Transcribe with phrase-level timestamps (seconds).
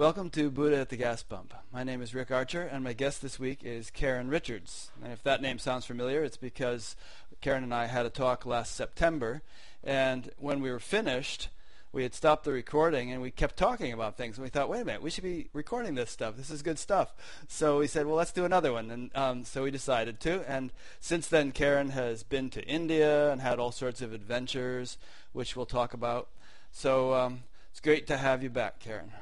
[0.00, 1.52] Welcome to Buddha at the Gas Pump.
[1.70, 4.90] My name is Rick Archer, and my guest this week is Karen Richards.
[5.04, 6.96] And if that name sounds familiar, it's because
[7.42, 9.42] Karen and I had a talk last September,
[9.84, 11.50] and when we were finished,
[11.92, 14.38] we had stopped the recording and we kept talking about things.
[14.38, 16.34] And we thought, wait a minute, we should be recording this stuff.
[16.34, 17.12] This is good stuff.
[17.46, 18.90] So we said, well, let's do another one.
[18.90, 20.50] And um, so we decided to.
[20.50, 24.96] And since then, Karen has been to India and had all sorts of adventures,
[25.34, 26.28] which we'll talk about.
[26.72, 29.12] So um, it's great to have you back, Karen.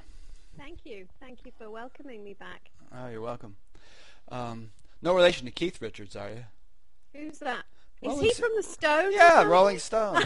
[0.58, 1.06] Thank you.
[1.20, 2.70] Thank you for welcoming me back.
[2.94, 3.56] Oh, you're welcome.
[4.30, 6.44] Um, no relation to Keith Richards, are you?
[7.14, 7.64] Who's that?
[8.02, 9.14] Rolling Is he Sto- from the Stones?
[9.16, 9.42] Yeah.
[9.44, 10.24] Rolling Stones.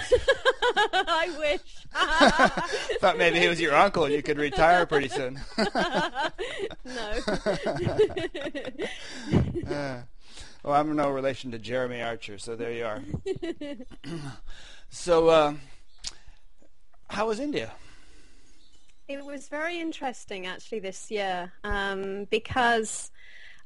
[0.76, 1.60] I wish.
[3.00, 5.38] Thought maybe he was your uncle and you could retire pretty soon.
[6.84, 7.12] no.
[9.68, 10.02] Uh,
[10.62, 13.02] well, I'm no relation to Jeffrey Archer, so there you are.
[14.90, 15.54] so, uh,
[17.08, 17.72] how was India?
[19.08, 23.10] It was very interesting actually this year um, because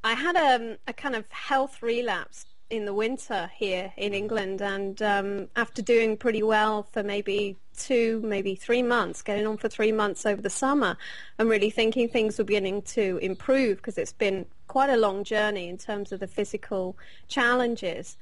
[0.03, 5.01] I had a, a kind of health relapse in the winter here in England and
[5.01, 9.91] um, after doing pretty well for maybe two, maybe three months, getting on for three
[9.91, 10.97] months over the summer
[11.39, 15.69] and really thinking things were beginning to improve because it's been quite a long journey
[15.69, 18.17] in terms of the physical challenges.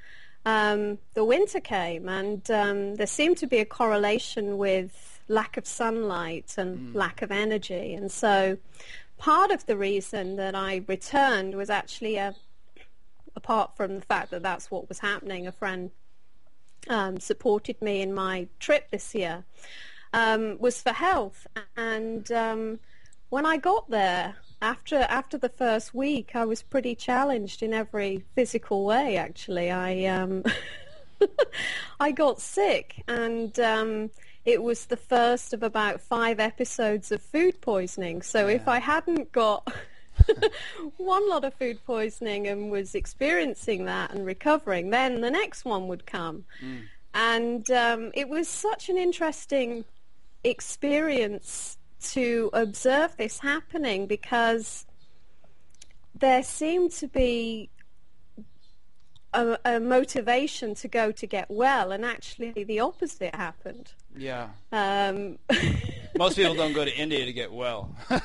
[0.45, 5.65] Um, the winter came and um, there seemed to be a correlation with lack of
[5.65, 7.93] sunlight and lack of energy.
[7.93, 8.57] And so
[9.17, 12.35] part of the reason that I returned was actually a,
[13.35, 15.91] apart from the fact that that's what was happening, a friend
[16.89, 19.43] um, supported me in my trip this year,
[20.13, 21.47] um, was for health.
[21.75, 22.79] And um,
[23.29, 28.23] when I got there, after after the first week, I was pretty challenged in every
[28.35, 29.17] physical way.
[29.17, 30.43] Actually, I um,
[31.99, 34.11] I got sick, and um,
[34.45, 38.21] it was the first of about five episodes of food poisoning.
[38.21, 39.67] So if I hadn't got
[40.97, 45.87] one lot of food poisoning and was experiencing that and recovering, then the next one
[45.87, 46.45] would come.
[47.13, 49.83] And um, it was such an interesting
[50.43, 54.85] experience to observe this happening because
[56.13, 57.69] there seemed to be
[59.33, 63.93] a, a motivation to go to get well, and actually the opposite happened.
[64.17, 64.47] Yeah.
[64.71, 65.37] Um,
[66.17, 67.93] Most people don't go to India to get well.
[68.09, 68.21] well,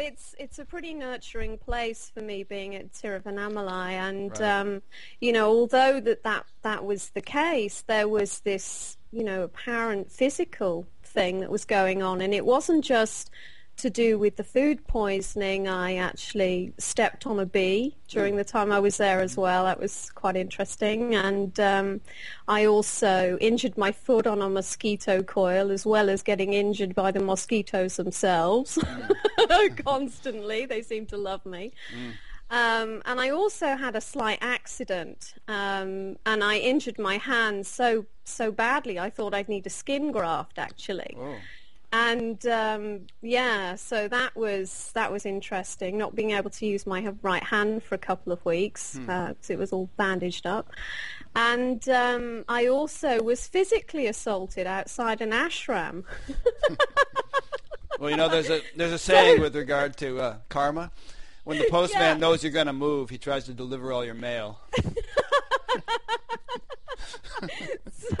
[0.00, 4.40] it's it's a pretty nurturing place for me being at Tiruvannamalai, and Right.
[4.42, 4.82] um,
[5.20, 10.10] you know, although that, that that was the case, there was this you know apparent
[10.10, 13.30] physical thing that was going on, and it wasn't just
[13.78, 15.68] to do with the food poisoning.
[15.68, 19.64] I actually stepped on a bee during the time I was there as well.
[19.64, 22.00] That was quite interesting, and um,
[22.46, 27.10] I also injured my foot on a mosquito coil, as well as getting injured by
[27.10, 28.78] the mosquitoes themselves.
[29.84, 31.72] Constantly, they seem to love me.
[32.50, 38.06] Um, and I also had a slight accident, um, and I injured my hand so
[38.24, 38.98] so badly.
[38.98, 41.16] I thought I'd need a skin graft actually.
[41.18, 41.36] oh.
[41.90, 45.96] And um, yeah, so that was that was interesting.
[45.96, 49.58] Not being able to use my right hand for a couple of weeks because it
[49.58, 50.70] was all bandaged up.
[51.34, 56.04] And um, I also was physically assaulted outside an ashram.
[57.98, 60.90] Well, you know, there's a there's a saying with regard to uh, karma.
[61.44, 62.14] When the postman Yeah.
[62.18, 64.60] knows you're going to move, he tries to deliver all your mail.
[67.90, 68.16] so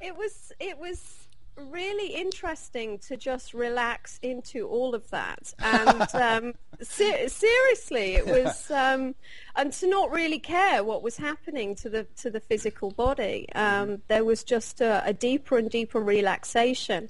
[0.00, 1.23] it was it was
[1.56, 5.54] really interesting to just relax into all of that.
[5.58, 9.14] And um, ser- seriously it was um,
[9.56, 14.02] and to not really care what was happening to the to the physical body um,
[14.08, 17.08] there was just a, a deeper and deeper relaxation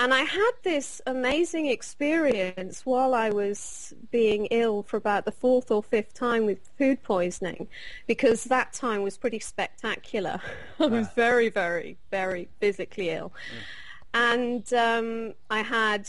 [0.00, 5.70] and I had this amazing experience while I was being ill for about the fourth
[5.70, 7.68] or fifth time with food poisoning
[8.06, 10.40] because that time was pretty spectacular.
[10.80, 11.12] I was Ah.
[11.14, 13.30] very, very, very physically ill.
[14.14, 16.08] And um, I had,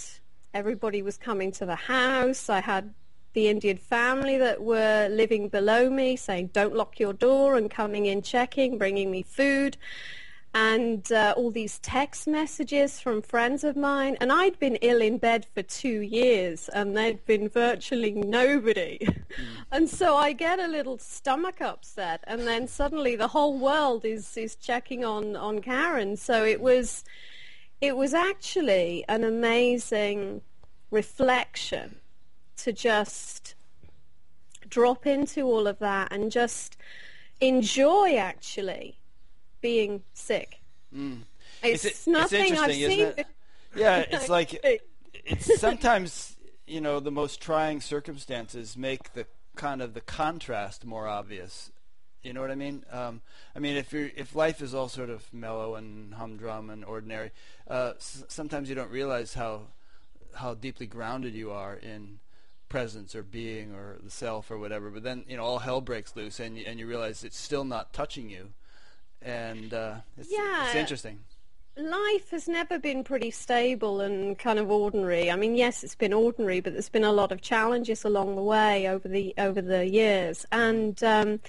[0.54, 2.50] everybody was coming to the house.
[2.50, 2.94] I had
[3.34, 8.06] the Indian family that were living below me saying, don't lock your door and coming
[8.06, 9.76] in checking, bringing me food
[10.54, 14.18] and uh, all these text messages from friends of mine.
[14.20, 19.08] And I'd been ill in bed for two years, and there'd been virtually nobody.
[19.72, 24.36] and so I get a little stomach upset, and then suddenly the whole world is
[24.36, 26.18] is checking on on Karen.
[26.18, 27.04] So it was
[27.80, 30.42] it was actually an amazing
[30.92, 31.96] reflection
[32.58, 33.56] to just
[34.70, 36.78] drop into all of that and just
[37.40, 39.01] enjoy actually
[39.62, 40.62] being sick.
[40.96, 41.22] Mm.
[41.64, 43.08] It's, It's- it's nothing I've seen.
[43.18, 43.26] it?
[43.76, 44.60] Yeah, it's like
[45.14, 46.36] it's sometimes
[46.68, 49.26] you know the most trying circumstances make the
[49.56, 51.72] kind of the contrast more obvious.
[52.24, 52.84] You know what I mean?
[52.92, 53.22] Um,
[53.56, 57.32] I mean, if you if life is all sort of mellow and humdrum and ordinary,
[57.68, 59.68] uh, s- sometimes you don't realize how
[60.36, 62.20] how deeply grounded you are in
[62.70, 64.90] presence or being or the self or whatever.
[64.90, 67.64] But then you know all hell breaks loose, and you, and you realize it's still
[67.66, 68.50] not touching you,
[69.22, 70.66] and uh, it's, Yeah.
[70.66, 71.20] it's interesting.
[71.78, 75.32] life has never been pretty stable and kind of ordinary.
[75.32, 78.44] I mean, yes, it's been ordinary, but there's been a lot of challenges along the
[78.44, 80.46] way over the over the years.
[80.52, 81.40] And um,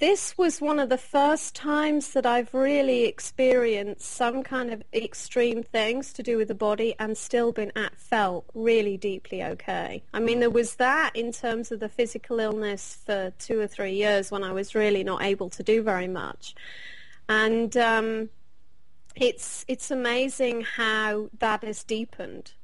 [0.00, 5.62] this was one of the first times that I've really experienced some kind of extreme
[5.62, 10.02] things to do with the body and still been at felt really deeply okay.
[10.14, 13.92] I mean, there was that in terms of the physical illness for two or three
[13.92, 16.54] years when I was really not able to do very much.
[17.28, 18.30] And um,
[19.14, 22.54] it's it's amazing how that has deepened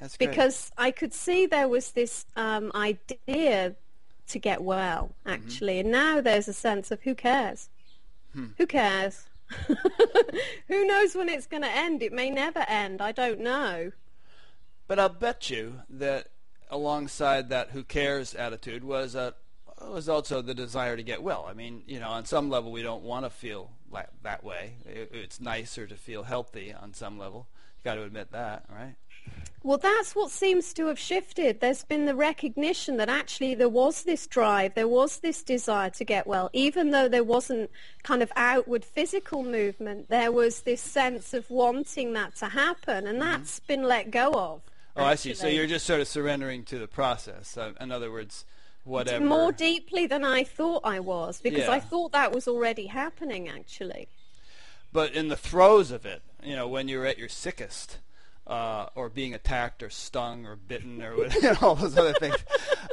[0.00, 3.76] That's because I could see there was this um, idea
[4.32, 5.30] to get well mm-hmm.
[5.30, 7.68] actually, and now there's a sense of who cares,
[8.32, 8.48] hmm.
[8.58, 9.26] who cares,
[10.68, 12.02] who knows when it's going to end?
[12.02, 13.00] It may never end.
[13.00, 13.92] I don't know.
[14.88, 16.28] But I'll bet you that
[16.70, 19.34] alongside that "who cares" attitude was a
[19.80, 21.46] was also the desire to get well.
[21.48, 24.74] I mean, you know, on some level, we don't want to feel like that way.
[24.86, 27.48] It, it's nicer to feel healthy on some level.
[27.76, 28.94] You got to admit that, right?
[29.64, 31.60] Well, that's what seems to have shifted.
[31.60, 36.04] There's been the recognition that actually there was this drive, there was this desire to
[36.04, 37.70] get well, even though there wasn't
[38.02, 40.08] kind of outward physical movement.
[40.08, 44.62] There was this sense of wanting that to happen, and that's been let go of.
[44.96, 45.32] Oh, I see.
[45.32, 47.56] So you're just sort of surrendering to the process.
[47.56, 48.44] Uh, in other words,
[48.84, 49.24] whatever.
[49.24, 53.48] more deeply than I thought I was, because I thought that was already happening.
[53.48, 54.08] Actually,
[54.92, 57.98] but in the throes of it, you know, when you're at your sickest,
[58.46, 62.36] uh, or being attacked or stung or bitten or what, all those other things.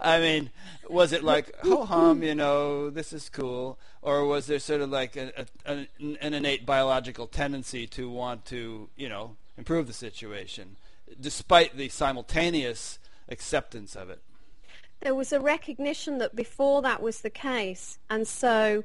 [0.02, 0.50] I mean,
[0.90, 4.90] was it like ho hum, you know, this is cool, or was there sort of
[4.90, 5.88] like a, a, an,
[6.22, 10.78] an innate biological tendency to want to, you know, improve the situation,
[11.20, 14.22] despite the simultaneous acceptance of it?
[15.02, 18.84] there was a recognition that before that was the case, and so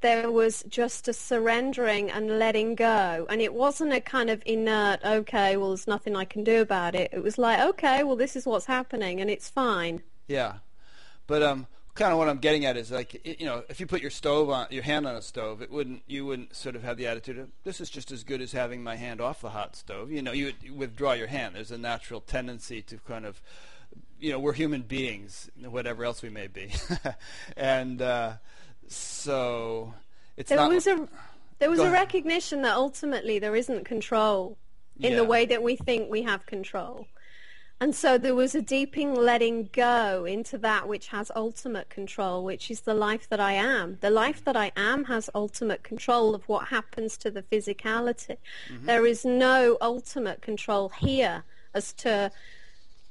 [0.00, 3.26] there was just a surrendering and letting go.
[3.28, 6.94] And it wasn't a kind of inert, okay, well, there's nothing I can do about
[6.94, 7.10] it.
[7.12, 10.02] It was like, okay, well, this is what's happening, and it's fine.
[10.28, 10.56] Yeah,
[11.26, 14.02] but um, kind of what I'm getting at is like you know, if you put
[14.02, 16.96] your stove on your hand on a stove, it wouldn't you wouldn't sort of have
[16.96, 19.76] the attitude of this is just as good as having my hand off the hot
[19.76, 20.10] stove.
[20.10, 21.54] You know, you would withdraw your hand.
[21.54, 23.40] There's a natural tendency to kind of
[24.18, 26.70] you know, we're human beings, whatever else we may be,
[27.56, 28.32] and uh,
[28.88, 29.94] so
[30.36, 30.70] it's There not.
[30.70, 31.08] was a
[31.58, 34.58] there was a recognition that ultimately there isn't control
[35.00, 35.16] in Yeah.
[35.18, 37.06] the way that we think we have control.
[37.80, 42.70] And so there was a deeping letting go into that which has ultimate control, which
[42.70, 43.98] is the life that I am.
[44.00, 48.36] The life that I am has ultimate control of what happens to the physicality.
[48.70, 48.86] Mm-hmm.
[48.86, 52.30] There is no ultimate control here as to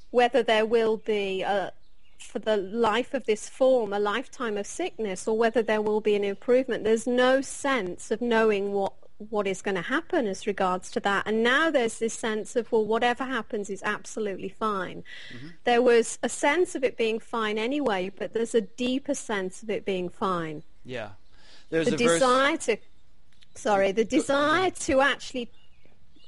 [0.10, 1.72] whether there will be a,
[2.19, 6.15] for the life of this form a lifetime of sickness or whether there will be
[6.15, 6.84] an improvement.
[6.84, 11.24] There's no sense of knowing what what is going to happen as regards to that.
[11.25, 15.05] And now there's this sense of, well, whatever happens is absolutely fine.
[15.34, 15.48] Mm-hmm.
[15.63, 19.69] There was a sense of it being fine anyway, but there's a deeper sense of
[19.69, 20.63] it being fine.
[20.84, 21.12] yeah,
[21.69, 22.12] there's The a verse.
[22.19, 22.77] desire to,
[23.55, 25.50] sorry, the desire to actually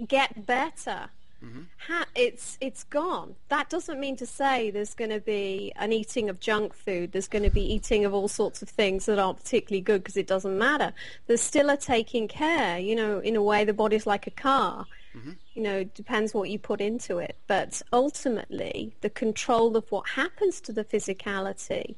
[0.07, 1.09] get better.
[1.43, 1.61] Mm-hmm.
[1.87, 3.35] Ha- it's it's gone.
[3.49, 7.11] That doesn't mean to say there's going to be an eating of junk food.
[7.11, 10.17] There's going to be eating of all sorts of things that aren't particularly good because
[10.17, 10.93] it doesn't matter.
[11.27, 12.79] There's still a taking care.
[12.79, 14.87] You know, in a way, the body's like a car.
[15.15, 15.31] Mm-hmm.
[15.53, 17.35] You know, it depends what you put into it.
[17.45, 21.95] But ultimately, the control of what happens to the physicality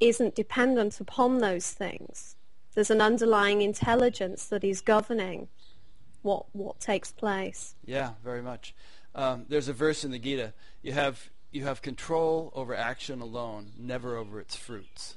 [0.00, 2.36] isn't dependent upon those things.
[2.74, 5.48] There's an underlying intelligence that is governing
[6.28, 7.74] what what takes place.
[7.86, 8.74] Yeah, very much.
[9.14, 10.52] Um, there's a verse in the Gita.
[10.82, 15.16] You have you have control over action alone, never over its fruits.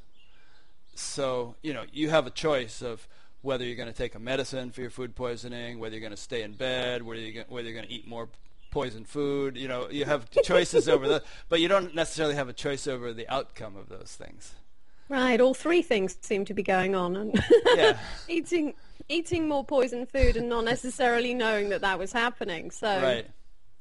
[0.95, 3.07] So you know you have a choice of
[3.41, 6.17] whether you're going to take a medicine for your food poisoning, whether you're going to
[6.17, 8.29] stay in bed, whether you're whether you're going to eat more
[8.71, 9.57] poison food.
[9.57, 13.11] You know you have choices over the, but you don't necessarily have a choice over
[13.11, 14.55] the outcome of those things.
[15.11, 17.43] Right, all three things seem to be going on, and
[17.75, 17.97] Yeah.
[18.29, 18.75] eating
[19.09, 22.71] eating more poison food and not necessarily knowing that that was happening.
[22.71, 23.27] So Right.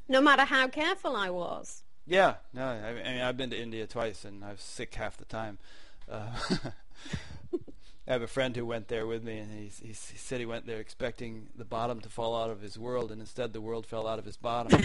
[0.08, 3.87] no matter how careful I was, Yeah, no, I I mean I've been to India
[3.87, 5.58] twice and I was sick half the time,
[6.10, 6.26] uh,
[8.08, 10.46] I have a friend who went there with me, and he, he, he said he
[10.46, 13.87] went there expecting the bottom to fall out of his world, and instead the world
[13.87, 14.82] fell out of his bottom.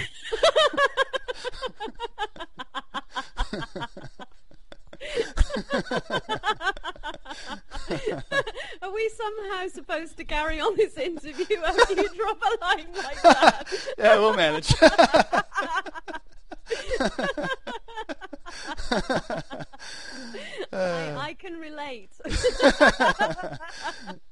[8.82, 13.22] Are we somehow supposed to carry on this interview after you drop a line like
[13.22, 13.68] that?
[13.98, 14.74] yeah, we'll manage.
[20.72, 22.10] I, I can relate.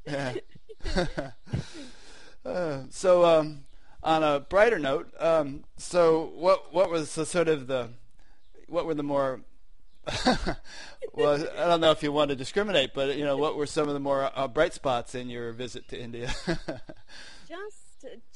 [0.06, 0.36] yeah.
[2.46, 3.64] Uh, so, um,
[4.04, 7.90] on a brighter note, um, so what what was the sort of the
[8.68, 9.42] what were the more
[11.14, 13.88] well, I don't know if you want to discriminate, but you know, what were some
[13.88, 16.34] of the more uh, bright spots in your visit to India?
[17.48, 17.84] just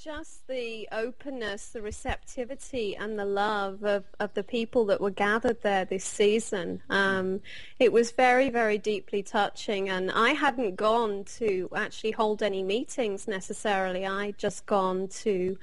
[0.01, 5.61] just the openness, the receptivity, and the love of, of the people that were gathered
[5.61, 6.81] there this season.
[6.89, 7.41] Um,
[7.79, 13.27] it was very, very deeply touching, and I hadn't gone to actually hold any meetings
[13.27, 14.05] necessarily.
[14.05, 15.57] I'd just gone to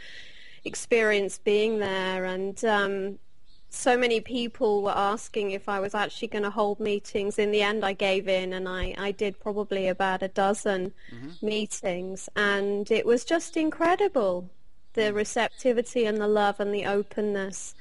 [0.65, 3.19] experience being there, and um,
[3.75, 7.39] so many people were asking if I was actually going to hold meetings.
[7.39, 11.47] In the end, I gave in and I, I did probably about a dozen mm-hmm.
[11.47, 12.29] meetings.
[12.37, 14.49] And it was just incredible,
[14.95, 15.15] the mm.
[15.15, 17.75] receptivity and the love and the openness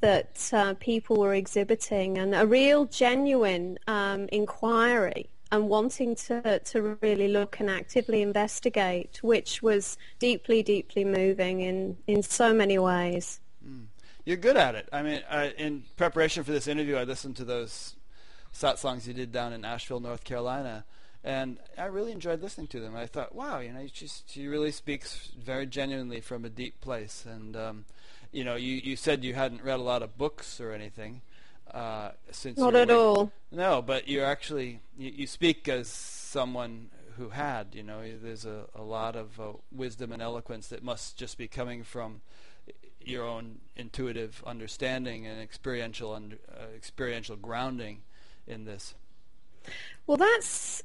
[0.00, 6.98] that uh, people were exhibiting and a real genuine um, inquiry and wanting to, to
[7.00, 13.40] really look and actively investigate, which was deeply, deeply moving in, in so many ways.
[14.24, 14.88] You're good at it.
[14.92, 17.94] I mean, I, in preparation for this interview, I listened to those
[18.54, 20.84] satsangs you did down in Asheville, North Carolina,
[21.22, 22.96] and I really enjoyed listening to them.
[22.96, 27.24] I thought, wow, you know, she she really speaks very genuinely from a deep place.
[27.26, 27.84] And um,
[28.32, 31.22] you know, you you said you hadn't read a lot of books or anything
[31.72, 33.32] uh, since not at all.
[33.50, 37.68] No, but you're actually you, you speak as someone who had.
[37.74, 41.48] You know, there's a, a lot of uh, wisdom and eloquence that must just be
[41.48, 42.20] coming from
[43.04, 48.02] your own intuitive understanding and experiential uh, experiential grounding
[48.46, 48.94] in this.
[50.06, 50.82] Well, that's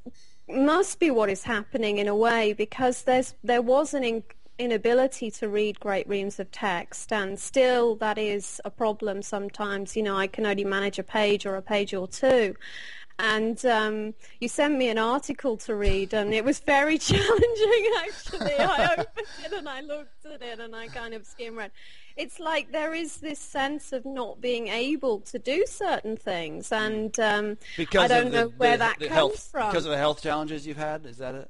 [0.48, 4.24] must be what is happening in a way because there's there was an in,
[4.58, 10.02] inability to read great reams of text and still that is a problem sometimes you
[10.02, 12.56] know I can only manage a page or a page or two
[13.20, 17.92] and um, you sent me an article to read, and it was very challenging.
[18.02, 21.72] Actually, I opened it and I looked at it, and I kind of skimmed read.
[22.20, 26.78] It's like there is this sense of not being able to do certain things, mm.
[26.78, 29.70] and um, because I don't the, know where the, that the comes health, from.
[29.70, 31.50] Because of the health challenges you've had, is that it?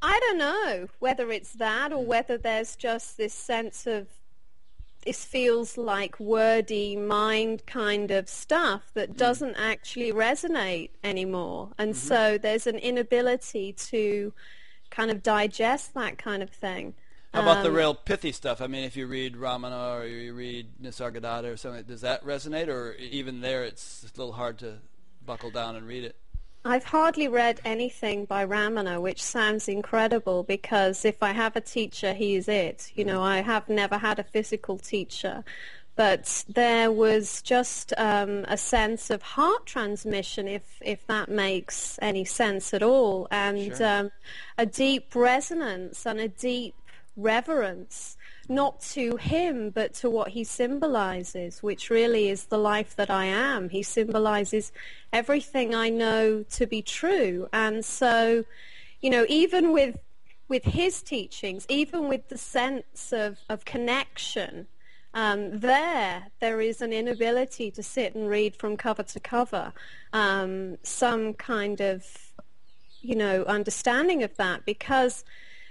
[0.00, 2.06] I don't know whether it's that or mm.
[2.06, 4.08] whether there's just this sense of
[5.04, 9.16] this feels like wordy mind kind of stuff that mm.
[9.18, 11.72] doesn't actually resonate anymore.
[11.78, 12.08] And mm-hmm.
[12.08, 14.32] so there's an inability to
[14.90, 16.94] kind of digest that kind of thing.
[17.32, 18.60] How about um, the real pithy stuff?
[18.60, 22.68] I mean, if you read Ramana or you read Nisargadatta or something, does that resonate?
[22.68, 24.78] Or even there, it's a little hard to
[25.24, 26.16] buckle down and read it?
[26.64, 32.12] I've hardly read anything by Ramana, which sounds incredible because if I have a teacher,
[32.12, 32.92] he is it.
[32.94, 35.42] You know, I have never had a physical teacher,
[35.96, 42.24] but there was just um, a sense of heart transmission, if if that makes any
[42.24, 43.86] sense at all, and sure.
[43.86, 44.10] um,
[44.58, 46.74] a deep resonance and a deep
[47.16, 48.16] reverence
[48.48, 53.26] not to him, but to what he symbolizes, which really is the life that I
[53.26, 53.68] am.
[53.68, 54.72] He symbolizes
[55.12, 57.48] everything I know to be true.
[57.52, 58.44] And so,
[59.00, 59.98] you know, even with
[60.48, 64.66] with his teachings, even with the sense of, of connection,
[65.14, 69.72] um, there there is an inability to sit and read from cover to cover
[70.12, 72.04] um, some kind of,
[73.00, 75.24] you know, understanding of that because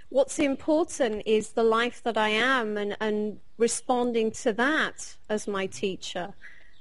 [0.10, 5.68] what's important is the life that I am and, and responding to that as my
[5.68, 6.34] teacher.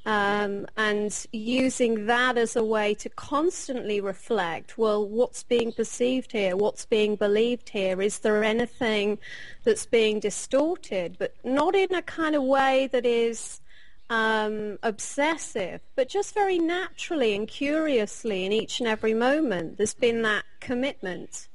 [0.07, 6.57] Um, and using that as a way to constantly reflect, well, what's being perceived here?
[6.57, 8.01] What's being believed here?
[8.01, 9.19] Is there anything
[9.65, 11.17] that's being distorted?
[11.19, 13.61] But not in a kind of way that is
[14.09, 19.77] um, obsessive, but just very naturally and curiously in each and every moment.
[19.77, 21.48] There's been that commitment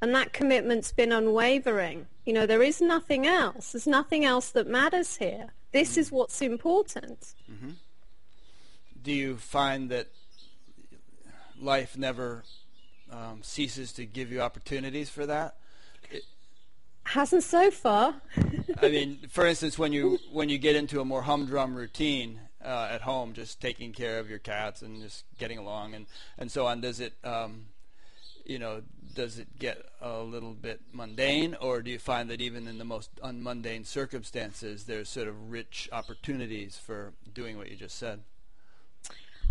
[0.00, 2.06] and that commitment's been unwavering.
[2.24, 3.72] You know, there is nothing else.
[3.72, 5.48] There's nothing else that matters here.
[5.72, 6.00] This mm-hmm.
[6.00, 7.34] is what's important.
[7.50, 7.70] Mm-hmm.
[9.02, 10.08] Do you find that
[11.60, 12.44] life never
[13.10, 15.56] um, ceases to give you opportunities for that?
[16.10, 16.22] It,
[17.04, 18.14] Hasn't so far.
[18.82, 22.88] I mean, for instance, when you when you get into a more humdrum routine uh,
[22.90, 26.06] at home, just taking care of your cats and just getting along and,
[26.38, 27.66] and so on, does it um,
[28.50, 28.82] you know,
[29.14, 32.84] does it get a little bit mundane, or do you find that even in the
[32.84, 38.20] most unmundane circumstances, there's sort of rich opportunities for doing what you just said?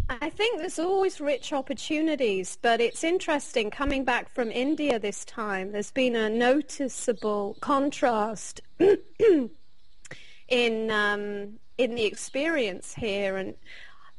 [0.09, 5.71] I think there's always rich opportunities, but it's interesting coming back from India this time.
[5.71, 8.59] There's been a noticeable contrast
[10.49, 13.37] in um, in the experience here.
[13.37, 13.53] And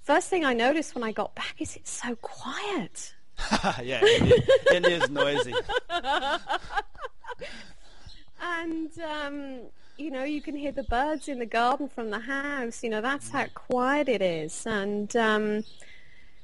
[0.02, 3.14] first thing I noticed when I got back is it's so quiet.
[3.82, 5.54] yeah, it is noisy.
[8.40, 9.60] and um,
[10.00, 12.82] you know, you can hear the birds in the garden from the house.
[12.82, 14.66] You know, that's how quiet it is.
[14.66, 15.64] And um,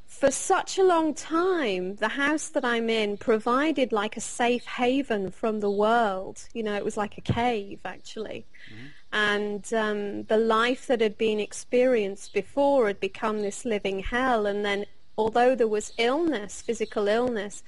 [0.07, 5.31] for such a long time, the house that I'm in provided like a safe haven
[5.31, 6.45] from the world.
[6.53, 8.47] You know, it was like a cave, actually.
[8.73, 8.87] Mm-hmm.
[9.13, 14.47] And um, the life that had been experienced before had become this living hell.
[14.47, 14.85] And then,
[15.17, 17.63] although there was illness, physical illness,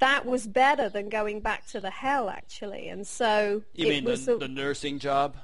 [0.00, 2.88] that was better than going back to the hell, actually.
[2.88, 5.36] And so you mean the, a, the nursing job?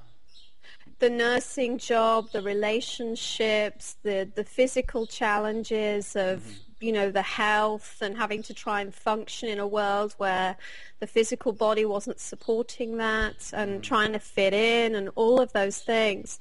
[0.99, 6.85] The nursing job, the relationships, the the physical challenges of mm-hmm.
[6.87, 10.57] you know the health and having to try and function in a world where
[11.01, 13.81] the physical body wasn't supporting that, and mm-hmm.
[13.83, 16.41] trying to fit in, and all of those things.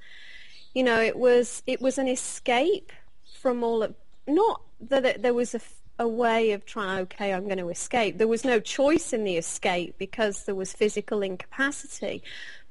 [0.73, 2.93] You know, it was it was an escape
[3.41, 3.93] from all of
[4.25, 5.61] not that it, there was a
[5.97, 8.17] a way of trying, okay, I'm going to escape.
[8.17, 12.21] There was no choice in the escape because there was physical incapacity.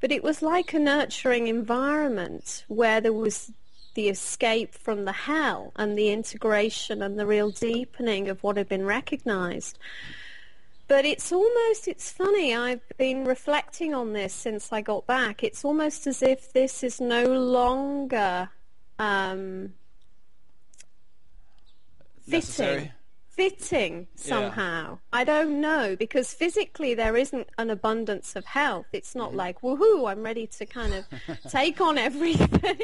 [0.00, 3.50] But it was like a nurturing environment where there was
[3.94, 8.68] the escape from the hell and the integration and the real deepening of what had
[8.68, 9.78] been recognized.
[10.86, 15.42] But it's almost, it's funny, I've been reflecting on this since I got back.
[15.42, 18.50] It's almost as if this is no longer
[18.98, 19.72] um,
[22.24, 22.38] fitting.
[22.38, 22.92] Necessary
[23.34, 24.90] fitting somehow.
[24.90, 25.20] Yeah.
[25.20, 28.86] I don't know because physically there isn't an abundance of health.
[28.92, 29.38] It's not mm-hmm.
[29.38, 31.04] like woohoo, I'm ready to kind of
[31.50, 32.78] take on everything,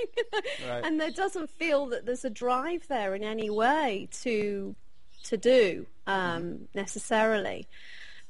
[0.68, 0.84] right.
[0.84, 4.74] and there doesn't feel that there's a drive there in any way to
[5.24, 6.64] to do um, mm-hmm.
[6.74, 7.68] necessarily.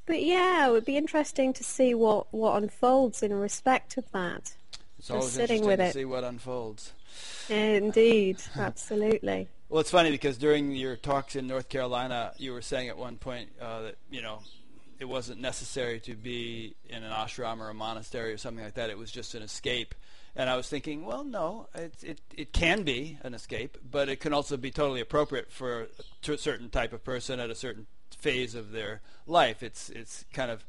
[0.07, 4.55] But yeah, it would be interesting to see what, what unfolds in respect of that.
[4.99, 5.93] It's always sitting with to it.
[5.93, 6.93] see what unfolds.
[7.49, 9.49] Indeed, absolutely.
[9.71, 13.19] Well, it's funny because during your talks in North Carolina, you were saying at one
[13.19, 14.41] point uh, that you know
[14.99, 18.91] it wasn't necessary to be in an ashram or a monastery or something like that.
[18.91, 19.95] It was just an escape.
[20.35, 24.19] And I was thinking, well, no, it it it can be an escape, but it
[24.19, 25.87] can also be totally appropriate for
[26.27, 27.87] a certain type of person at a certain
[28.19, 29.63] phase of their life.
[29.63, 30.65] It's it's kind of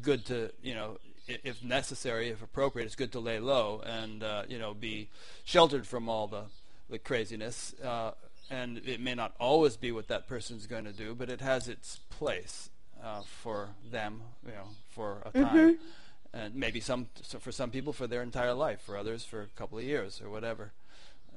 [0.00, 0.96] good to you know
[1.28, 5.10] if necessary, if appropriate, it's good to lay low and uh, you know be
[5.44, 6.44] sheltered from all the
[6.88, 7.74] the craziness.
[7.84, 8.12] Uh,
[8.50, 11.68] and it may not always be what that person's going to do, but it has
[11.68, 12.68] its place
[13.02, 16.36] uh, for them, you know, for a time, mm-hmm.
[16.36, 19.46] and maybe some so for some people for their entire life, for others for a
[19.56, 20.72] couple of years or whatever.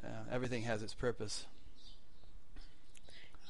[0.04, 1.46] Uh, everything has its purpose.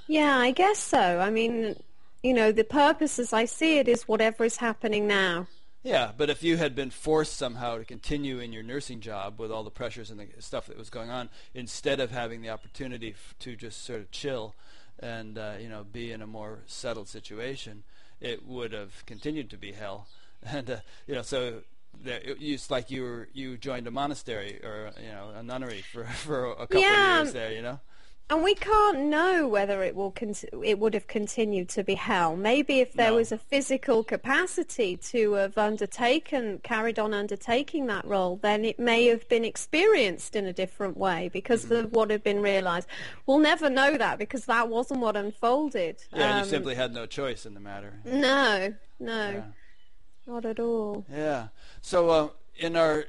[0.07, 1.19] Yeah, I guess so.
[1.19, 1.75] I mean,
[2.21, 5.47] you know, the purpose as I see it is whatever is happening now.
[5.83, 9.51] Yeah, but if you had been forced somehow to continue in your nursing job with
[9.51, 13.11] all the pressures and the stuff that was going on, instead of having the opportunity
[13.11, 14.55] f- to just sort of chill
[14.99, 17.83] and uh, you know be in a more settled situation,
[18.21, 20.07] it would have continued to be hell.
[20.45, 21.61] And uh, you know, so
[22.01, 25.83] there, it, it's like you were you joined a monastery or you know a nunnery
[25.93, 27.53] for for a couple yeah, of years there.
[27.53, 27.79] You know.
[28.29, 30.33] And we can't know whether it will con-
[30.63, 32.35] it would have continued to be hell.
[32.35, 33.17] Maybe if there no.
[33.17, 39.05] was a physical capacity to have undertaken, carried on undertaking that role, then it may
[39.07, 41.85] have been experienced in a different way because mm-hmm.
[41.85, 42.87] of what had been realized.
[43.25, 45.97] We'll never know that because that wasn't what unfolded.
[46.13, 47.99] Yeah, um, you simply had no choice in the matter.
[48.05, 49.43] No, no, yeah.
[50.25, 51.05] not at all.
[51.11, 51.49] Yeah.
[51.81, 53.05] So uh, in our,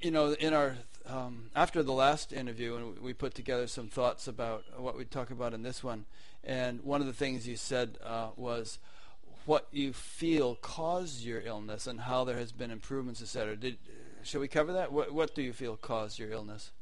[0.00, 0.76] you know, in our
[1.08, 5.30] um, after the last interview, and we put together some thoughts about what we'd talk
[5.30, 6.04] about in this one.
[6.44, 8.78] And one of the things you said uh, was
[9.46, 13.56] what you feel caused your illness and how there has been improvements, etc.
[13.56, 13.78] Did
[14.22, 14.92] shall we cover that?
[14.92, 16.72] What what do you feel caused your illness?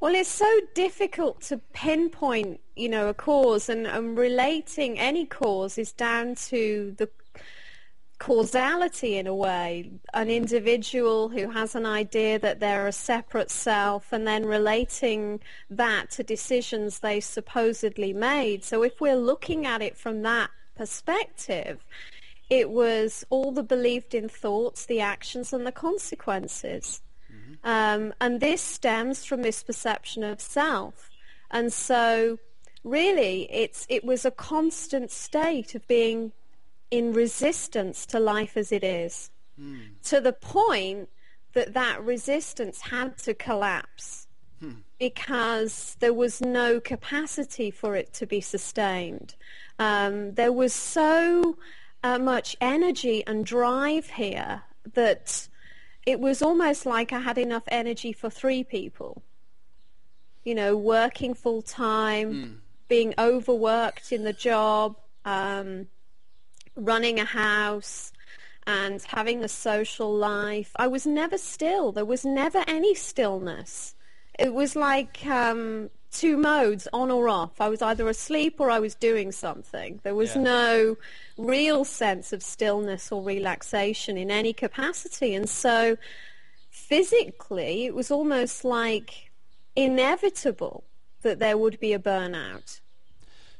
[0.00, 5.78] Well, it's so difficult to pinpoint, you know, a cause, and, and relating any cause
[5.78, 7.08] is down to the
[8.22, 9.90] causality in a way.
[10.14, 16.08] An individual who has an idea that they're a separate self and then relating that
[16.12, 18.62] to decisions they supposedly made.
[18.62, 21.84] So if we're looking at it from that perspective,
[22.48, 27.02] it was all the believed in thoughts, the actions and the consequences.
[27.28, 27.54] Mm-hmm.
[27.68, 31.10] Um, and this stems from this perception of self.
[31.50, 32.38] And so
[32.84, 36.30] really it's, it was a constant state of being
[36.92, 39.30] in resistance to life as it is,
[40.04, 41.08] to the point
[41.54, 44.28] that that resistance had to collapse
[44.98, 49.34] because there was no capacity for it to be sustained.
[49.78, 51.56] Um, there was so
[52.04, 54.62] uh, much energy and drive here
[54.94, 55.48] that
[56.06, 59.22] it was almost like I had enough energy for three people.
[60.44, 65.88] You know, working full time, being overworked in the job, um,
[66.76, 68.12] running a house,
[68.66, 70.70] and having a social life.
[70.76, 71.92] I was never still.
[71.92, 73.94] There was never any stillness.
[74.38, 77.60] It was like um, two modes, on or off.
[77.60, 80.00] I was either asleep or I was doing something.
[80.04, 80.42] There was Yeah.
[80.42, 80.96] no
[81.36, 85.34] real sense of stillness or relaxation in any capacity.
[85.34, 85.96] And so
[86.70, 89.30] physically, it was almost like
[89.76, 90.84] inevitable
[91.22, 92.80] that there would be a burnout.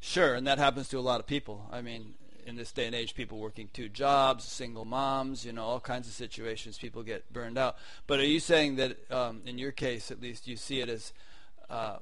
[0.01, 1.67] Sure, and that happens to a lot of people.
[1.71, 2.15] I mean,
[2.47, 6.09] in this day and age, people working two jobs, single moms, you know, all kinds
[6.09, 7.77] of situations, people get burned out.
[8.07, 11.13] But are you saying that, um, in your case at least, you see it as
[11.71, 11.97] uh,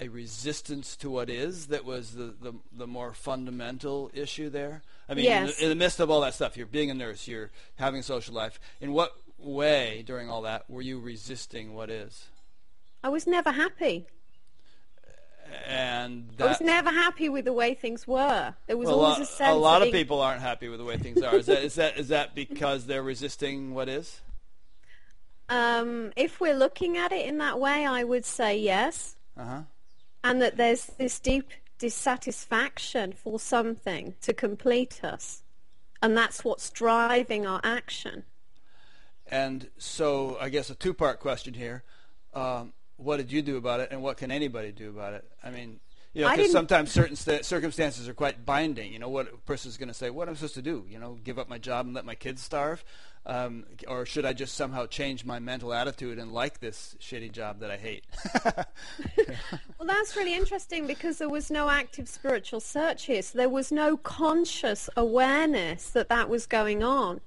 [0.00, 4.82] a resistance to what is that was the, the, the more fundamental issue there?
[5.08, 7.26] I mean, in, the, in the midst of all that stuff, you're being a nurse,
[7.26, 8.60] you're having a social life.
[8.80, 12.26] In what way during all that were you resisting what is?
[13.02, 14.06] I was never happy.
[15.66, 18.54] And I was never happy with the way things were.
[18.66, 20.84] There was Well, always a sense a lot of being- people aren't happy with the
[20.84, 21.36] way things are.
[21.36, 24.20] Is that is that is that because they're resisting what is?
[25.48, 29.62] Um, if we're looking at it in that way, I would say yes, Uh huh.
[30.22, 35.42] and that there's this deep dissatisfaction for something to complete us,
[36.02, 38.24] and that's what's driving our action.
[39.26, 41.82] And so, I guess a two-part question here:
[42.34, 45.24] um, What did you do about it, and what can anybody do about it?
[45.42, 45.80] I mean,
[46.14, 48.92] you know, because sometimes certain st- circumstances are quite binding.
[48.92, 50.84] You know, what a person's going to say, "What am I supposed to do?
[50.88, 52.84] You know, give up my job and let my kids starve,
[53.24, 57.60] um, or should I just somehow change my mental attitude and like this shitty job
[57.60, 58.04] that I hate?"
[59.78, 63.70] Well, that's really interesting because there was no active spiritual search here, so there was
[63.70, 67.20] no conscious awareness that that was going on.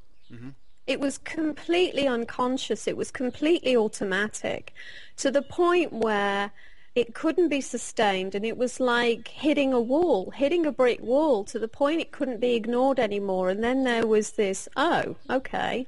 [0.88, 2.88] It was completely unconscious.
[2.88, 4.74] It was completely automatic
[5.17, 6.52] to the point where
[6.94, 11.44] it couldn't be sustained and it was like hitting a wall, hitting a brick wall
[11.46, 13.50] to the point it couldn't be ignored anymore.
[13.50, 15.88] And then there was this, oh, okay,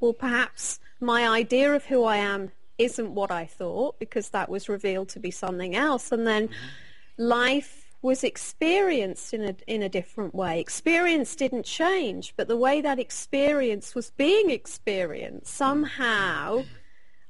[0.00, 4.68] well, perhaps my idea of who I am isn't what I thought because that was
[4.68, 6.12] revealed to be something else.
[6.12, 7.22] And then mm-hmm.
[7.22, 10.60] life was experienced in a, in a different way.
[10.60, 16.62] Experience didn't change, but the way that experience was being experienced somehow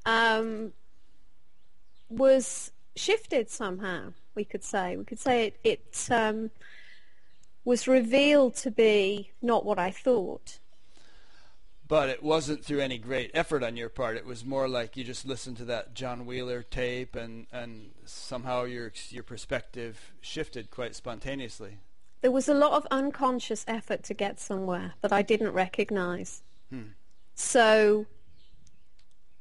[0.04, 0.74] um,
[2.10, 4.98] was shifted somehow, we could say.
[4.98, 6.50] We could say it, it um,
[7.64, 10.58] was revealed to be not what I thought.
[11.88, 14.16] But it wasn't through any great effort on your part.
[14.16, 18.64] It was more like you just listened to that John Wheeler tape, and and somehow
[18.64, 21.78] your your perspective shifted quite spontaneously.
[22.22, 26.42] There was a lot of unconscious effort to get somewhere that I didn't recognize.
[26.70, 26.94] Hmm.
[27.34, 28.06] So,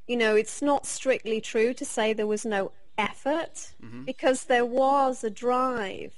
[0.06, 4.04] you know, it's not strictly true to say there was no effort mm-hmm.
[4.04, 6.14] because there was a drive,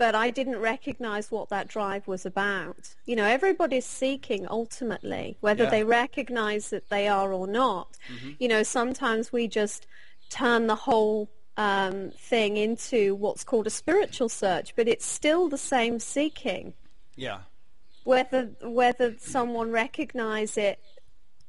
[0.00, 2.94] but I didn't recognize what that drive was about.
[3.04, 5.70] You know, everybody's seeking ultimately, whether Yeah.
[5.70, 7.98] they recognize that they are or not.
[8.38, 9.86] You know, sometimes we just
[10.30, 15.58] turn the whole um, thing into what's called a spiritual search, but it's still the
[15.58, 16.72] same seeking.
[17.14, 17.40] Yeah,
[18.04, 20.78] Whether whether someone recognize it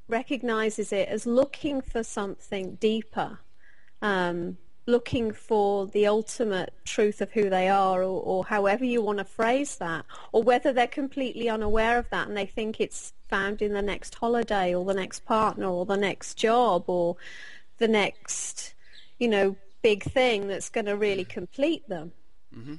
[0.10, 3.40] recognizes it as looking for something deeper,
[4.02, 9.20] um, looking for the ultimate truth of who they are, or, or however you want
[9.20, 13.62] to phrase that, or whether they're completely unaware of that and they think it's found
[13.62, 17.16] in the next holiday, or the next partner, or the next job, or
[17.78, 18.74] the next,
[19.20, 22.12] you know, big thing that's going to really complete them.
[22.56, 22.76] Mm-hmm.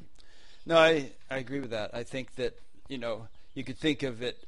[0.67, 1.91] no, I I agree with that.
[1.95, 4.45] I think that you know you could think of it.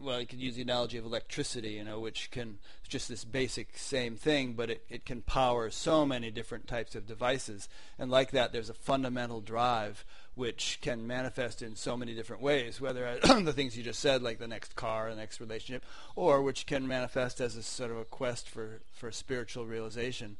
[0.00, 2.58] Well, you could use the analogy of electricity, you know, which can
[2.88, 7.06] just this basic same thing, but it, it can power so many different types of
[7.06, 7.68] devices.
[7.98, 12.80] And like that, there's a fundamental drive which can manifest in so many different ways,
[12.80, 15.84] whether the things you just said, like the next car, the next relationship,
[16.14, 20.36] or which can manifest as a sort of a quest for, for spiritual realization.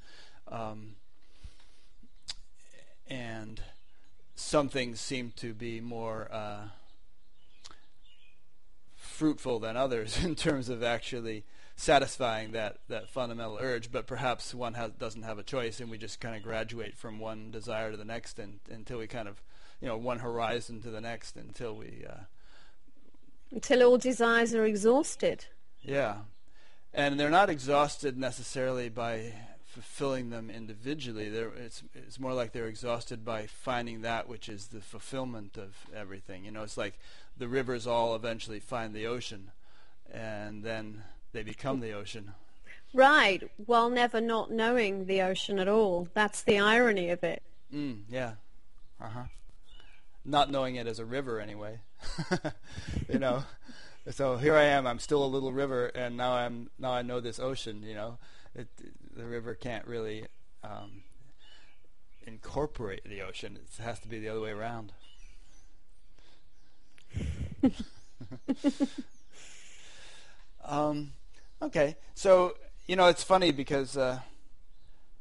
[0.47, 0.97] Um,
[3.09, 3.61] and
[4.37, 6.69] some things seem to be more uh,
[9.19, 14.75] fruitful than others in terms of actually satisfying that, that fundamental urge, but perhaps one
[14.75, 17.97] has, doesn't have a choice, and we just kind of graduate from one desire to
[17.97, 19.43] the next, and, until we kind of,
[19.81, 22.25] you know, one horizon to the next, until we uh,
[23.51, 25.47] Until all desires are exhausted.
[25.83, 26.19] Yeah.
[26.95, 29.33] And they're not exhausted necessarily by
[29.67, 31.29] fulfilling them individually.
[31.29, 35.77] They're, it's, it's more like they're exhausted by finding that which is the fulfillment of
[35.95, 36.45] everything.
[36.45, 36.99] You know, it's like
[37.39, 39.51] the rivers all eventually find the ocean,
[40.13, 42.33] and then they become the ocean.
[42.95, 46.09] Right, while never not knowing the ocean at all.
[46.15, 47.43] That's the irony of it.
[47.73, 48.33] Mm, yeah.
[49.01, 49.25] Uh huh.
[50.25, 51.81] Not knowing it as a river, anyway.
[53.09, 53.45] you know.
[54.11, 54.87] so here I am.
[54.87, 57.83] I'm still a little river, and now I'm now I know this ocean.
[57.83, 58.19] You know,
[58.55, 58.69] it,
[59.15, 60.27] the river can't really
[60.65, 61.03] um,
[62.27, 63.59] incorporate the ocean.
[63.63, 64.93] It has to be the other way around.
[70.65, 71.13] um,
[71.63, 72.55] okay, so
[72.87, 74.21] you know it's funny because uh,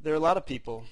[0.02, 0.86] there are a lot of people,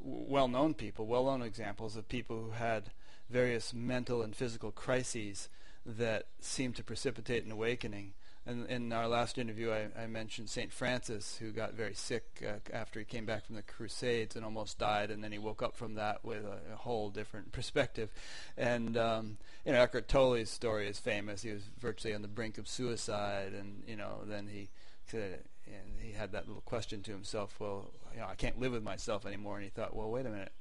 [0.00, 2.90] well-known people, well-known examples of people who had
[3.28, 5.48] various mental and physical crises
[5.84, 8.12] that seem to precipitate an awakening.
[8.46, 10.72] And in our last interview, I, I mentioned St.
[10.72, 14.78] Francis, who got very sick uh, after he came back from the Crusades and almost
[14.78, 18.10] died, and then he woke up from that with a, a whole different perspective.
[18.56, 21.42] And um, you know, Eckhart Tolle's story is famous.
[21.42, 24.68] He was virtually on the brink of suicide, and you know, then he
[25.06, 28.72] said, and he had that little question to himself, well, you know, I can't live
[28.72, 29.56] with myself anymore.
[29.56, 30.52] And he thought, well, wait a minute,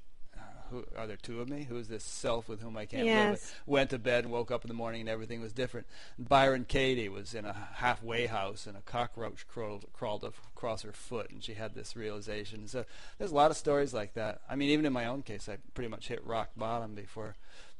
[0.69, 1.63] who are there two of me?
[1.63, 3.15] Who is this self with whom I can't yes.
[3.15, 3.32] live?
[3.32, 3.62] With?
[3.65, 5.88] Went to bed and woke up in the morning and everything was different.
[6.17, 11.30] Byron Katie was in a halfway house and a cockroach crawled, crawled across her foot
[11.30, 12.67] and she had this realization.
[12.67, 12.86] So
[13.17, 14.41] there's a lot of stories like that.
[14.49, 17.36] I mean, even in my own case, I pretty much hit rock bottom before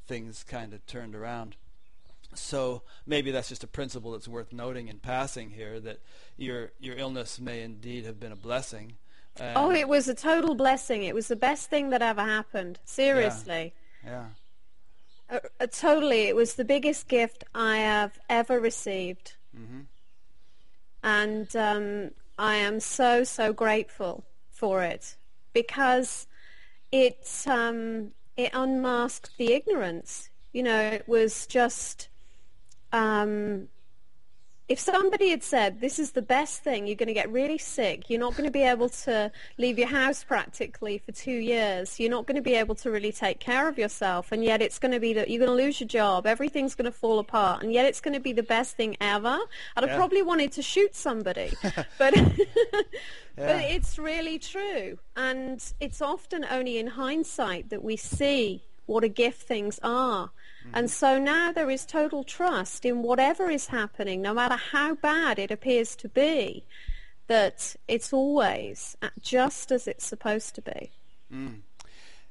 [0.06, 1.56] things kind of turned around.
[2.34, 6.00] So maybe that's just a principle that's worth noting in passing here that
[6.36, 8.96] your your illness may indeed have been a blessing
[9.40, 11.02] um, oh, it was a total blessing.
[11.02, 12.78] It was the best thing that ever happened.
[12.84, 13.74] Seriously.
[14.04, 14.10] Yeah.
[15.30, 15.36] yeah.
[15.36, 16.22] Uh, uh, totally.
[16.22, 19.34] It was the biggest gift I have ever received.
[19.58, 19.80] Mm-hmm.
[21.02, 25.16] And um, I am so, so grateful for it
[25.52, 26.26] because
[26.92, 30.30] it, um, it unmasked the ignorance.
[30.52, 32.08] You know, it was just
[32.92, 33.68] um,
[34.68, 38.10] if somebody had said this is the best thing you're going to get really sick
[38.10, 42.10] you're not going to be able to leave your house practically for two years you're
[42.10, 44.92] not going to be able to really take care of yourself and yet it's going
[44.92, 47.72] to be that you're going to lose your job everything's going to fall apart and
[47.72, 49.38] yet it's going to be the best thing ever
[49.76, 51.52] i'd have probably wanted to shoot somebody.
[51.98, 52.26] But yeah.
[53.36, 59.08] but it's really true and it's often only in hindsight that we see what a
[59.08, 60.30] gift things are
[60.72, 65.38] and so now there is total trust in whatever is happening, no matter how bad
[65.38, 66.64] it appears to be,
[67.26, 70.90] that it's always just as it's supposed to be.
[71.32, 71.60] Mm.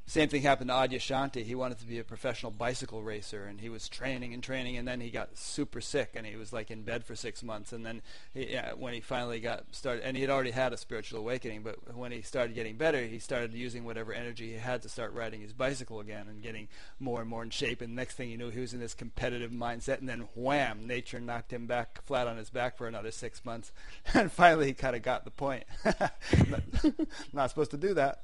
[0.07, 1.43] Same thing happened to Adyashanti.
[1.43, 4.87] He wanted to be a professional bicycle racer, and he was training and training, and
[4.87, 7.73] then he got super sick, and he was like in bed for six months.
[7.73, 10.77] And then he, yeah, when he finally got started, and he had already had a
[10.77, 14.83] spiritual awakening, but when he started getting better, he started using whatever energy he had
[14.83, 16.67] to start riding his bicycle again and getting
[16.99, 17.81] more and more in shape.
[17.81, 21.19] And next thing you knew, he was in this competitive mindset, and then wham, nature
[21.19, 23.71] knocked him back flat on his back for another six months,
[24.13, 25.63] and finally he kind of got the point.
[25.83, 26.61] not,
[27.33, 28.23] not supposed to do that.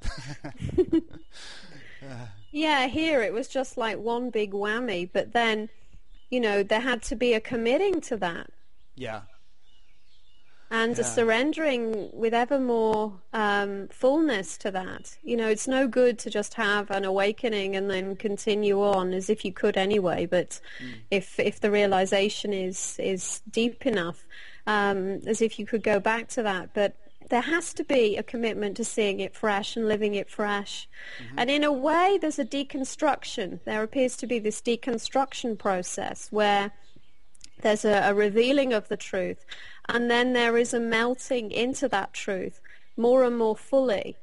[2.52, 5.68] Yeah, here it was just like one big whammy, but then,
[6.30, 8.50] you know, there had to be a committing to that.
[8.94, 9.22] Yeah.
[10.70, 11.02] And yeah.
[11.02, 15.16] a surrendering with ever more um, fullness to that.
[15.22, 19.28] You know, it's no good to just have an awakening and then continue on as
[19.28, 20.24] if you could anyway.
[20.24, 20.94] But mm.
[21.10, 24.24] if if the realization is is deep enough,
[24.66, 26.70] um, as if you could go back to that.
[26.72, 26.96] But
[27.32, 30.86] there has to be a commitment to seeing it fresh and living it fresh.
[31.18, 31.38] Mm-hmm.
[31.38, 33.58] And in a way, there's a deconstruction.
[33.64, 36.72] There appears to be this deconstruction process where
[37.62, 39.46] there's a, a revealing of the truth,
[39.88, 42.60] and then there is a melting into that truth
[42.98, 44.18] more and more fully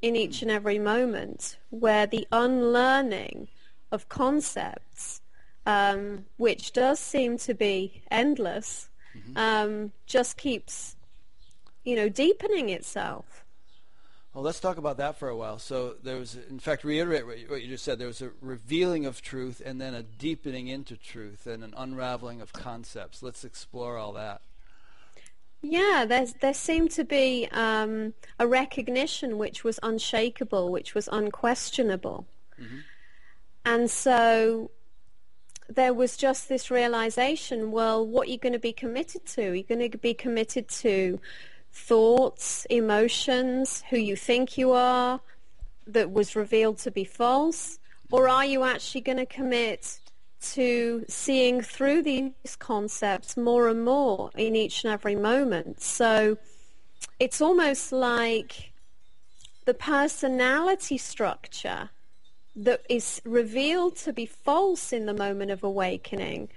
[0.00, 3.48] in each and every moment, where the unlearning
[3.92, 5.20] of concepts,
[5.66, 9.36] um, which does seem to be endless, mm-hmm.
[9.36, 10.95] um, just keeps
[11.86, 13.44] you know, deepening itself.
[14.34, 15.58] Well, let's talk about that for a while.
[15.58, 17.98] So there was, in fact, reiterate what you just said.
[17.98, 22.42] There was a revealing of truth, and then a deepening into truth, and an unraveling
[22.42, 23.22] of concepts.
[23.22, 24.42] Let's explore all that.
[25.62, 32.26] Yeah, there there seemed to be um, a recognition which was unshakable, which was unquestionable,
[32.60, 32.80] mm-hmm.
[33.64, 34.70] and so
[35.68, 37.70] there was just this realization.
[37.72, 39.54] Well, what are you going to be committed to?
[39.54, 41.18] You're going to be committed to
[41.76, 45.20] thoughts, emotions, who you think you are
[45.86, 47.78] that was revealed to be false?
[48.10, 50.00] Or are you actually going to commit
[50.52, 55.80] to seeing through these concepts more and more in each and every moment.
[55.80, 56.38] So
[57.18, 58.72] it's almost like
[59.64, 61.90] the personality structure
[62.54, 66.48] that is revealed to be false in the moment of awakening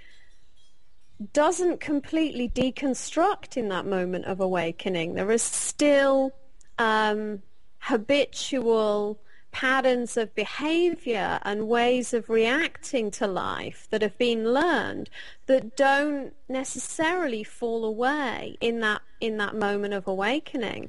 [1.32, 5.14] doesn't completely deconstruct in that moment of awakening.
[5.14, 6.32] There is still
[6.78, 7.42] um,
[7.78, 9.18] habitual
[9.52, 15.10] patterns of behavior and ways of reacting to life that have been learned
[15.46, 20.88] that don't necessarily fall away in that in that moment of awakening.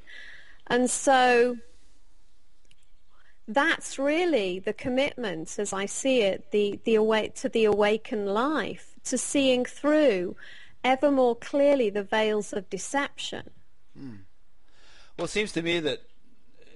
[0.67, 1.57] And so
[3.47, 8.90] that's really the commitment as I see it, the, the awake to the awakened life,
[9.05, 10.35] to seeing through
[10.83, 13.49] ever more clearly the veils of deception.
[13.97, 14.15] Hmm.
[15.17, 16.01] Well, it seems to me that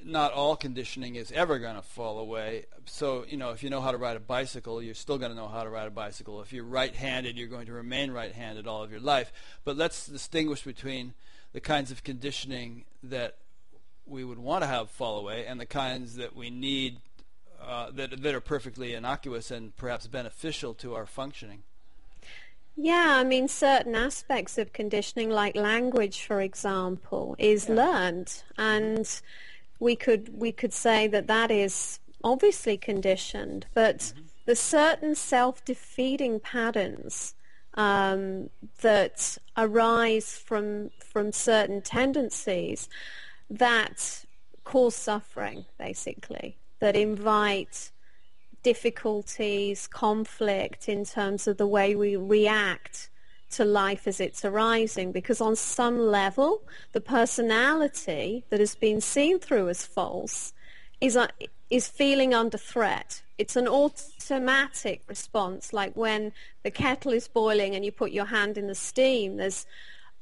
[0.03, 2.65] not all conditioning is ever going to fall away.
[2.85, 5.37] So, you know, if you know how to ride a bicycle, you're still going to
[5.37, 6.41] know how to ride a bicycle.
[6.41, 9.33] If you're right-handed, you're going to remain right-handed all of your life.
[9.63, 11.15] But let's distinguish between
[11.53, 13.37] the kinds of conditioning that
[14.05, 16.97] we would want to have fall away and the kinds that we need
[17.65, 21.63] uh, that, that are perfectly innocuous and perhaps beneficial to our functioning.
[22.77, 27.75] Yeah, I mean, certain aspects of conditioning, like language, for example, is yeah.
[27.75, 29.21] learned, and
[29.79, 34.21] we could we could say that that is obviously conditioned, but mm-hmm.
[34.45, 37.35] the certain self-defeating patterns
[37.75, 38.49] um,
[38.81, 42.89] that arise from from certain tendencies
[43.49, 44.25] that
[44.65, 47.91] cause suffering, basically, that invite
[48.65, 53.11] difficulties, conflict in terms of the way we react
[53.51, 59.37] to life as it's arising because on some level the personality that has been seen
[59.37, 60.51] through as false
[60.99, 61.27] is, uh,
[61.69, 63.21] is feeling under threat.
[63.37, 66.31] It's an automatic response like when
[66.63, 69.37] the kettle is boiling and you put your hand in the steam.
[69.37, 69.67] There's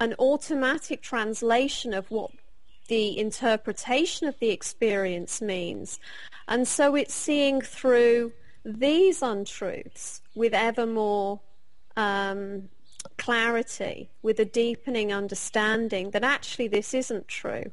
[0.02, 2.32] an automatic translation of what
[2.88, 6.00] the interpretation of the experience means.
[6.48, 8.34] And so it's seeing through
[8.66, 11.40] these untruths with ever more
[11.96, 12.70] um,
[13.18, 17.72] clarity, with a deepening understanding that actually this isn't true.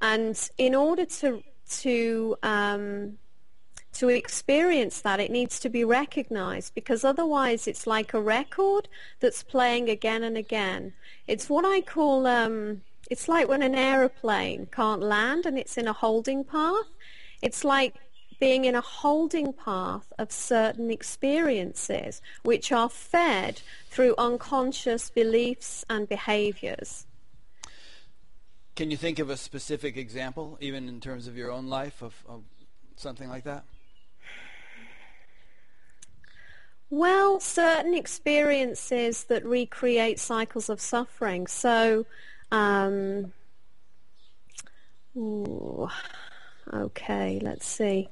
[0.00, 1.42] And in order to
[1.80, 3.18] to um,
[3.94, 8.88] to experience that, it needs to be recognized because otherwise it's like a record
[9.20, 10.92] that's playing again and again.
[11.28, 15.86] It's what I call, um, it's like when an aeroplane can't land and it's in
[15.86, 16.86] a holding path.
[17.42, 17.94] It's like
[18.40, 26.08] being in a holding path of certain experiences which are fed through unconscious beliefs and
[26.08, 27.06] behaviors.
[28.76, 32.24] Can you think of a specific example, even in terms of your own life, of,
[32.28, 32.42] of
[32.96, 33.64] something like that?
[36.90, 41.46] Well, certain experiences that recreate cycles of suffering.
[41.46, 42.06] So,
[42.54, 43.32] um,
[45.16, 45.88] ooh,
[46.72, 48.08] okay, let's see.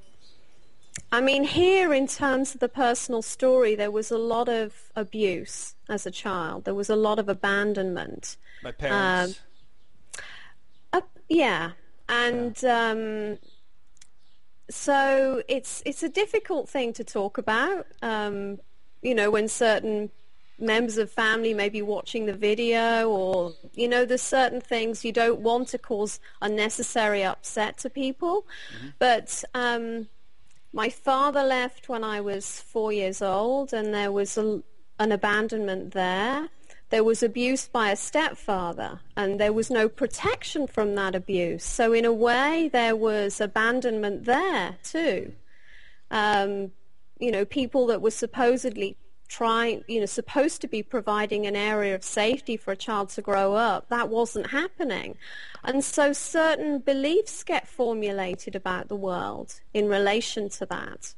[1.12, 5.74] I mean, here in terms of the personal story, there was a lot of abuse
[5.88, 6.64] as a child.
[6.64, 8.36] There was a lot of abandonment.
[8.64, 9.40] My parents.
[10.14, 10.20] Um,
[10.92, 11.72] uh, yeah,
[12.08, 12.90] and yeah.
[12.90, 13.38] Um,
[14.70, 17.86] so it's it's a difficult thing to talk about.
[18.02, 18.58] Um,
[19.02, 20.10] you know, when certain
[20.58, 25.12] members of family may be watching the video, or you know, there's certain things you
[25.12, 28.88] don't want to cause unnecessary upset to people, mm-hmm.
[28.98, 30.08] but um,
[30.72, 34.62] my father left when I was four years old, and there was a,
[34.98, 36.48] an abandonment there.
[36.90, 41.64] There was abuse by a stepfather, and there was no protection from that abuse.
[41.64, 45.32] So in a way, there was abandonment there too.
[46.10, 46.72] Um,
[47.18, 48.96] you know, people that were supposedly
[49.32, 53.22] trying, you know, supposed to be providing an area of safety for a child to
[53.22, 55.16] grow up, that wasn't happening.
[55.64, 61.14] And so certain beliefs get formulated about the world in relation to that.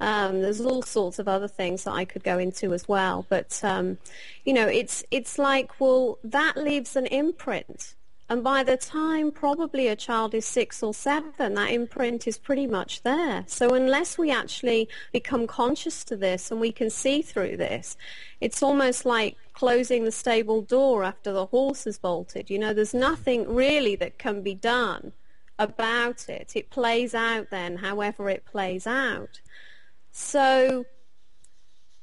[0.00, 3.60] Um, there's all sorts of other things that I could go into as well, but
[3.62, 3.98] um,
[4.44, 7.94] you know, it's it's like, well, that leaves an imprint
[8.28, 12.66] and by the time probably a child is six or seven, that imprint is pretty
[12.66, 13.44] much there.
[13.46, 17.96] So unless we actually become conscious to this and we can see through this,
[18.40, 22.50] it's almost like closing the stable door after the horse has bolted.
[22.50, 25.12] You know, there's nothing really that can be done
[25.58, 26.52] about it.
[26.54, 29.40] It plays out then however it plays out.
[30.12, 30.84] So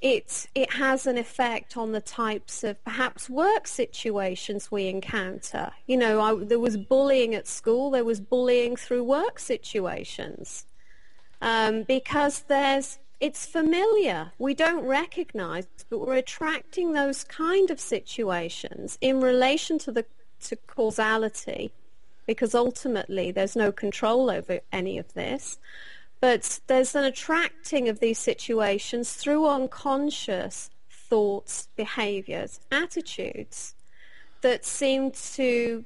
[0.06, 5.72] it, it has an effect on the types of perhaps work situations we encounter.
[5.88, 10.68] You know, I, there was bullying at school, there was bullying through work situations.
[11.42, 14.32] Um, because there's it's familiar.
[14.38, 20.06] We don't recognize, but we're attracting those kind of situations in relation to the
[20.42, 21.72] to causality,
[22.28, 25.58] because ultimately there's no control over any of this.
[26.20, 33.76] But there's an attracting of these situations through unconscious thoughts, behaviors, attitudes
[34.42, 35.86] that seem to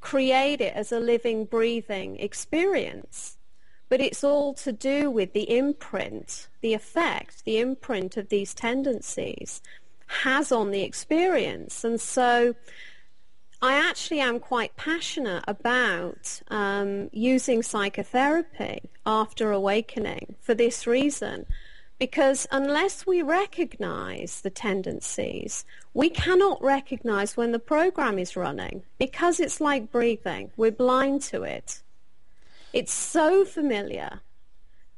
[0.00, 3.36] create it as a living, breathing experience.
[3.88, 9.60] But it's all to do with the imprint, the effect, the imprint of these tendencies
[10.06, 11.84] has on the experience.
[11.84, 12.54] And so
[13.62, 21.46] I actually am quite passionate about um, using psychotherapy after awakening for this reason.
[21.98, 29.38] Because unless we recognize the tendencies, we cannot recognize when the program is running because
[29.38, 30.50] it's like breathing.
[30.56, 31.82] We're blind to it.
[32.72, 34.20] It's so familiar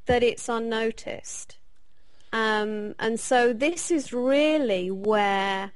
[0.05, 1.57] that it's unnoticed.
[2.31, 5.73] Um, and so this is really where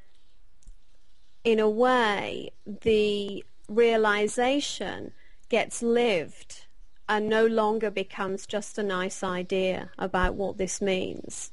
[1.47, 5.13] in a way, the realization
[5.47, 6.65] gets lived
[7.07, 11.51] and no longer becomes just a nice idea about what this means.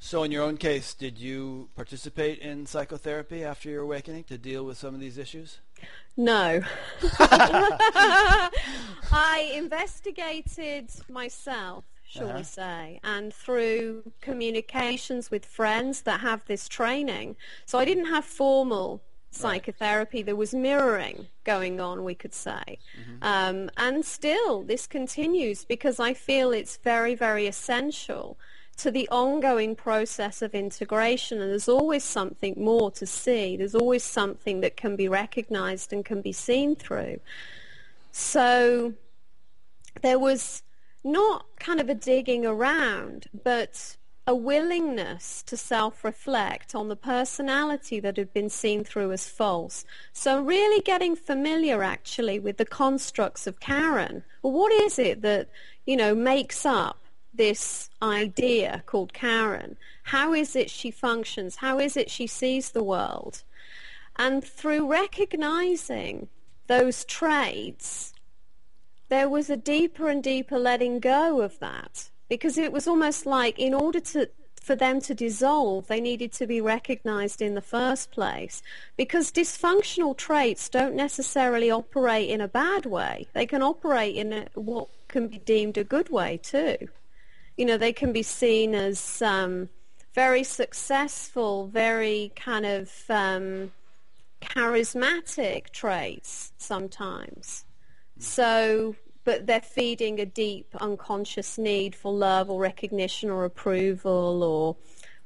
[0.00, 4.64] So in your own case, did you participate in psychotherapy after your awakening to deal
[4.64, 5.60] with some of these issues?
[6.16, 6.60] No.
[9.12, 12.38] I investigated myself shall uh-huh.
[12.38, 17.36] we say, and through communications with friends that have this training.
[17.66, 20.18] So I didn't have formal psychotherapy.
[20.18, 20.26] Right.
[20.26, 22.78] There was mirroring going on, we could say.
[22.98, 23.18] Mm-hmm.
[23.20, 28.38] Um, and still, this continues because I feel it's very, very essential
[28.78, 31.42] to the ongoing process of integration.
[31.42, 33.56] And there's always something more to see.
[33.56, 37.20] There's always something that can be recognized and can be seen through.
[38.12, 38.94] So
[40.00, 40.62] there was
[41.04, 43.96] not kind of a digging around, but
[44.26, 49.86] a willingness to self-reflect on the personality that had been seen through as false.
[50.12, 54.22] So really getting familiar actually with the constructs of Karen.
[54.42, 55.48] Well, what is it that,
[55.86, 56.98] you know, makes up
[57.32, 59.78] this idea called Karen?
[60.02, 61.56] How is it she functions?
[61.56, 63.44] How is it she sees the world?
[64.16, 66.28] And through recognizing
[66.66, 68.12] those traits,
[69.08, 73.58] there was a deeper and deeper letting go of that because it was almost like
[73.58, 74.28] in order to
[74.68, 78.60] for them to dissolve, they needed to be recognized in the first place.
[78.98, 83.26] Because dysfunctional traits don't necessarily operate in a bad way.
[83.32, 86.76] They can operate in a, what can be deemed a good way too.
[87.56, 89.70] You know, they can be seen as um,
[90.14, 93.72] very successful, very kind of um,
[94.42, 97.64] charismatic traits sometimes.
[98.18, 104.76] So, but they're feeding a deep unconscious need for love or recognition or approval or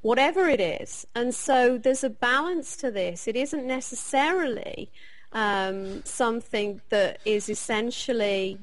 [0.03, 1.07] whatever it is.
[1.15, 3.27] And so there's a balance to this.
[3.27, 4.91] It isn't necessarily
[5.33, 8.59] um, something that is essentially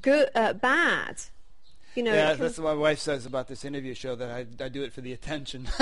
[0.00, 1.22] good, uh, bad.
[1.94, 2.42] You know, yeah, can...
[2.42, 5.00] that's what my wife says about this interview show that I, I do it for
[5.00, 5.66] the attention.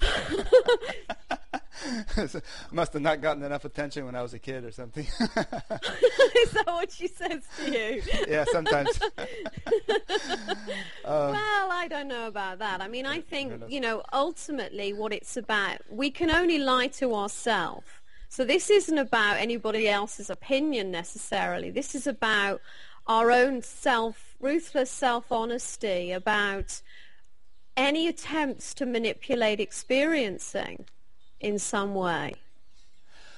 [2.72, 5.04] Must have not gotten enough attention when I was a kid or something.
[5.20, 8.02] Is that what she says to you?
[8.28, 9.00] yeah, sometimes.
[11.04, 12.80] um, well, I don't know about that.
[12.80, 17.14] I mean, I think, you know, ultimately what it's about, we can only lie to
[17.14, 17.88] ourselves.
[18.28, 21.70] So this isn't about anybody else's opinion necessarily.
[21.70, 22.60] This is about
[23.06, 26.80] our own self, ruthless self-honesty about
[27.76, 30.86] any attempts to manipulate experiencing
[31.42, 32.34] in some way.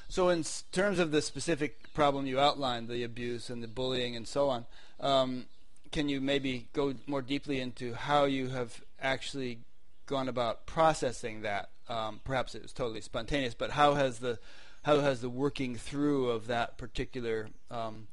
[0.08, 4.28] So, in terms of the specific problem you outlined, the abuse and the bullying and
[4.28, 4.66] so on,
[5.00, 5.46] um,
[5.90, 9.60] can you maybe go more deeply into how you have actually
[10.06, 11.70] gone about processing that?
[11.88, 14.38] Um, perhaps it was totally spontaneous, but how has the
[14.82, 18.06] how has the working through of that particular um,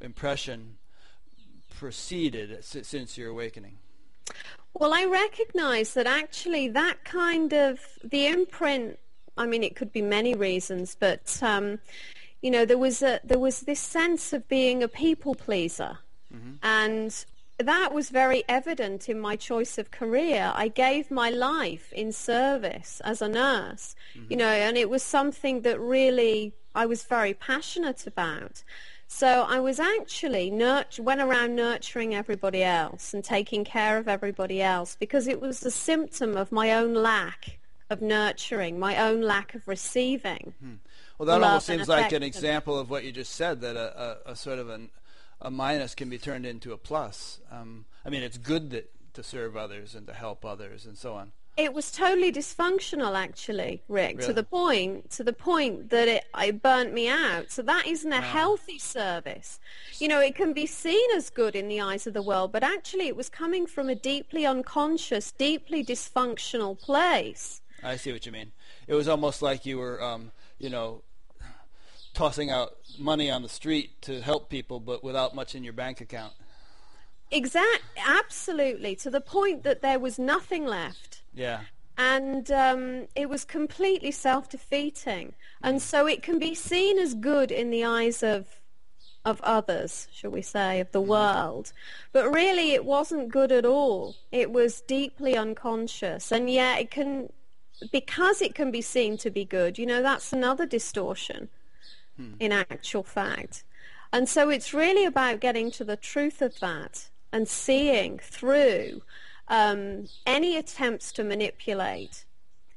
[0.00, 0.76] impression
[1.76, 3.78] proceeded since your awakening?
[4.74, 8.98] Well, I recognize that actually that kind of the imprint
[9.36, 11.78] I mean, it could be many reasons, but um,
[12.42, 15.98] you know, there was a there was this sense of being a people pleaser,
[16.32, 16.54] mm-hmm.
[16.62, 17.24] and
[17.58, 20.52] that was very evident in my choice of career.
[20.54, 24.26] I gave my life in service as a nurse, mm-hmm.
[24.30, 28.64] you know, and it was something that really I was very passionate about.
[29.06, 34.62] So I was actually nurt- went around nurturing everybody else and taking care of everybody
[34.62, 37.58] else because it was a symptom of my own lack
[37.92, 40.54] of nurturing, my own lack of receiving.
[40.60, 40.74] Hmm.
[41.18, 44.32] Well, that almost seems like an example of what you just said, that a, a,
[44.32, 44.90] a sort of an,
[45.40, 47.38] a minus can be turned into a plus.
[47.50, 51.14] Um, I mean, it's good that to serve others and to help others and so
[51.14, 51.32] on.
[51.54, 54.26] It was totally dysfunctional, actually, Rick, Really?
[54.28, 57.50] to the point to the point that it, it burnt me out.
[57.50, 58.20] So that isn't a Ah.
[58.22, 59.60] healthy service.
[59.98, 62.62] You know, it can be seen as good in the eyes of the world, but
[62.62, 67.60] actually, it was coming from a deeply unconscious, deeply dysfunctional place.
[67.82, 68.52] I see what you mean.
[68.86, 71.02] It was almost like you were, um, you know,
[72.14, 76.00] tossing out money on the street to help people, but without much in your bank
[76.00, 76.32] account.
[77.30, 81.22] Exact, absolutely, to the point that there was nothing left.
[81.34, 81.60] Yeah.
[81.96, 85.34] and um, it was completely self-defeating.
[85.62, 88.46] And so it can be seen as good in the eyes of
[89.24, 91.72] of others, shall we say, of the world.
[92.12, 94.16] But really, it wasn't good at all.
[94.32, 97.32] It was deeply unconscious, and yet it can,
[97.90, 99.78] because it can be seen to be good.
[99.78, 101.48] You know, that's another distortion.
[102.40, 103.64] In actual fact.
[104.12, 109.02] And so it's really about getting to the truth of that and seeing through
[109.48, 112.24] um, any attempts to manipulate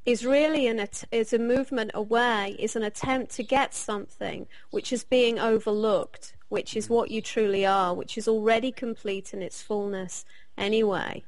[0.05, 5.03] is really an is a movement away, is an attempt to get something which is
[5.03, 10.25] being overlooked, which is what you truly are, which is already complete in its fullness
[10.57, 11.23] anyway.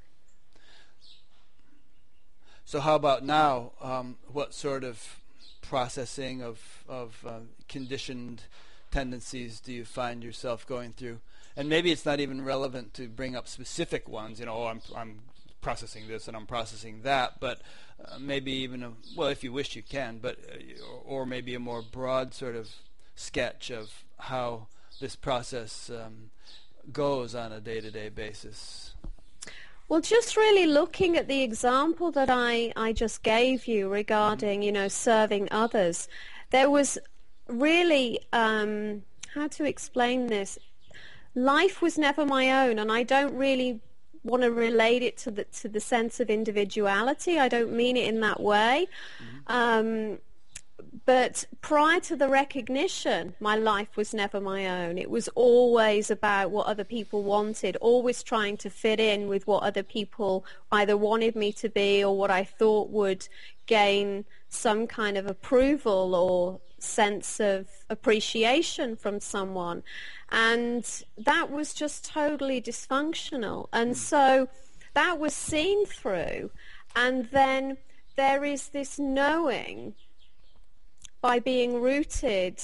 [2.68, 3.72] So how about now?
[3.82, 5.22] Um, what sort of
[5.62, 7.40] processing of of uh,
[7.70, 8.42] conditioned
[8.92, 11.22] tendencies do you find yourself going through?
[11.56, 14.42] And maybe it's not even relevant to bring up specific ones.
[14.42, 15.20] You know, oh, I'm I'm
[15.62, 17.62] processing this and I'm processing that, but
[18.04, 21.60] uh, maybe even a, well, if you wish, you can, but uh, or, maybe a
[21.60, 22.68] more broad sort of
[23.16, 24.68] sketch of how
[25.00, 26.32] this process um,
[26.92, 28.94] goes on a day-to-day basis.
[29.90, 34.72] Well, just really looking at the example that I, I just gave you regarding, you
[34.72, 36.10] know, serving others,
[36.50, 36.98] there was
[37.48, 40.60] really, um, how to explain this?
[41.36, 43.80] Life was never my own, and I don't really
[44.24, 47.40] want to relate it to the to the sense of individuality.
[47.40, 48.88] I don't mean it in that way.
[49.48, 50.18] Um,
[51.06, 54.98] but prior to the recognition, my life was never my own.
[54.98, 59.64] It was always about what other people wanted, always trying to fit in with what
[59.64, 63.28] other people either wanted me to be or what I thought would
[63.66, 69.84] gain some kind of approval or sense of appreciation from someone.
[70.30, 70.86] And
[71.18, 73.68] that was just totally dysfunctional.
[73.74, 73.96] And hmm.
[73.96, 74.50] so
[74.94, 76.52] that was seen through.
[76.96, 77.78] And then
[78.16, 79.94] there is this knowing
[81.22, 82.62] by being rooted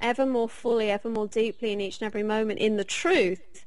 [0.00, 3.64] ever more fully, ever more deeply in each and every moment in the truth,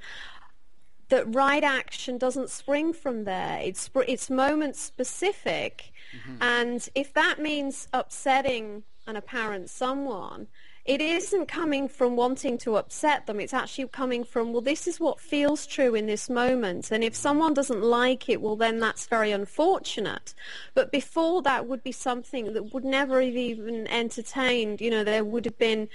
[1.09, 3.59] that right action doesn't spring from there.
[3.63, 5.91] It's, it's moment specific.
[6.15, 6.43] Mm-hmm.
[6.43, 10.47] And if that means upsetting an apparent someone,
[10.87, 13.41] it isn't coming from wanting to upset them.
[13.41, 16.91] It's actually coming from, well, this is what feels true in this moment.
[16.91, 20.33] And if someone doesn't like it, well, then that's very unfortunate.
[20.73, 24.79] But before that would be something that would never have even entertained.
[24.79, 25.89] You know, there would have been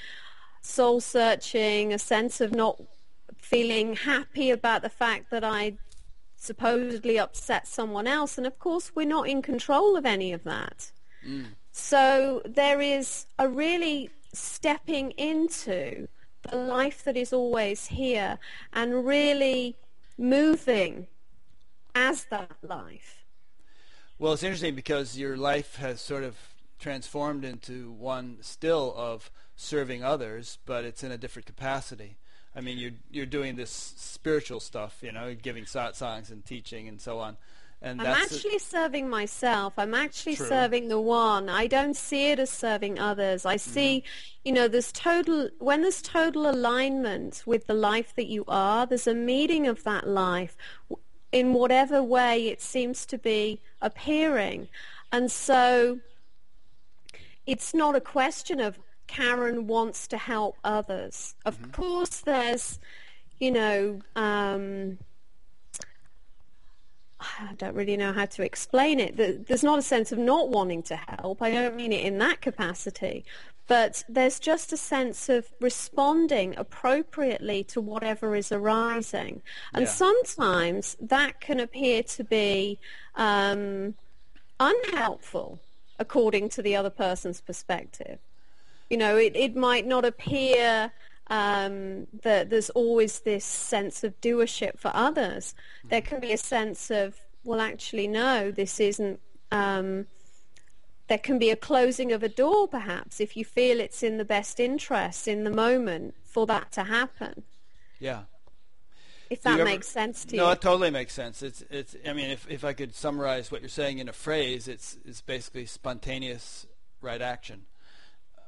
[0.61, 2.81] soul searching, a sense of not
[3.39, 5.79] feeling happy about the fact that I
[6.37, 8.37] supposedly upset someone else.
[8.37, 10.93] And of course, we're not in control of any of that.
[11.27, 11.47] Mm.
[11.71, 16.09] So there is a really stepping into
[16.51, 18.39] the life that is always here
[18.73, 19.77] and really
[20.19, 21.07] moving
[21.95, 23.25] as that life.
[24.19, 26.37] Well, it's interesting because your life has sort of
[26.79, 32.17] transformed into one still of serving others, but it's in a different capacity.
[32.55, 37.01] I mean, you're you're doing this spiritual stuff, you know, giving songs and teaching and
[37.01, 37.37] so on,
[37.83, 39.73] and I'm actually serving myself.
[39.77, 40.47] I'm actually True.
[40.47, 41.49] serving the one.
[41.49, 43.45] I don't see it as serving others.
[43.45, 44.05] I see,
[44.45, 49.07] you know, there's total, when there's total alignment with the life that you are, there's
[49.07, 50.57] a meeting of that life
[51.33, 54.69] in whatever way it seems to be appearing.
[55.11, 55.99] And so
[57.47, 58.79] it's not a question of
[59.09, 61.35] Karen wants to help others.
[61.45, 62.79] Of course, there's,
[63.41, 64.99] you know, um,
[67.41, 69.17] I don't really know how to explain it.
[69.47, 71.43] There's not a sense of not wanting to help.
[71.43, 73.25] I don't mean it in that capacity.
[73.69, 79.41] But there's just a sense of responding appropriately to whatever is arising.
[79.73, 79.91] And Yeah.
[79.91, 82.79] sometimes that can appear to be
[83.15, 83.95] um,
[84.59, 85.61] unhelpful
[85.99, 88.19] according to the other person's perspective.
[88.91, 90.93] You know, it, it might not appear
[91.33, 95.55] um, that there's always this sense of doership for others.
[95.89, 99.19] There can be a sense of, well, actually, no, this isn't.
[99.51, 100.07] Um,
[101.09, 104.25] there can be a closing of a door, perhaps, if you feel it's in the
[104.25, 107.43] best interest in the moment for that to happen.
[107.99, 108.25] yeah.
[109.31, 110.47] If that ever- makes sense to no, you.
[110.49, 111.43] No, it totally makes sense.
[111.43, 111.97] It's it's.
[112.07, 115.23] I mean, if if I could summarize what you're saying in a phrase, it's it's
[115.23, 116.67] basically spontaneous
[117.01, 117.63] right action,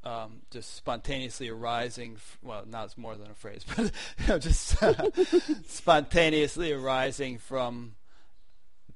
[0.05, 2.15] um, just spontaneously arising.
[2.17, 5.11] F- well, now it's more than a phrase, but you know, just uh,
[5.67, 7.95] spontaneously arising from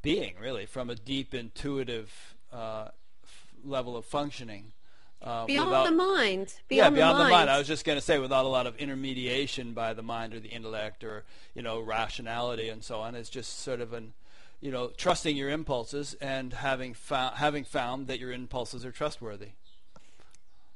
[0.03, 2.89] being, really, from a deep intuitive uh,
[3.25, 4.73] f- level of functioning.
[5.21, 6.55] Uh, Beyond without- the mind.
[6.71, 7.51] yeah, Beyond, beyond the, mind.
[7.51, 10.39] I was just going to say, without a lot of intermediation by the mind or
[10.41, 14.13] the intellect or you know rationality and so on, it's just sort of an
[14.61, 19.49] you know trusting your impulses and having found having found that your impulses are trustworthy.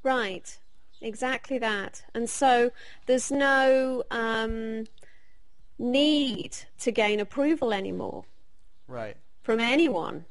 [0.03, 0.57] Right,
[1.01, 2.03] exactly that.
[2.13, 2.71] And so
[3.05, 4.85] there's no um,
[5.79, 8.25] need to gain approval anymore
[8.87, 9.17] Right.
[9.41, 10.25] from anyone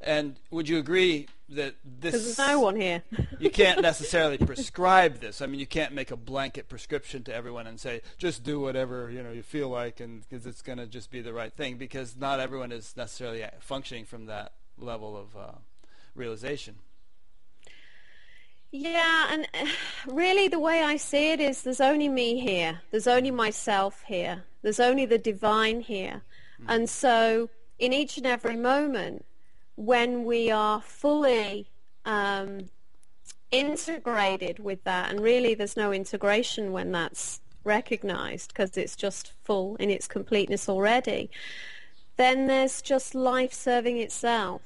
[0.00, 3.02] And would you agree that this there's no one here.
[3.38, 5.40] you can't necessarily prescribe this.
[5.40, 9.10] I mean, you can't make a blanket prescription to everyone and say just do whatever
[9.10, 11.76] you know you feel like, and because it's going to just be the right thing.
[11.76, 15.52] Because not everyone is necessarily functioning from that level of uh,
[16.14, 16.76] realization.
[18.72, 19.48] Yeah, and
[20.06, 22.80] really the way I see it is there's only me here.
[22.90, 24.44] There's only myself here.
[24.62, 26.22] There's only the divine here.
[26.68, 29.24] And so in each and every moment,
[29.76, 31.68] when we are fully
[32.04, 32.70] um,
[33.50, 39.76] integrated with that, and really there's no integration when that's recognized because it's just full
[39.76, 41.30] in its completeness already,
[42.16, 44.62] then there's just life serving itself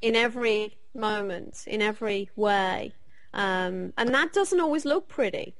[0.00, 2.92] in every moment, in every way.
[3.34, 5.54] Um, and that doesn't always look pretty.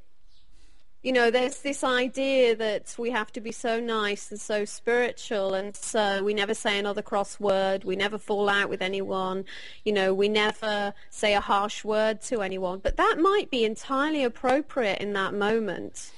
[1.02, 5.54] You know, there's this idea that we have to be so nice and so spiritual,
[5.54, 9.44] and so we never say another cross word, we never fall out with anyone,
[9.84, 12.80] you know, we never say a harsh word to anyone.
[12.80, 16.10] But that might be entirely appropriate in that moment.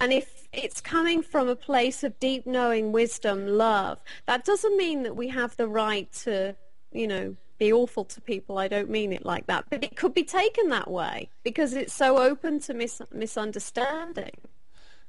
[0.00, 5.04] And if it's coming from a place of deep knowing, wisdom, love, that doesn't mean
[5.04, 6.56] that we have the right to,
[6.92, 8.58] you know, be awful to people.
[8.58, 9.66] I don't mean it like that.
[9.70, 14.32] But it could be taken that way because it's so open to mis- misunderstanding.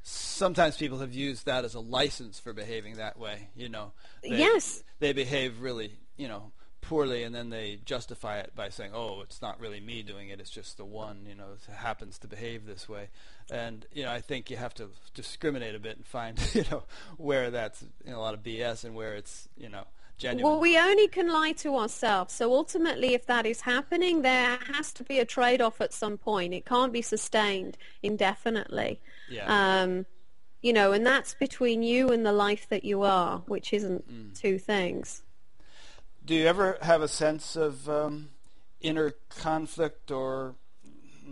[0.04, 3.50] Sometimes people have used that as a license for behaving that way.
[3.56, 3.92] You know,
[4.24, 4.84] they, Yes.
[5.00, 9.42] they behave really, you know, poorly, and then they justify it by saying, "Oh, it's
[9.42, 12.88] not really me doing it; it's just the one, you know, happens to behave this
[12.88, 13.10] way."
[13.52, 16.84] And you know, I think you have to discriminate a bit and find, you know,
[17.18, 19.84] where that's you know, a lot of BS and where it's, you know,
[20.18, 20.52] genuine.
[20.52, 22.34] Well, we only can lie to ourselves.
[22.34, 26.54] So ultimately, if that is happening, there has to be a trade-off at some point.
[26.54, 29.00] It can't be sustained indefinitely.
[29.30, 29.82] yeah.
[29.82, 30.06] Um,
[30.62, 34.58] you know, and that's between you and the life that you are, which isn't two
[34.58, 35.22] things.
[36.26, 38.30] Do you ever have a sense of um,
[38.82, 40.56] inner conflict, or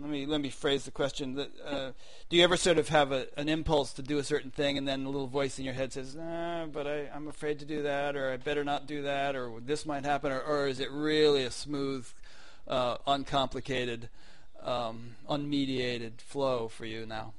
[0.00, 1.90] let me let me phrase the question: uh,
[2.28, 4.86] Do you ever sort of have a, an impulse to do a certain thing, and
[4.86, 7.82] then a little voice in your head says, "Ah, "But I, I'm afraid to do
[7.82, 10.90] that," or "I better not do that," or "This might happen," or, or is it
[10.90, 12.06] really a smooth,
[12.68, 14.08] uh, uncomplicated,
[14.62, 17.32] um, unmediated flow for you now?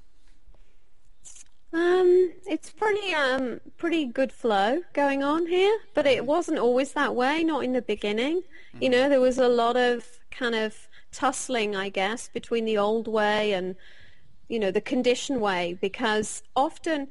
[1.73, 7.13] Um, it's pretty um pretty good flow going on here, but it wasn't always that
[7.13, 7.43] way.
[7.43, 8.43] Not in the beginning.
[8.79, 13.07] You know, there was a lot of kind of tussling, I guess, between the old
[13.07, 13.75] way and
[14.47, 17.07] you know the conditioned way, because often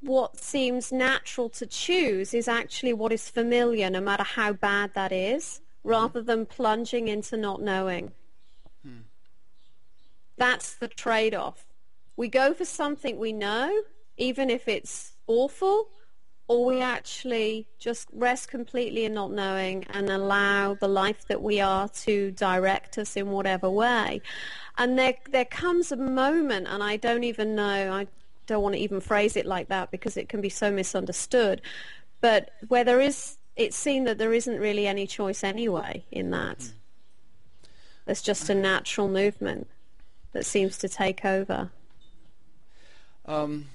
[0.00, 5.12] what seems natural to choose is actually what is familiar, no matter how bad that
[5.12, 5.90] is, mm-hmm.
[5.90, 8.12] rather than plunging into not knowing.
[8.84, 9.00] Hmm.
[10.36, 11.66] That's the trade-off.
[12.16, 13.82] We go for something we know,
[14.16, 15.88] even if it's awful,
[16.48, 21.60] or we actually just rest completely in not knowing and allow the life that we
[21.60, 24.22] are to direct us in whatever way.
[24.78, 28.06] And there, there comes a moment, and I don't even know, I
[28.46, 31.62] don't want to even phrase it like that because it can be so misunderstood,
[32.20, 36.70] but where there is, it's seen that there isn't really any choice anyway in that.
[38.04, 39.66] There's just a natural movement
[40.32, 41.70] that seems to take over.
[43.24, 43.66] Um,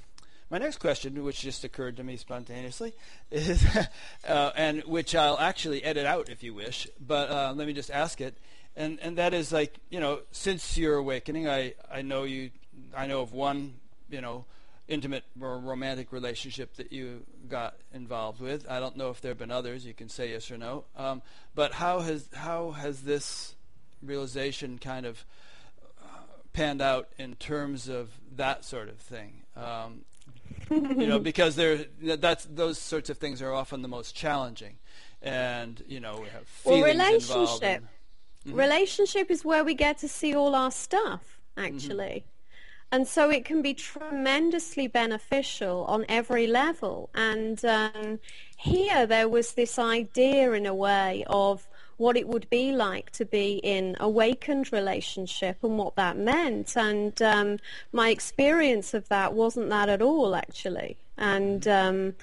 [0.52, 2.94] my next question, which just occurred to me spontaneously,
[3.32, 3.66] is,
[4.28, 7.90] uh, and which I'll actually edit out if you wish, but uh, let me just
[7.90, 8.38] ask it,
[8.76, 12.52] and and that is like you know, since your awakening, I I know you,
[12.96, 13.76] I know of one
[14.10, 14.44] you know,
[14.90, 18.70] intimate or romantic relationship that you got involved with.
[18.70, 19.86] I don't know if there have been others.
[19.86, 20.84] You can say yes or no.
[20.98, 21.22] Um,
[21.56, 23.56] but how has how has this
[24.04, 25.24] realization kind of
[26.54, 29.44] panned out in terms of that sort of thing.
[29.56, 30.02] Um,
[30.72, 34.78] you know, because there that's those sorts of things are often the most challenging,
[35.22, 37.62] and you know we have Well, feelings involved.
[37.64, 37.84] relationship.
[38.46, 41.76] and- Relationship is where we get to see all our stuff, Mm-hmm.
[41.76, 42.24] actually.
[42.94, 47.10] and so it can be tremendously beneficial on every level.
[47.14, 48.20] And um,
[48.58, 51.68] here there was this idea in a way of
[52.02, 56.76] what it would be like to be in awakened relationship and what that meant.
[56.76, 57.60] And um,
[57.92, 60.98] my experience of that wasn't that at all, actually.
[61.16, 62.16] And um,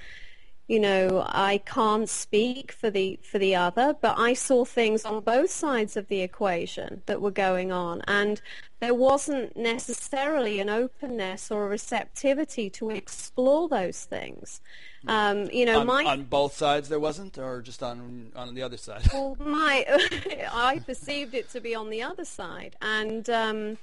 [0.68, 5.20] you know, I can't speak for the for the other, but I saw things on
[5.20, 8.42] both sides of the equation that were going on, and
[8.78, 14.60] there wasn't necessarily an openness or a receptivity to explore those things.
[15.06, 18.62] Um, you know, on, my on both sides there wasn't, or just on on the
[18.62, 19.08] other side.
[19.10, 19.86] well, my
[20.52, 23.28] I perceived it to be on the other side, and.
[23.30, 23.78] Um,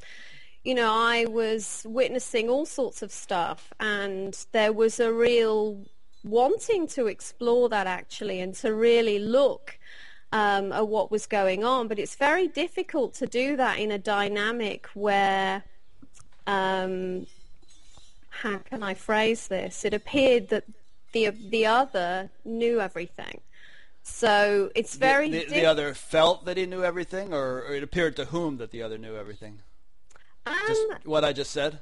[0.63, 5.86] you know, I was witnessing all sorts of stuff, and there was a real
[6.26, 9.80] wanting to explore that actually and to really look
[10.32, 11.88] um, at what was going on.
[11.88, 15.63] But it's very difficult to do that in a dynamic where,
[16.47, 17.28] um,
[18.30, 19.86] how can I phrase this?
[19.86, 20.65] It appeared that
[21.13, 23.39] the the other knew everything.
[24.03, 27.82] So it's very the, the, the other felt that he knew everything, or, or, it
[27.82, 29.61] appeared to whom that the other knew everything.
[30.45, 31.80] Um, just what I just said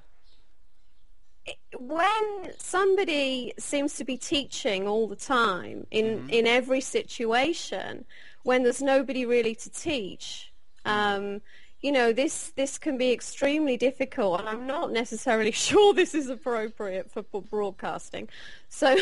[1.77, 6.29] when somebody seems to be teaching all the time in mm-hmm.
[6.29, 8.05] in every situation
[8.43, 10.51] when there's nobody really to teach
[10.85, 11.41] um,
[11.81, 16.29] you know this this can be extremely difficult and i'm not necessarily sure this is
[16.29, 18.29] appropriate for broadcasting.
[18.69, 18.97] So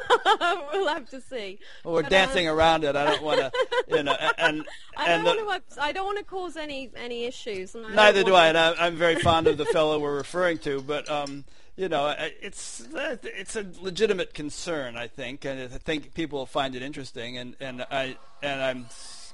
[0.72, 1.58] we'll have to see.
[1.82, 2.94] Well, we're but, dancing um, around it.
[2.94, 3.50] I don't want to
[3.88, 4.64] you know and,
[4.96, 8.48] I don't want to I don't want to cause any any issues neither do I
[8.48, 11.44] and I'm very fond of the fellow we're referring to but um
[11.76, 16.82] you know, it's it's a legitimate concern, I think, and I think people find it
[16.82, 18.86] interesting, and and I and I'm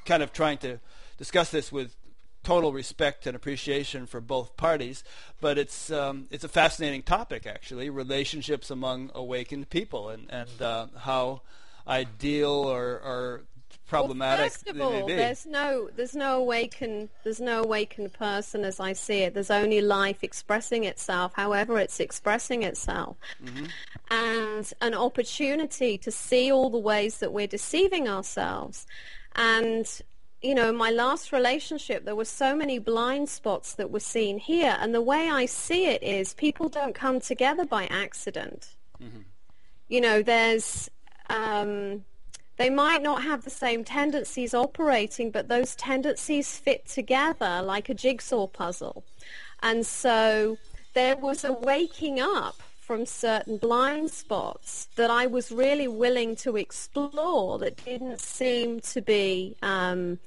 [0.05, 0.80] kind of trying to
[1.18, 1.95] discuss this with
[2.43, 5.05] total respect and appreciation for both parties,
[5.40, 10.86] but it's um, it's a fascinating topic actually, relationships among awakened people, and and uh,
[10.99, 11.43] how
[11.86, 13.43] ideal or or
[13.93, 18.80] problematic well, first of all, there's no there's no awakened there's no awakened person as
[18.80, 19.34] I see it.
[19.34, 23.66] There's only life expressing itself, however it's expressing itself, mm-hmm.
[24.11, 28.86] and an opportunity to see all the ways that we're deceiving ourselves.
[29.34, 29.86] And
[30.40, 34.76] you know, my last relationship, there were so many blind spots that were seen here,
[34.80, 38.74] and the way I see it is people don't come together by accident.
[39.01, 39.20] Mm-hmm.
[39.88, 40.90] You know, there's
[41.28, 42.05] um,
[42.57, 47.94] they might not have the same tendencies operating, but those tendencies fit together like a
[47.94, 49.05] jigsaw puzzle.
[49.62, 50.59] And so
[50.94, 56.57] there was a waking up from certain blind spots that I was really willing to
[56.57, 60.18] explore that didn't seem to be, um,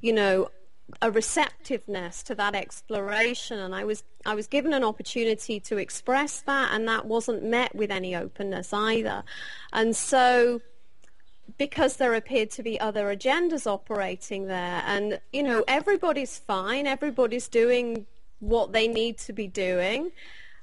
[0.00, 0.48] you know,
[1.02, 6.42] a receptiveness to that exploration and I was I was given an opportunity to express
[6.42, 9.24] that and that wasn't met with any openness either.
[9.72, 10.60] And so
[11.58, 14.82] because there appeared to be other agendas operating there.
[14.86, 16.86] And, you know, everybody's fine.
[16.86, 18.06] Everybody's doing
[18.40, 20.12] what they need to be doing.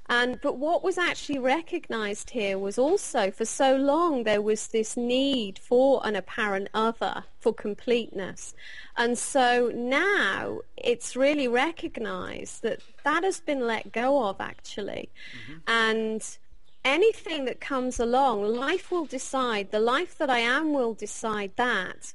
[0.08, 4.96] And, but what was actually recognized here was also for so long there was this
[4.96, 8.54] need for an apparent other, for completeness.
[8.96, 15.08] And so now it's really recognized that that has been let go of actually.
[15.48, 15.58] Mm-hmm.
[15.68, 16.38] And
[16.84, 19.70] anything that comes along, life will decide.
[19.70, 22.14] The life that I am will decide that.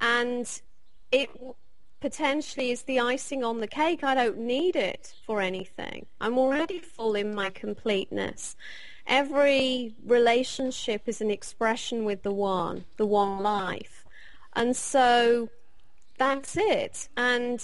[0.00, 0.60] And
[1.10, 1.30] it
[2.00, 4.04] potentially is the icing on the cake.
[4.04, 6.06] I don't need it for anything.
[6.20, 8.56] I'm already full in my completeness.
[9.06, 14.04] Every relationship is an expression with the one, the one life.
[14.54, 15.48] And so
[16.18, 17.08] that's it.
[17.16, 17.62] And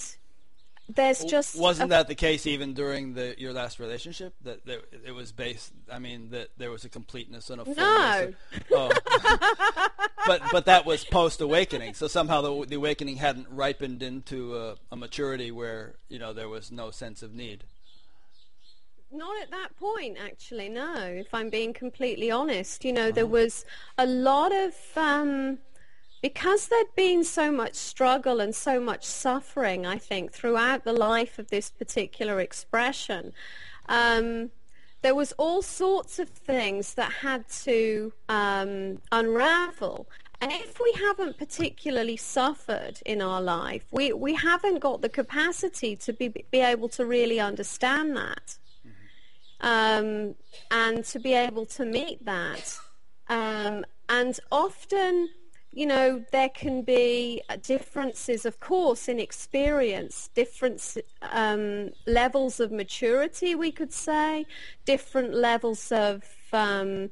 [0.87, 4.33] there's just wasn't a, that the case even during the your last relationship?
[4.43, 8.35] That, that it was based i mean that there was a completeness and a fullness
[8.71, 8.87] no.
[8.87, 9.89] of, oh.
[10.27, 14.75] but but that was post awakening so somehow the, the awakening hadn't ripened into a,
[14.91, 17.63] a, maturity where you know there was no sense of need.
[19.11, 22.83] Not at that point actually no if i'm being completely honest.
[22.83, 23.11] You know uh-huh.
[23.11, 23.65] there was
[23.97, 25.59] a lot of um,
[26.25, 31.37] because there'd been so much struggle and so much suffering, I think, throughout the life
[31.37, 33.31] of this particular expression,
[33.87, 34.49] um,
[35.03, 40.07] there was all sorts of things that had to um, unravel.
[40.41, 45.95] And if we haven't particularly suffered in our life, we, we haven't got the capacity
[45.97, 48.57] to be, be able to really understand that
[49.61, 50.33] um,
[50.71, 52.75] and to be able to meet that.
[53.29, 55.29] Um, and often
[55.75, 63.53] you know, there can be differences, of course, in experience, different um, levels of maturity,
[63.55, 64.45] we could say,
[64.85, 66.23] different levels of
[66.53, 67.09] um,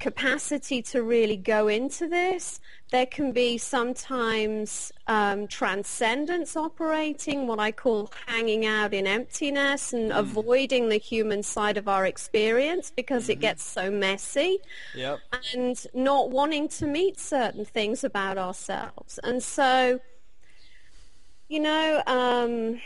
[0.00, 2.60] capacity to really go into this.
[2.90, 10.10] There can be sometimes um, transcendence operating, what I call hanging out in emptiness and
[10.10, 10.18] mm.
[10.18, 13.32] avoiding the human side of our experience because mm-hmm.
[13.32, 14.58] it gets so messy.
[14.96, 15.20] Yep.
[15.54, 19.20] And not wanting to meet certain things about ourselves.
[19.22, 20.00] And so,
[21.48, 22.80] you know, um,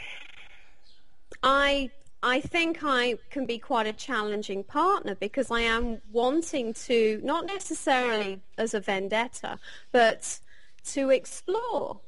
[1.43, 1.91] I
[2.25, 7.45] I think I can be quite a challenging partner because I am wanting to, not
[7.45, 9.59] necessarily as a vendetta,
[9.93, 10.41] but
[10.87, 12.01] to explore.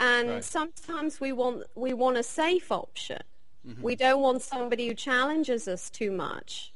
[0.00, 0.44] And right.
[0.44, 3.20] sometimes we want we want a safe option.
[3.66, 3.82] Mm-hmm.
[3.82, 6.72] We don't want somebody who challenges us too much.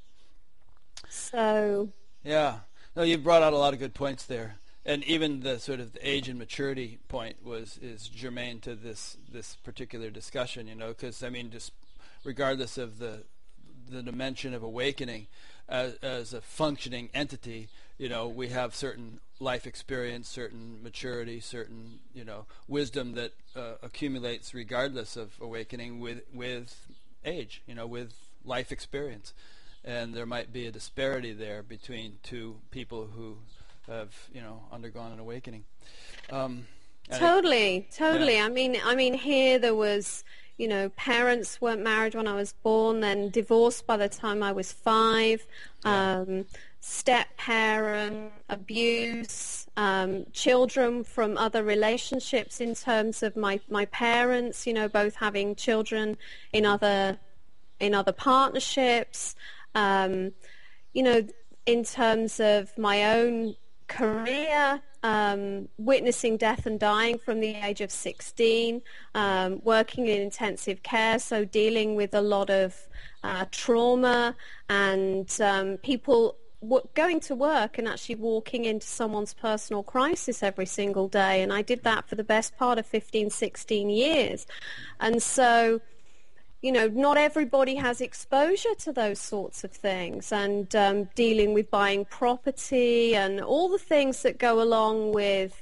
[1.08, 1.88] So
[2.22, 2.58] yeah,
[2.94, 5.94] no, you brought out a lot of good points there, and even the sort of
[5.94, 10.66] the age and maturity point was is germane to this this particular discussion.
[10.66, 11.72] You know, because I mean, just
[12.24, 13.24] regardless of the
[13.90, 15.26] the dimension of awakening
[15.68, 17.68] as, as a functioning entity
[17.98, 23.74] you know we have certain life experience certain maturity certain you know wisdom that uh,
[23.82, 26.86] accumulates regardless of awakening with with
[27.24, 28.14] age you know with
[28.44, 29.32] life experience.
[29.84, 33.38] And there might be a disparity there between two people who
[33.88, 35.64] have you know undergone an awakening.
[36.30, 36.66] Um,
[37.10, 38.46] totally totally yeah.
[38.46, 40.24] i mean i mean here there was
[40.58, 44.52] you know, parents weren't married when I was born, then divorced by the time I
[44.52, 45.46] was five,
[45.84, 46.44] um,
[46.80, 54.72] step parent, abuse, um, children from other relationships in terms of my, my parents, you
[54.72, 56.16] know, both having children
[56.52, 57.18] in other
[57.82, 59.34] in other partnerships,
[59.74, 60.32] um,
[60.92, 61.26] you know,
[61.66, 63.56] in terms of my own
[63.88, 68.82] career, um, witnessing death and dying from the age of 16,
[69.14, 72.88] um, working in intensive care, so dealing with a lot of
[73.24, 74.34] uh, trauma
[74.68, 80.66] and um, people w- going to work and actually walking into someone's personal crisis every
[80.66, 81.42] single day.
[81.42, 84.46] And I did that for the best part of 15, 16 years.
[85.00, 85.80] And so
[86.62, 91.70] you know, not everybody has exposure to those sorts of things and um, dealing with
[91.70, 95.60] buying property and all the things that go along with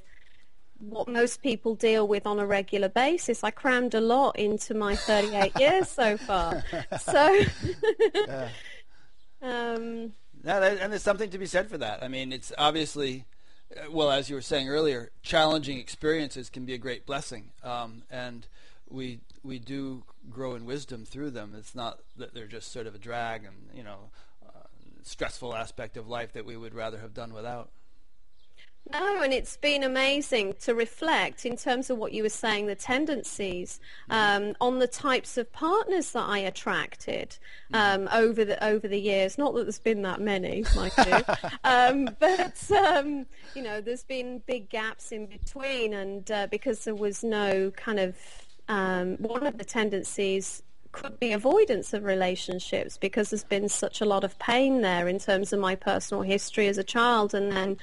[0.78, 3.42] what most people deal with on a regular basis.
[3.42, 6.62] I crammed a lot into my 38 years so far.
[7.00, 7.44] So,
[8.14, 8.48] yeah.
[9.42, 10.12] um,
[10.44, 12.02] yeah, and there's something to be said for that.
[12.02, 13.26] I mean, it's obviously,
[13.74, 17.52] uh, well, as you were saying earlier, challenging experiences can be a great blessing.
[17.62, 18.46] Um, and
[18.88, 21.54] we we do grow in wisdom through them.
[21.56, 24.10] It's not that they're just sort of a drag and you know
[24.46, 24.66] uh,
[25.02, 27.70] stressful aspect of life that we would rather have done without.
[28.92, 32.74] No, and it's been amazing to reflect in terms of what you were saying, the
[32.74, 33.78] tendencies
[34.10, 34.48] mm-hmm.
[34.48, 37.36] um, on the types of partners that I attracted
[37.72, 38.02] mm-hmm.
[38.02, 39.38] um, over the over the years.
[39.38, 41.22] Not that there's been that many, mind you,
[41.64, 46.94] um, but um, you know, there's been big gaps in between, and uh, because there
[46.94, 48.16] was no kind of
[48.70, 50.62] um, one of the tendencies
[50.92, 55.18] could be avoidance of relationships because there's been such a lot of pain there in
[55.18, 57.34] terms of my personal history as a child.
[57.34, 57.78] And then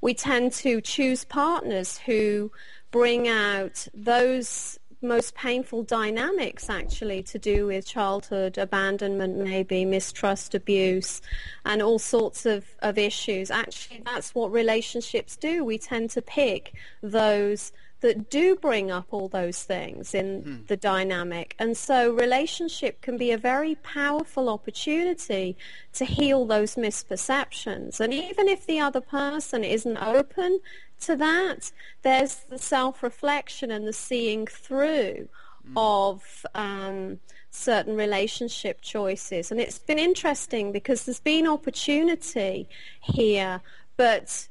[0.00, 2.52] we tend to choose partners who
[2.92, 11.20] bring out those most painful dynamics actually to do with childhood abandonment maybe mistrust abuse
[11.64, 13.50] and all sorts of, of issues.
[13.50, 15.64] Actually that's what relationships do.
[15.64, 20.56] We tend to pick those that do bring up all those things in hmm.
[20.68, 21.54] the dynamic.
[21.58, 25.56] And so relationship can be a very powerful opportunity
[25.94, 27.98] to heal those misperceptions.
[27.98, 30.60] And even if the other person isn't open
[31.00, 31.72] to that,
[32.02, 35.28] there's the self-reflection and the seeing through
[35.66, 35.76] hmm.
[35.76, 37.18] of um,
[37.50, 39.50] certain relationship choices.
[39.50, 42.68] And it's been interesting because there's been opportunity
[43.00, 43.60] here,
[43.96, 44.46] but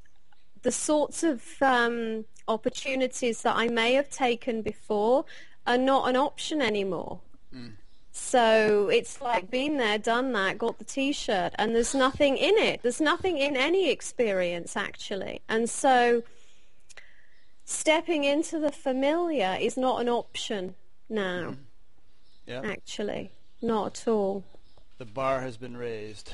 [0.64, 5.26] the sorts of um, opportunities that I may have taken before
[5.66, 7.20] are not an option anymore.
[7.54, 7.74] Mm.
[8.12, 12.82] So it's like been there, done that, got the T-shirt, and there's nothing in it.
[12.82, 15.42] There's nothing in any experience actually.
[15.48, 16.24] And so
[17.66, 20.76] stepping into the familiar is not an option
[21.10, 21.52] now.
[21.52, 21.58] Mm.
[22.48, 22.62] Yeah.
[22.64, 23.32] Actually,
[23.62, 24.44] not at all.
[24.98, 26.34] The bar has been raised.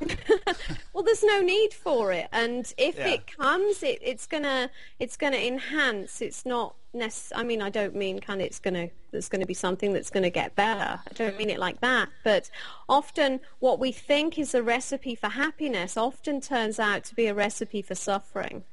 [0.92, 3.08] well, there's no need for it, and if yeah.
[3.08, 6.20] it comes, it, it's gonna it's gonna enhance.
[6.20, 9.54] It's not necess- I mean, I don't mean kind of it's gonna there's gonna be
[9.54, 11.00] something that's gonna get better.
[11.06, 12.08] I don't mean it like that.
[12.24, 12.50] But
[12.88, 17.34] often, what we think is a recipe for happiness often turns out to be a
[17.34, 18.64] recipe for suffering.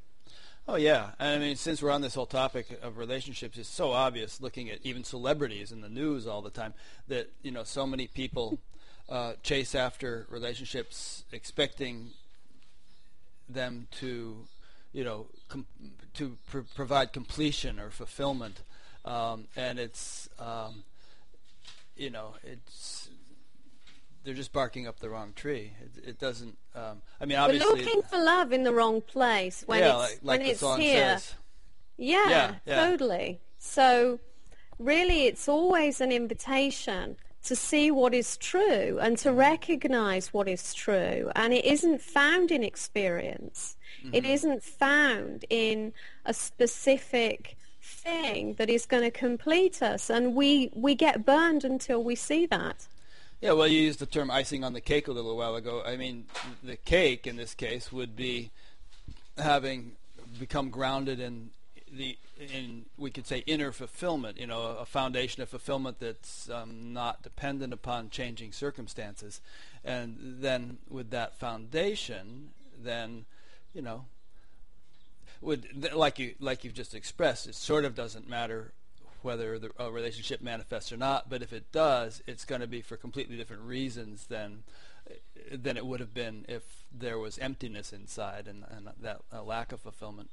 [0.68, 3.92] Oh yeah, and I mean, since we're on this whole topic of relationships, it's so
[3.92, 6.76] obvious looking at even celebrities in the news all the time
[7.08, 8.60] that you know so many people
[9.10, 12.12] uh, chase after relationships, expecting
[13.48, 14.46] them to,
[14.94, 15.66] you know, com-
[16.14, 18.62] to pr- provide completion or fulfillment,
[19.06, 20.84] um, and it's, um,
[21.96, 23.10] you know, it's
[24.24, 25.72] they're just barking up the wrong tree.
[25.82, 26.58] It, it doesn't.
[26.76, 29.98] Um, I mean, obviously, We're looking for love in the wrong place when yeah, it's
[29.98, 31.18] like, like when it's here.
[31.18, 31.34] says.
[31.98, 32.86] Yeah, Yeah, yeah.
[32.86, 33.40] totally.
[33.58, 34.20] So
[34.78, 39.38] really it's always an invitation to see what is true and to mm.
[39.38, 41.32] recognize what is true.
[41.36, 43.78] And it isn't found in experience.
[44.12, 44.32] It mm-hmm.
[44.32, 45.94] isn't found in
[46.26, 50.10] a specific thing that is going to complete us.
[50.10, 52.88] And we, we get burned until we see that.
[53.42, 55.82] Yeah, well, you used the term icing on the cake a little while ago.
[55.86, 56.26] I mean,
[56.62, 58.52] the cake in this case would be
[59.38, 59.94] having
[60.38, 61.52] become grounded in
[61.92, 64.40] the in we could say inner fulfillment.
[64.40, 69.42] You know, a foundation of fulfillment that's um, not dependent upon changing circumstances,
[69.84, 72.50] and then with that foundation,
[72.82, 73.26] then
[73.74, 74.06] you know,
[75.42, 78.74] would like you like you've just expressed, it sort of doesn't matter
[79.22, 81.30] whether the a relationship manifests or not.
[81.30, 84.64] But if it does, it's going to be for completely different reasons than
[85.52, 89.72] than it would have been if there was emptiness inside and, and that a lack
[89.72, 90.30] of fulfillment.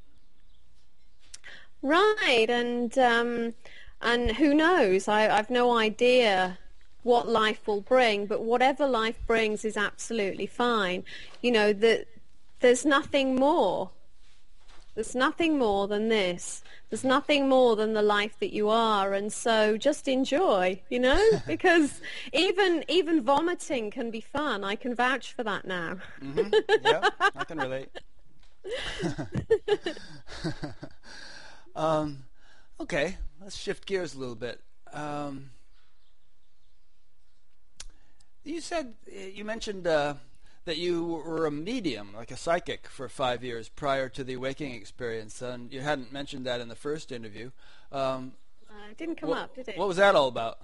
[1.83, 3.55] Right, and um,
[4.01, 5.09] and who knows?
[5.09, 6.59] I, I've no idea
[7.03, 11.05] what life will bring, but whatever life brings is absolutely fine.
[11.43, 12.07] You know that
[12.61, 13.91] there's nothing more.
[14.95, 16.63] There's nothing more than this.
[16.89, 20.81] There's nothing more than the life that you are, and so just enjoy.
[20.89, 22.01] You know, because
[22.33, 24.65] even even vomiting can be fun.
[24.65, 25.99] I can vouch for that now.
[26.21, 26.49] hmm
[26.85, 27.91] yeah, I can relate.
[31.77, 32.25] um,
[32.81, 34.61] okay, let's shift gears a little bit.
[34.93, 35.51] Um,
[38.45, 40.15] you said you mentioned uh,
[40.65, 44.75] that you were a medium, like a psychic, for five years prior to the awakening
[44.75, 47.51] experience, and you hadn't mentioned that in the first interview.
[47.93, 48.33] Um,
[48.69, 49.79] Uh, it didn't come what, up, did it?
[49.79, 50.59] what was that all about?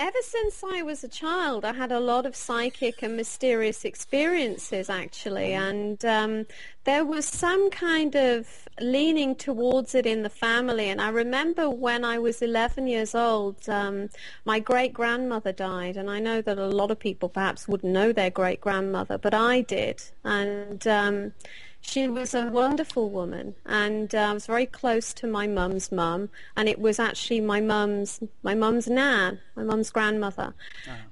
[0.00, 4.88] Ever since I was a child, I had a lot of psychic and mysterious experiences,
[4.88, 6.46] actually, and um,
[6.84, 10.88] there was some kind of leaning towards it in the family.
[10.88, 14.08] And I remember when I was 11 years old, um,
[14.46, 18.10] my great grandmother died, and I know that a lot of people perhaps wouldn't know
[18.10, 20.88] their great grandmother, but I did, and.
[20.88, 21.32] Um,
[21.80, 26.28] she was a wonderful woman, and uh, I was very close to my mum's mum,
[26.56, 30.54] and it was actually my mum's my mum's nan, my mum's grandmother,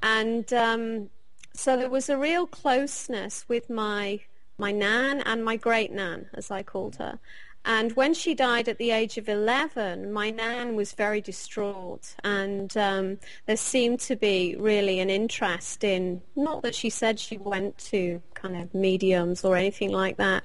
[0.03, 1.11] and um,
[1.55, 4.21] so there was a real closeness with my
[4.59, 7.19] my nan and my great nan, as I called her.
[7.65, 12.15] And when she died at the age of 11, my nan was very distraught.
[12.25, 17.37] And um, there seemed to be really an interest in, not that she said she
[17.37, 20.43] went to kind of mediums or anything like that,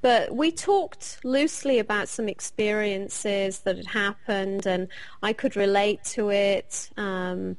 [0.00, 4.88] but we talked loosely about some experiences that had happened and
[5.22, 6.90] I could relate to it.
[6.96, 7.56] Um,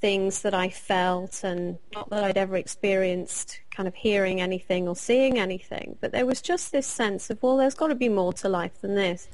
[0.00, 4.96] things that I felt and not that I'd ever experienced kind of hearing anything or
[4.96, 8.32] seeing anything, but there was just this sense of, well, there's got to be more
[8.34, 9.28] to life than this.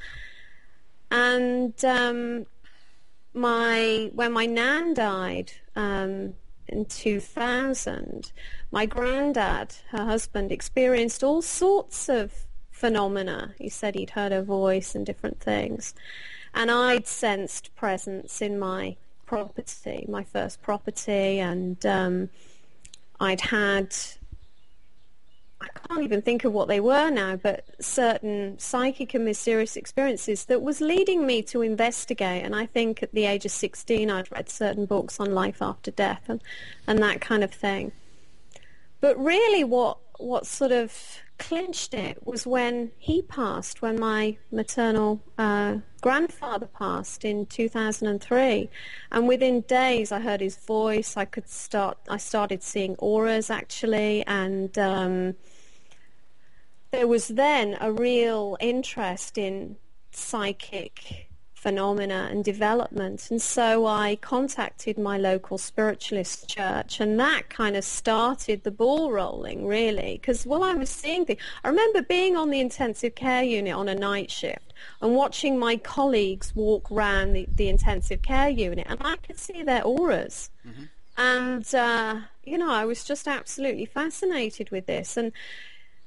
[1.11, 2.47] And um,
[3.33, 6.35] my when my nan died um,
[6.69, 8.33] in 2000,
[8.71, 13.55] my granddad, her husband, experienced all sorts of phenomena.
[13.59, 15.95] He said he'd heard her voice and different things.
[16.55, 18.97] And I'd sensed presence in my
[19.27, 22.31] property, my first property, and um,
[23.21, 23.95] I'd had,
[25.75, 30.45] I can't even think of what they were now, but certain psychic and mysterious experiences
[30.47, 32.45] that was leading me to investigate.
[32.45, 35.91] And I think at the age of 16, I'd read certain books on life after
[35.91, 36.43] death and,
[36.87, 37.93] and that kind of thing.
[39.01, 45.21] But really what, what sort of clinched it was when he passed, when my maternal
[45.37, 48.71] uh, grandfather passed in 2003.
[49.13, 51.17] And within days I heard his voice.
[51.17, 55.35] I could start, I started seeing auras actually and um,
[56.97, 59.77] there was then a real interest in
[60.13, 63.31] psychic phenomena and development.
[63.31, 69.13] And so I contacted my local spiritualist church and that kind of started the ball
[69.13, 73.43] rolling really because while I was seeing things, I remember being on the intensive care
[73.43, 74.73] unit on a night shift
[75.03, 79.63] and watching my colleagues walk around the, the intensive care unit and I could see
[79.63, 80.49] their auras.
[81.19, 85.17] And, uh, you know, I was just absolutely fascinated with this.
[85.19, 85.33] And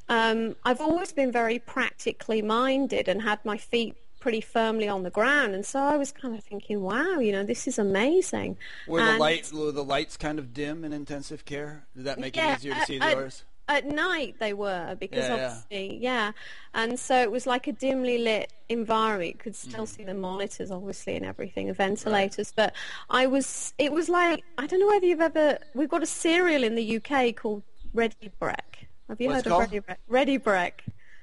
[0.10, 5.10] um, I've always been very practically minded and had my feet pretty firmly on the
[5.10, 8.58] ground, and so I was kind of thinking, wow, you know, this is amazing.
[8.86, 11.86] Were and the lights were the lights kind of dim in intensive care?
[11.96, 13.32] Did that make Yeah, it easier to at- see the
[13.70, 15.46] at- night they were because Yeah, yeah.
[15.46, 16.32] obviously, yeah.
[16.74, 19.34] And so it was like a dimly lit environment.
[19.36, 19.96] You could still Mm.
[19.96, 22.52] see the monitors, obviously, and everything, the ventilators.
[22.54, 22.74] But
[23.12, 26.64] I was, it was like, I don't know whether you've ever, we've got a cereal
[26.64, 27.62] in the UK called
[27.94, 28.69] Ready Brek.
[29.10, 30.46] Have you What's heard of Ready Brek?
[30.46, 30.74] Ready.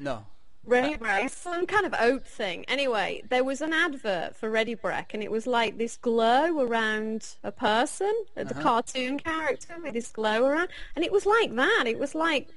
[0.01, 0.26] No.
[0.64, 2.64] Ready Brek, some kind of oat thing.
[2.66, 7.37] Anyway, there was an advert for Ready Brek, and it was like this glow around
[7.45, 11.84] a person, the cartoon character with this glow around, and it was like that.
[11.87, 12.49] It was like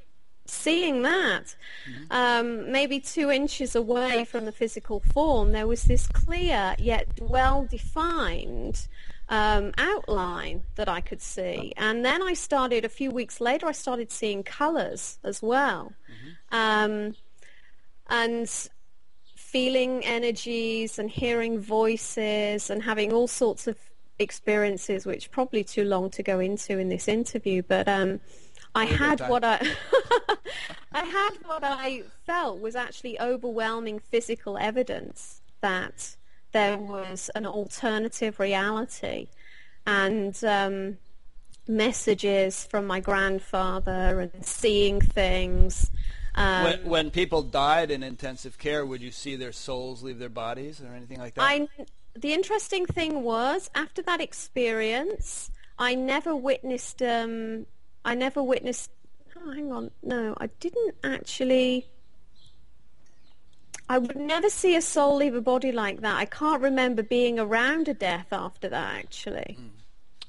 [0.48, 1.56] seeing that.
[2.10, 8.88] Um, maybe two inches away from the physical form, there was this clear yet well-defined
[9.30, 11.74] um, outline that I could see.
[11.78, 15.94] And then I started, a few weeks later, I started seeing colors as well.
[16.52, 17.16] Um,
[18.10, 18.70] and
[19.36, 23.78] feeling energies and hearing voices and having all sorts of
[24.20, 28.20] experiences, which probably too long to go into in this interview, but um,
[28.76, 29.60] I had what I
[30.92, 36.16] I had what I felt was actually overwhelming physical evidence that
[36.52, 39.28] there was an alternative reality
[39.86, 40.98] and um,
[41.68, 45.92] messages from my grandfather and seeing things.
[46.36, 50.30] Um, when, when people died in intensive care, would you see their souls leave their
[50.30, 51.42] bodies or anything like that?
[51.42, 51.68] I,
[52.16, 57.02] the interesting thing was after that experience, I never witnessed.
[57.02, 57.66] Um,
[58.04, 58.92] I never witnessed.
[59.36, 59.92] Oh, hang on.
[60.04, 61.88] No, I didn't actually.
[63.92, 66.16] I would never see a soul leave a body like that.
[66.16, 68.96] I can't remember being around a death after that.
[68.98, 69.58] Actually,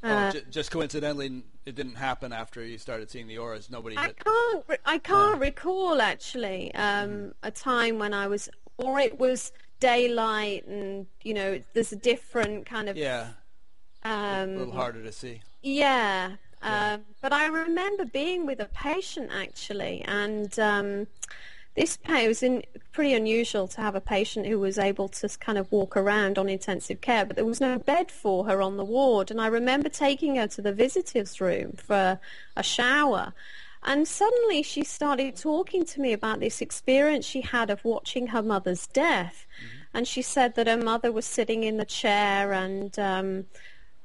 [0.03, 3.69] oh, uh, ju- just coincidentally, it didn't happen after you started seeing the auras.
[3.71, 4.25] Nobody I hit.
[4.25, 4.65] can't.
[4.67, 8.49] re- I can't recall actually um, a time when I was,
[8.79, 12.97] or it was daylight, and you know, there's a different kind of.
[12.97, 13.29] Yeah,
[14.05, 14.09] a
[14.43, 15.43] Um, little harder to see.
[15.63, 21.07] Yeah, um, but I remember being with a patient actually, and um,
[21.77, 22.63] this it was in,
[22.93, 26.49] pretty unusual to have a patient who was able to kind of walk around on
[26.49, 29.31] intensive care, but there was no bed for her on the ward.
[29.31, 32.19] And I remember taking her to the visitors' room for
[32.57, 33.33] a shower.
[33.83, 38.43] And suddenly she started talking to me about this experience she had of watching her
[38.43, 39.47] mother's death.
[39.95, 43.47] And she said that her mother was sitting in the chair and um,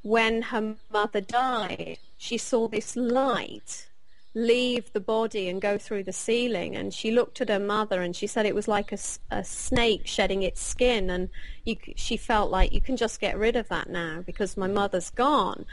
[0.01, 3.89] when her mother died, she saw this light
[4.35, 6.75] leave the body and go through the ceiling.
[6.75, 10.43] And she looked at her mother and she said it was like a snake shedding
[10.43, 11.09] its skin.
[11.09, 11.29] And
[11.63, 15.09] you, she felt like you can just get rid of that now because my mother's
[15.09, 15.65] gone.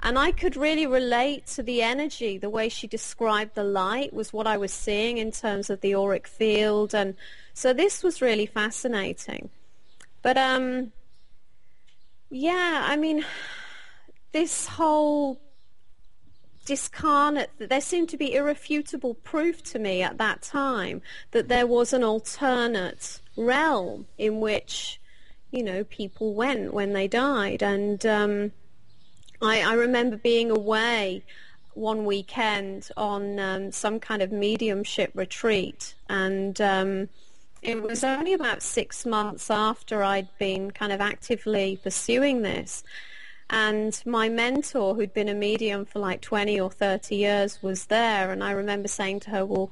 [0.00, 2.38] And I could really relate to the energy.
[2.38, 5.94] The way she described the light was what I was seeing in terms of the
[5.94, 6.94] auric field.
[6.94, 7.16] And
[7.52, 9.50] so this was really fascinating.
[10.22, 10.92] But um,
[12.30, 13.24] yeah, I mean,
[14.32, 15.40] this whole
[16.64, 21.02] discarnate, there seemed to be irrefutable proof to me at that time
[21.32, 25.00] that there was an alternate realm in which,
[25.50, 27.62] you know, people went when they died.
[27.62, 28.52] And um,
[29.42, 31.24] I, I remember being away
[31.74, 37.08] one weekend on um, some kind of mediumship retreat and um,
[37.64, 42.84] it was only about six months after I'd been kind of actively pursuing this
[43.54, 48.32] and my mentor who'd been a medium for like 20 or 30 years was there.
[48.32, 49.70] And I remember saying to her well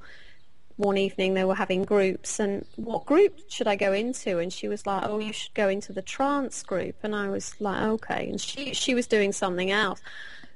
[0.76, 2.38] one evening they were having groups.
[2.38, 4.38] And what group should I go into?
[4.38, 6.94] And she was like oh you should go into the trance group.
[7.02, 8.28] And I was like okay.
[8.28, 10.00] And she she was doing something else.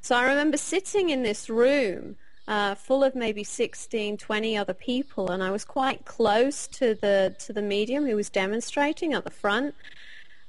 [0.03, 2.15] So I remember sitting in this room
[2.47, 5.33] uh, full of maybe 16 20 other people.
[5.33, 9.33] And I was quite close to the to the medium who was demonstrating at the
[9.33, 9.75] front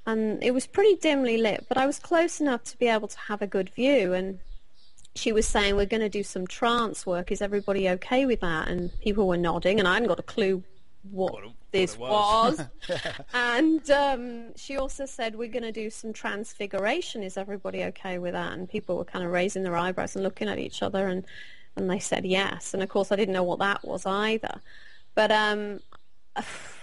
[0.07, 3.19] and it was pretty dimly lit but I was close enough to be able to
[3.27, 4.39] have a good view and
[5.17, 7.31] she was saying we're going to do some trance work.
[7.31, 8.67] Is everybody okay with that?
[8.67, 10.63] And people were nodding, and I hadn't got a clue
[11.11, 12.59] what, What what this was.
[12.59, 12.99] was.
[13.33, 17.23] and um, she also said we're going to do some transfiguration.
[17.23, 18.53] Is everybody okay with that?
[18.53, 21.25] And people were kind of raising their eyebrows and looking at each other, and
[21.75, 22.73] and they said yes.
[22.73, 24.61] And of course, I didn't know what that was either.
[25.15, 25.79] But um,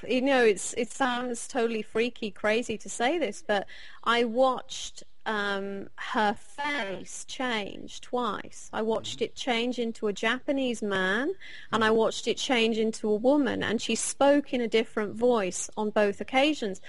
[0.09, 3.67] you know, it's it sounds totally freaky, crazy to say this, but
[4.05, 8.69] I watched um, her face change twice.
[8.73, 11.33] I watched it change into a Japanese man,
[11.73, 15.71] and I watched it change into a woman, and she spoke in a different voice
[15.77, 16.81] on both occasions.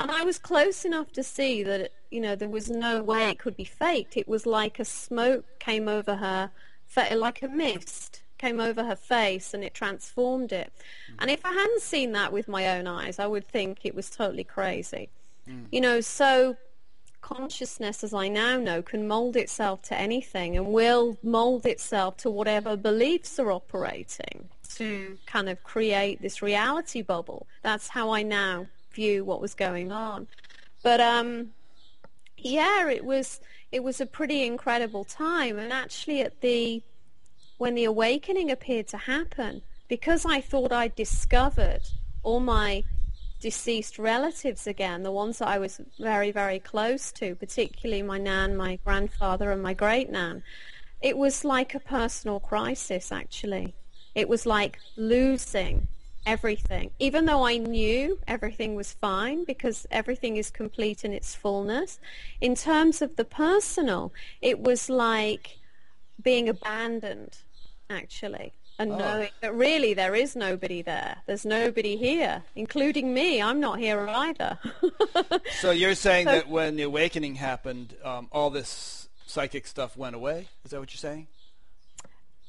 [0.00, 3.38] And I was close enough to see that you know there was no way it
[3.38, 4.16] could be faked.
[4.16, 6.50] It was like a smoke came over her,
[6.96, 10.72] like a mist came over her face and it transformed it.
[11.14, 11.22] Mm.
[11.22, 14.10] And if I hadn't seen that with my own eyes, I would think it was
[14.10, 15.08] totally crazy.
[15.48, 15.66] Mm.
[15.70, 16.56] You know, so
[17.20, 22.30] consciousness, as I now know, can mold itself to anything and will mold itself to
[22.30, 27.46] whatever beliefs are operating to kind of create this reality bubble.
[27.62, 30.26] That's how I now view what was going on.
[30.82, 31.52] But um,
[32.36, 33.40] yeah, it was
[33.72, 36.82] it was a pretty incredible time, and actually at the
[37.56, 41.82] when the awakening appeared to happen, because I thought I'd discovered
[42.22, 42.84] all my
[43.40, 48.56] deceased relatives again, the ones that I was very, very close to, particularly my nan,
[48.56, 50.42] my grandfather, and my great nan.
[51.02, 53.74] It was like a personal crisis, actually.
[54.14, 55.86] It was like losing
[56.24, 56.90] everything.
[56.98, 62.00] Even though I knew everything was fine because everything is complete in its fullness,
[62.40, 65.58] in terms of the personal, it was like
[66.22, 67.36] being abandoned,
[67.90, 68.98] actually and oh.
[68.98, 71.18] knowing that really there is nobody there.
[71.26, 73.40] There's nobody here, including me.
[73.40, 74.58] I'm not here either.
[75.60, 80.14] so you're saying so, that when the awakening happened, um, all this psychic stuff went
[80.14, 80.48] away?
[80.64, 81.26] Is that what you're saying?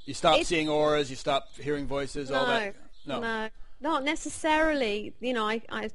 [0.06, 2.76] You stopped seeing auras, you stopped hearing voices, no, all that?
[3.08, 3.50] No, no,
[3.82, 5.14] not necessarily.
[5.20, 5.90] You know, I, I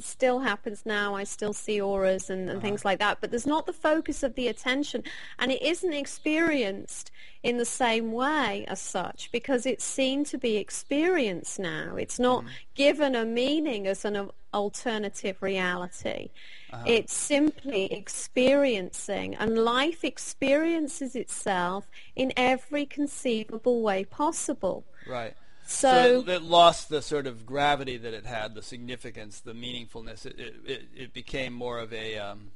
[0.00, 1.14] still happens now.
[1.14, 2.60] I still see auras and, and uh-huh.
[2.60, 5.02] things like that, but there's not the focus of the attention,
[5.38, 7.10] and it isn't experienced
[7.42, 11.96] in the same way as such because it's seen to be experienced now.
[11.96, 12.48] It's not mm.
[12.74, 16.30] given a meaning as an alternative reality.
[16.72, 16.84] Uh-huh.
[16.86, 24.84] It's simply experiencing, and life experiences itself in every conceivable way possible.
[25.06, 25.34] Right.
[25.66, 30.24] So, so it, lost the sort of gravity that it had, the significance, the meaningfulness.
[30.24, 32.52] It it, it became more of a um,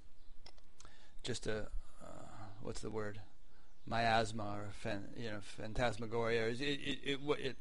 [1.23, 1.66] just a
[2.03, 2.24] uh,
[2.62, 3.20] what's the word,
[3.87, 6.47] miasma or fan, you know phantasmagoria.
[6.49, 7.57] It it it, it,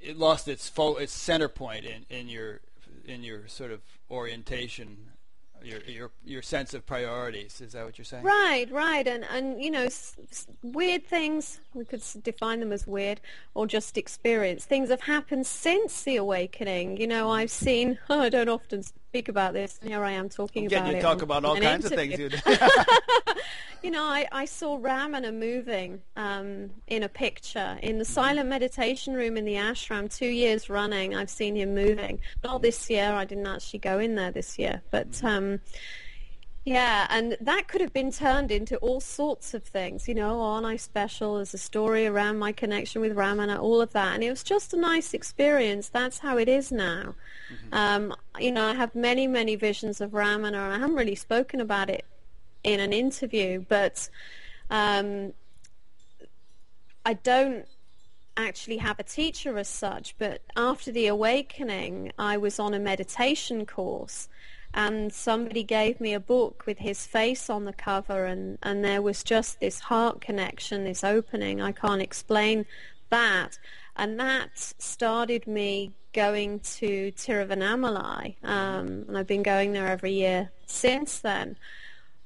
[0.00, 2.60] it lost its fo- its center point in, in your
[3.04, 3.80] in your sort of
[4.10, 5.12] orientation
[5.62, 7.60] your your your sense of priorities.
[7.60, 8.24] Is that what you're saying?
[8.24, 12.86] Right, right, and and you know, s- s- weird things we could define them as
[12.86, 13.20] weird
[13.54, 14.64] or just experience.
[14.64, 16.96] Things have happened since the awakening.
[16.98, 17.98] You know, I've seen.
[18.10, 19.78] Oh, I don't often speak about this.
[19.80, 21.00] and Here I am talking about you it.
[21.00, 22.26] talk about all kinds interview.
[22.26, 22.58] of things.
[23.82, 28.12] you know, I, I saw Ramana moving um, in a picture in the mm-hmm.
[28.12, 31.14] silent meditation room in the ashram two years running.
[31.14, 32.20] I've seen him moving.
[32.44, 33.12] Not this year.
[33.12, 35.10] I didn't actually go in there this year, but.
[35.10, 35.26] Mm-hmm.
[35.26, 35.60] Um,
[36.66, 40.08] yeah, and that could have been turned into all sorts of things.
[40.08, 43.92] You know, on I special as a story around my connection with Ramana, all of
[43.92, 45.88] that, and it was just a nice experience.
[45.88, 47.14] That's how it is now.
[47.52, 47.72] Mm-hmm.
[47.72, 51.60] Um, you know, I have many, many visions of Ramana, and I haven't really spoken
[51.60, 52.04] about it
[52.64, 54.08] in an interview, but
[54.68, 55.34] um,
[57.04, 57.64] I don't
[58.36, 60.16] actually have a teacher as such.
[60.18, 64.28] But after the awakening, I was on a meditation course
[64.76, 69.00] and somebody gave me a book with his face on the cover and, and there
[69.00, 71.62] was just this heart connection, this opening.
[71.62, 72.66] I can't explain
[73.08, 73.58] that.
[73.96, 80.50] And that started me going to Tiruvannamalai, um, and I've been going there every year
[80.66, 81.56] since then.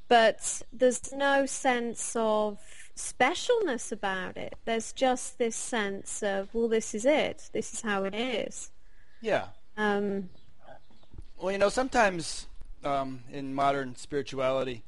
[0.08, 2.58] But there's no sense of
[2.96, 4.54] specialness about it.
[4.64, 7.48] There's just this sense of, well, this is it.
[7.52, 8.72] This is how it is.
[9.20, 9.46] Yeah.
[9.76, 10.28] Um,
[11.40, 12.46] well, you know, sometimes
[12.84, 14.82] um, in modern spirituality,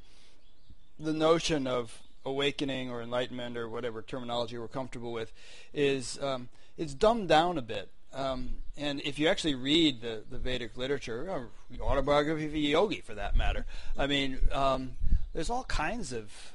[0.99, 5.31] the notion of awakening or enlightenment or whatever terminology we're comfortable with
[5.73, 7.89] is um, it's dumbed down a bit.
[8.13, 11.49] Um, and if you actually read the, the Vedic literature, or
[11.81, 13.65] autobiography of a yogi for that matter,
[13.97, 14.91] I mean, um,
[15.33, 16.53] there's all kinds of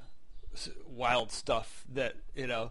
[0.89, 2.71] wild stuff that you know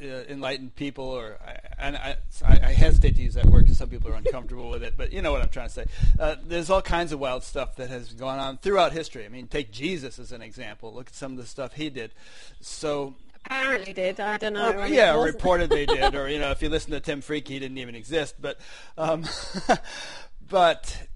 [0.00, 1.38] uh, enlightened people, or
[1.78, 4.82] and I, I, I, hesitate to use that word because some people are uncomfortable with
[4.82, 5.84] it, but you know what I'm trying to say.
[6.18, 9.24] Uh, there's all kinds of wild stuff that has gone on throughout history.
[9.24, 10.94] I mean, take Jesus as an example.
[10.94, 12.12] Look at some of the stuff he did.
[12.60, 13.14] So
[13.44, 14.20] apparently did.
[14.20, 14.82] I don't know.
[14.82, 17.78] Uh, yeah, reportedly did, or you know, if you listen to Tim Freke, he didn't
[17.78, 18.36] even exist.
[18.40, 18.58] But,
[18.96, 19.24] um,
[20.48, 21.06] but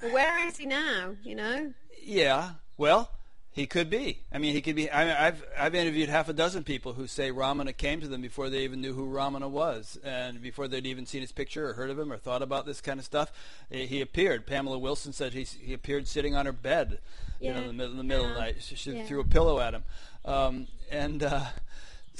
[0.00, 1.16] where is he now?
[1.22, 1.72] You know.
[2.02, 2.50] Yeah.
[2.76, 3.10] Well,
[3.56, 4.18] he could be.
[4.30, 4.90] I mean, he could be.
[4.90, 8.50] I have I've interviewed half a dozen people who say Ramana came to them before
[8.50, 11.88] they even knew who Ramana was, and before they'd even seen his picture or heard
[11.88, 13.32] of him or thought about this kind of stuff.
[13.70, 14.46] He appeared.
[14.46, 16.98] Pamela Wilson said he he appeared sitting on her bed,
[17.40, 17.48] yeah.
[17.48, 18.28] you know, in the middle, in the middle yeah.
[18.28, 18.56] of the night.
[18.60, 19.04] She, she yeah.
[19.06, 19.84] threw a pillow at him,
[20.26, 21.22] um, and.
[21.22, 21.46] Uh,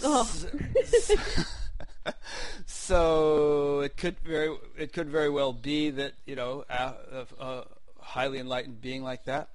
[0.05, 0.25] oh.
[0.87, 1.15] so,
[2.65, 7.65] so it could very it could very well be that you know a, a, a
[8.01, 9.51] highly enlightened being like that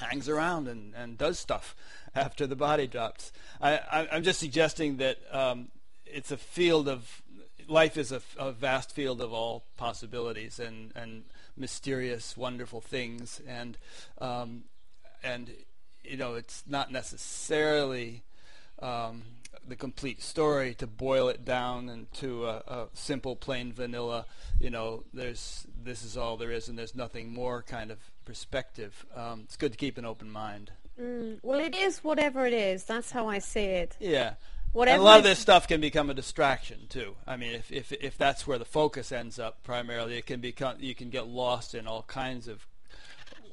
[0.00, 1.76] hangs around and, and does stuff
[2.14, 3.32] after the body drops.
[3.60, 5.68] I, am just suggesting that um,
[6.06, 7.22] it's a field of
[7.68, 11.24] life is a, a, vast field of all possibilities and and
[11.56, 13.78] mysterious, wonderful things, and
[14.18, 14.64] um,
[15.22, 15.50] and
[16.02, 18.22] you know it's not necessarily
[18.80, 19.22] um,
[19.66, 24.26] the complete story to boil it down into a, a, simple, plain vanilla.
[24.58, 29.06] You know, there's this is all there is, and there's nothing more kind of perspective.
[29.14, 30.72] Um, it's good to keep an open mind.
[31.00, 32.84] Mm, well, it is whatever it is.
[32.84, 33.96] That's how I see it.
[34.00, 34.34] Yeah.
[34.72, 37.16] Whatever and a lot of this stuff can become a distraction too.
[37.26, 40.76] I mean, if, if if that's where the focus ends up primarily, it can become
[40.78, 42.66] you can get lost in all kinds of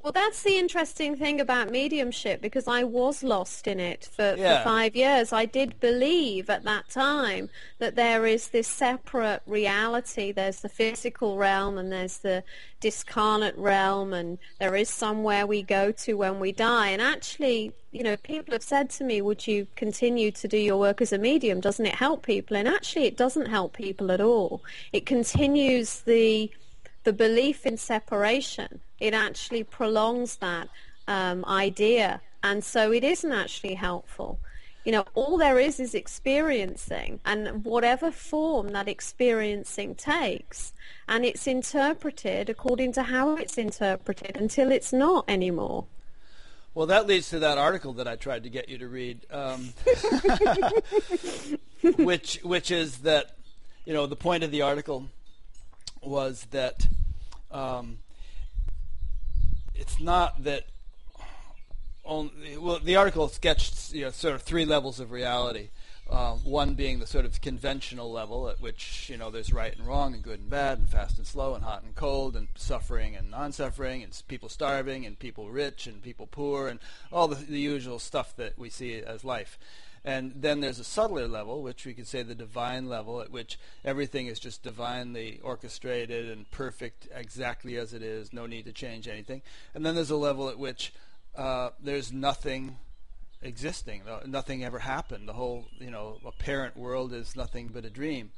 [0.03, 4.60] well, that's the interesting thing about mediumship because I was lost in it for, yeah.
[4.60, 5.34] for five years.
[5.34, 7.49] I did believe at that time
[7.80, 10.32] that there is this separate reality.
[10.32, 12.44] There's the physical realm and there's the
[12.80, 16.90] discarnate realm and there is somewhere we go to when we die.
[16.90, 20.78] And actually, you know, people have said to me, would you continue to do your
[20.78, 21.60] work as a medium?
[21.60, 22.56] Doesn't it help people?
[22.56, 24.64] And actually, it doesn't help people at all.
[24.94, 26.52] It continues the
[27.07, 30.67] the belief in separation it actually prolongs that
[31.07, 32.19] um, idea.
[32.43, 34.39] And so it isn't actually helpful.
[34.84, 40.73] You know, all there is is experiencing and whatever form that experiencing takes.
[41.07, 45.85] And it's interpreted according to how it's interpreted until it's not anymore.
[46.73, 49.73] Well, that leads to that article that I tried to get you to read, um,
[51.97, 53.38] which which is that
[53.85, 55.07] you know the point of the article
[56.07, 56.88] was that
[57.51, 57.99] um,
[59.75, 60.65] it's not that
[62.05, 65.69] only, well, the article sketched you know, sort of three levels of reality.
[66.09, 69.85] Uh, one being the sort of conventional level at which you know there's right and
[69.85, 73.13] wrong and good and bad and fast and slow and hot and cold and suffering
[73.13, 76.79] and non-suffering and people starving and people rich and people poor and
[77.11, 79.59] all the, the usual stuff that we see as life.
[80.07, 83.59] And then there's a subtler level, which we could say the divine level, at which
[83.84, 89.09] everything is just divinely orchestrated and perfect exactly as it is, no need to change
[89.09, 89.41] anything.
[89.75, 90.93] And then there's a level at which
[91.35, 92.77] uh, there's nothing
[93.41, 95.27] existing, nothing ever happened.
[95.27, 98.31] The whole, you know, apparent world is nothing but a dream.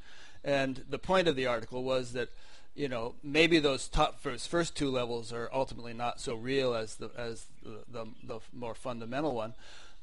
[0.43, 2.29] And the point of the article was that,
[2.73, 6.95] you know, maybe those top first, first two levels are ultimately not so real as
[6.95, 9.53] the as the, the, the more fundamental one,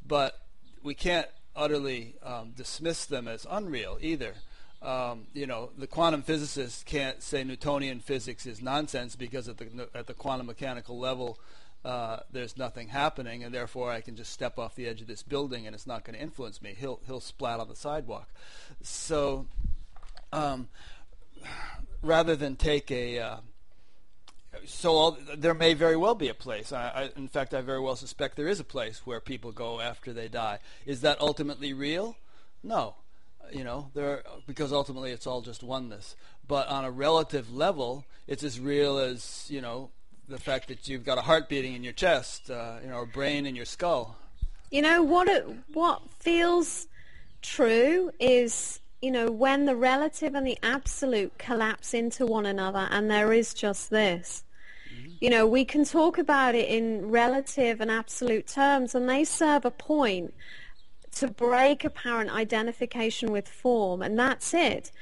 [0.06, 0.42] but
[0.84, 1.26] we can't
[1.56, 4.34] utterly um, dismiss them as unreal either.
[4.82, 9.88] Um, you know, the quantum physicists can't say Newtonian physics is nonsense because at the
[9.94, 11.38] at the quantum mechanical level,
[11.84, 15.22] uh, there's nothing happening, and therefore I can just step off the edge of this
[15.22, 16.74] building and it's not going to influence me.
[16.78, 18.28] He'll he'll splat on the sidewalk.
[18.82, 19.46] So,
[20.32, 20.68] um,
[22.02, 23.36] rather than take a uh,
[24.64, 26.72] so all, there may very well be a place.
[26.72, 29.80] I, I, in fact, I very well suspect there is a place where people go
[29.80, 30.58] after they die.
[30.84, 32.16] Is that ultimately real?
[32.62, 32.94] No,
[33.52, 36.16] you know, there because ultimately it's all just oneness.
[36.48, 39.90] But on a relative level, it's as real as you know
[40.28, 43.06] the fact that you've got a heart beating in your chest, uh, you know, a
[43.06, 44.16] brain in your skull.
[44.70, 45.28] You know what?
[45.28, 46.88] It, what feels
[47.42, 53.10] true is you know, when the relative and the absolute collapse into one another and
[53.10, 54.42] there is just this,
[55.20, 59.64] you know, we can talk about it in relative and absolute terms, and they serve
[59.64, 60.34] a point
[61.12, 64.92] to break apparent identification with form, and that's it.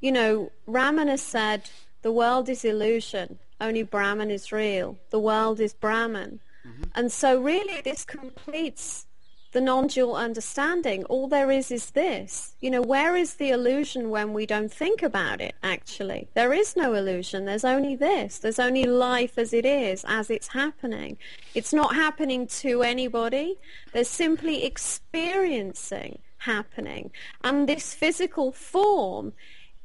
[0.00, 1.70] You know, Ramana said,
[2.02, 4.98] the world is illusion, only Brahman is real.
[5.10, 6.40] The world is Brahman.
[6.66, 6.82] Mm-hmm.
[6.96, 9.06] And so really this completes
[9.52, 11.04] the non-dual understanding.
[11.04, 12.54] All there is is this.
[12.60, 16.28] You know, where is the illusion when we don't think about it, actually?
[16.34, 17.44] There is no illusion.
[17.44, 18.38] There's only this.
[18.38, 21.18] There's only life as it is, as it's happening.
[21.54, 23.58] It's not happening to anybody.
[23.92, 27.10] They're simply experiencing happening.
[27.44, 29.34] And this physical form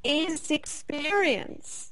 [0.04, 1.92] is experience.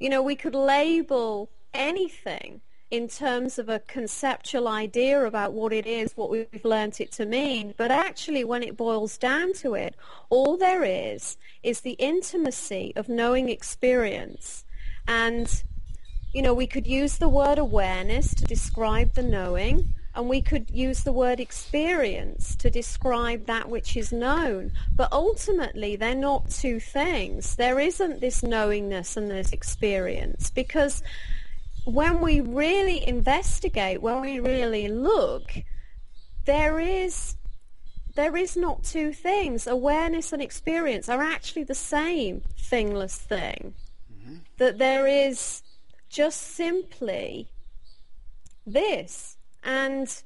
[0.00, 2.60] You know, we could label anything
[2.94, 7.26] in terms of a conceptual idea about what it is, what we've learnt it to
[7.26, 7.74] mean.
[7.76, 9.96] But actually, when it boils down to it,
[10.30, 14.64] all there is is the intimacy of knowing experience.
[15.08, 15.64] And,
[16.32, 20.70] you know, we could use the word awareness to describe the knowing, and we could
[20.70, 24.70] use the word experience to describe that which is known.
[24.94, 27.56] But ultimately, they're not two things.
[27.56, 31.02] There isn't this knowingness and this experience because
[31.84, 35.54] when we really investigate, when we really look,
[36.44, 37.36] there is
[38.14, 39.66] there is not two things.
[39.66, 43.74] Awareness and experience are actually the same thingless thing.
[44.12, 44.36] Mm-hmm.
[44.58, 45.62] That there is
[46.08, 47.48] just simply
[48.64, 49.36] this.
[49.64, 50.22] And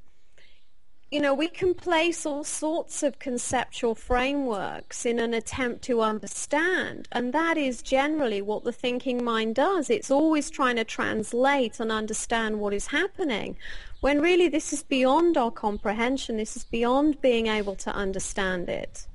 [1.10, 7.08] you know, we can place all sorts of conceptual frameworks in an attempt to understand,
[7.12, 9.88] and that is generally what the thinking mind does.
[9.88, 13.56] It's always trying to translate and understand what is happening,
[14.00, 16.36] when really this is beyond our comprehension.
[16.36, 19.06] This is beyond being able to understand it.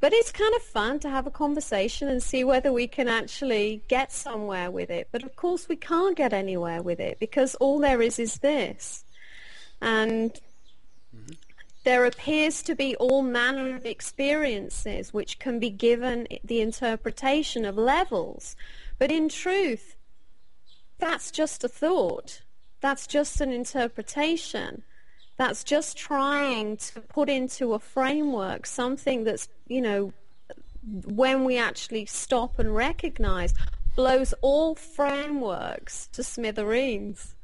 [0.00, 3.82] But it's kind of fun to have a conversation and see whether we can actually
[3.88, 5.08] get somewhere with it.
[5.10, 9.04] But of course we can't get anywhere with it because all there is is this.
[9.80, 10.40] And
[11.88, 17.78] there appears to be all manner of experiences which can be given the interpretation of
[17.78, 18.54] levels.
[18.98, 19.96] But in truth,
[20.98, 22.42] that's just a thought.
[22.82, 24.82] That's just an interpretation.
[25.38, 30.12] That's just trying to put into a framework something that's, you know,
[31.06, 33.54] when we actually stop and recognize,
[33.96, 37.34] blows all frameworks to smithereens.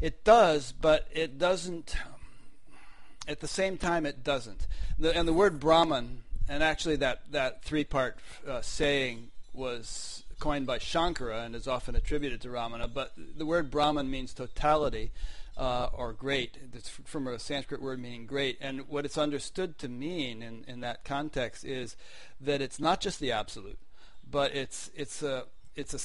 [0.00, 1.94] It does, but it doesn't
[3.26, 4.66] at the same time, it doesn't.
[4.98, 8.16] The, and the word Brahman, and actually that, that three part
[8.48, 13.70] uh, saying was coined by Shankara and is often attributed to Ramana, but the word
[13.70, 15.10] Brahman means totality.
[15.54, 16.56] Uh, or great.
[16.72, 18.56] It's from a Sanskrit word meaning great.
[18.62, 21.94] And what it's understood to mean in, in that context is
[22.40, 23.78] that it's not just the absolute,
[24.28, 25.44] but it's it's a
[25.76, 25.98] it's a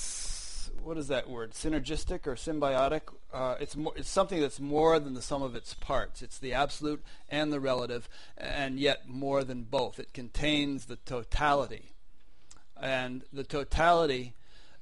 [0.84, 1.52] what is that word?
[1.52, 3.02] Synergistic or symbiotic?
[3.34, 6.22] Uh, it's more, it's something that's more than the sum of its parts.
[6.22, 8.08] It's the absolute and the relative,
[8.38, 10.00] and yet more than both.
[10.00, 11.92] It contains the totality,
[12.80, 14.34] and the totality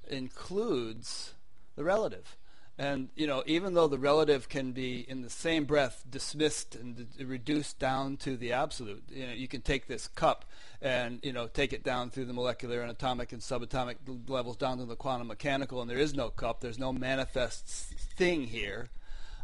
[0.07, 1.33] includes
[1.75, 2.35] the relative.
[2.77, 7.07] And you know, even though the relative can be in the same breath dismissed and
[7.19, 10.43] reduced down to the absolute, you know, you can take this cup
[10.81, 13.95] and you know take it down through the molecular and atomic and subatomic
[14.27, 16.59] levels down to the quantum mechanical, and there is no cup.
[16.59, 18.89] There's no manifest thing here.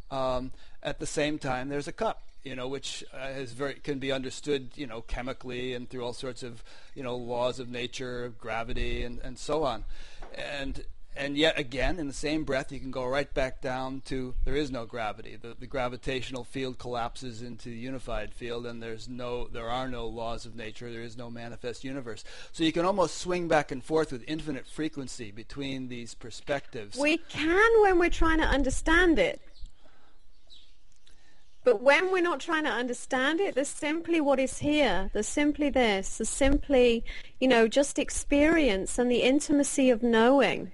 [0.10, 0.52] Um,
[0.84, 4.12] at the same time, there's a cup, you know, which uh, is very can be
[4.12, 9.04] understood, you know, chemically and through all sorts of you know laws of nature, gravity,
[9.04, 9.86] and and so on,
[10.36, 10.84] and
[11.16, 14.56] and yet again, in the same breath, you can go right back down to there
[14.56, 15.36] is no gravity.
[15.36, 20.08] The, the gravitational field collapses into the unified field, and there's no, there are no
[20.08, 20.92] laws of nature.
[20.92, 22.24] There is no manifest universe.
[22.54, 26.98] So you can almost swing back and forth with infinite frequency between these perspectives.
[26.98, 29.42] We can when we're trying to understand it.
[31.64, 35.12] But when we're not trying to understand it, there's simply what is here.
[35.14, 36.18] There's simply this.
[36.18, 37.04] There's simply,
[37.40, 40.72] you know, just experience and the intimacy of knowing.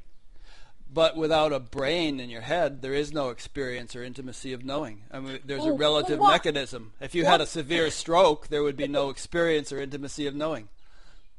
[0.91, 5.03] But without a brain in your head, there is no experience or intimacy of knowing.
[5.11, 6.31] I mean, there's a relative what?
[6.31, 6.93] mechanism.
[7.01, 10.69] If you had a severe stroke, there would be no experience or intimacy of knowing.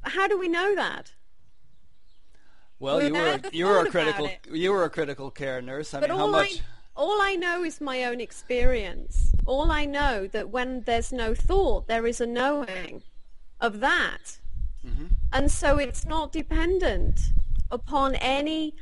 [0.02, 1.12] How do we know that?
[2.78, 5.94] Well, you were you were a critical you were a critical care nurse.
[5.94, 6.60] I but mean, how much?
[6.60, 6.62] I,
[6.94, 9.32] all I know is my own experience.
[9.46, 13.02] All I know that when there's no thought, there is a knowing
[13.60, 14.38] of that,
[14.86, 15.06] mm-hmm.
[15.32, 17.30] and so it's not dependent
[17.70, 18.74] upon any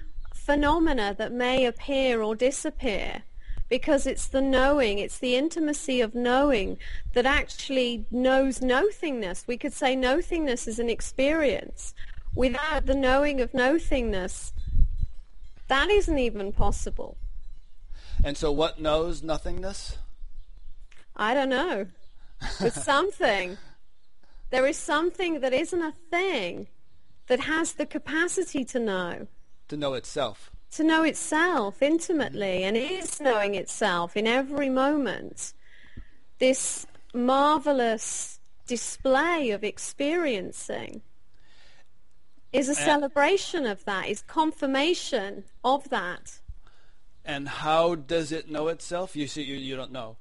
[0.46, 3.24] phenomena that may appear or disappear
[3.68, 6.78] because it's the knowing, it's the intimacy of knowing
[7.14, 9.44] that actually knows nothingness.
[9.48, 11.94] We could say nothingness is an experience.
[12.36, 14.52] Without the knowing of nothingness,
[15.66, 17.16] that isn't even possible.
[18.22, 19.98] And so what knows nothingness?
[21.16, 21.86] I don't know.
[22.60, 23.58] But something.
[24.50, 26.68] There is something that isn't a thing
[27.26, 29.26] that has the capacity to know
[29.68, 30.50] to know itself.
[30.72, 35.52] To know itself intimately and is knowing itself in every moment.
[36.38, 41.02] This marvelous display of experiencing
[42.52, 46.40] is a and celebration of that, is confirmation of that.
[47.24, 49.16] And how does it know itself?
[49.16, 50.16] You see, you, you don't know.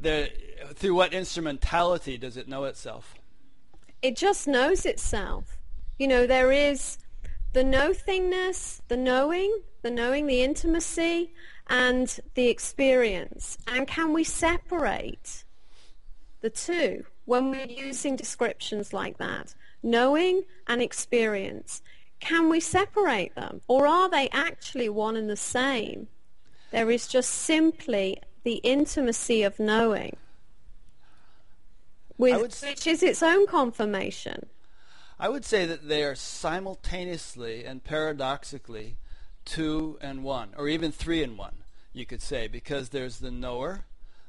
[0.00, 0.30] The,
[0.74, 3.14] through what instrumentality does it know itself?
[4.00, 5.58] It just knows itself.
[5.98, 6.98] You know, there is
[7.58, 11.32] the nothingness, the knowing, the knowing, the intimacy,
[11.66, 13.58] and the experience.
[13.66, 15.42] And can we separate
[16.40, 19.56] the two when we're using descriptions like that?
[19.82, 21.82] Knowing and experience.
[22.20, 23.60] Can we separate them?
[23.66, 26.06] Or are they actually one and the same?
[26.70, 30.16] There is just simply the intimacy of knowing,
[32.18, 34.46] with, which is its own confirmation.
[35.20, 38.96] I would say that they are simultaneously and paradoxically
[39.44, 41.56] two and one, or even three and one,
[41.92, 43.86] you could say, because there's the knower,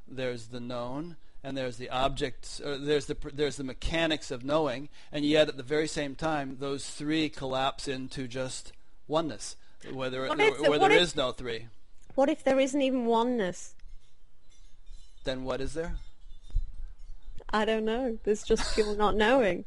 [0.07, 4.89] there's the known, and there's the objects, or there's the there's the mechanics of knowing,
[5.11, 8.73] and yet at the very same time, those three collapse into just
[9.07, 9.55] oneness,
[9.91, 11.67] whether if, where there if, is no three.
[12.15, 13.75] What if there isn't even oneness?
[15.23, 15.97] Then what is there?
[17.51, 18.17] I don't know.
[18.23, 19.65] There's just pure not knowing.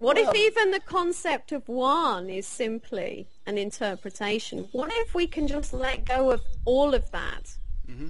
[0.00, 4.66] What well, if even the concept of one is simply an interpretation?
[4.72, 7.54] What if we can just let go of all of that?
[7.86, 8.08] Mm-hmm.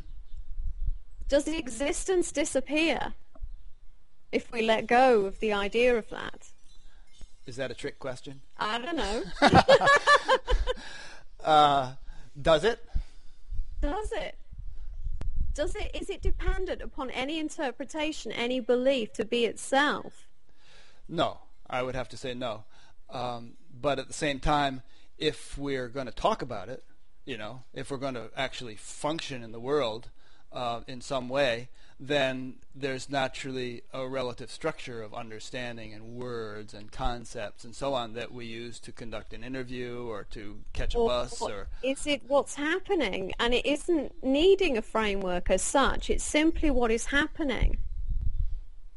[1.29, 3.15] Does the existence disappear
[4.31, 6.51] if we let go of the idea of that?
[7.47, 8.41] Is that a trick question?
[8.57, 9.25] I don't know.
[11.45, 11.95] uh,
[12.41, 12.79] does it?
[13.81, 14.37] Does it?
[15.55, 15.91] Does it?
[16.01, 20.29] Is it dependent upon any interpretation, any belief to be itself?
[21.09, 21.39] No,
[21.71, 22.65] I would have to say no.
[23.09, 24.83] Um, but at the same time,
[25.19, 26.85] if we're going to talk about it,
[27.25, 30.11] you know, if we're going to actually function in the world
[30.53, 31.69] uh, in some way,
[32.03, 38.15] then there's naturally a relative structure of understanding and words and concepts and so on
[38.15, 42.07] that we use to conduct an interview or to catch a or, bus or is
[42.07, 43.33] it what's happening?
[43.39, 46.09] And it isn't needing a framework as such.
[46.09, 47.77] It's simply what is happening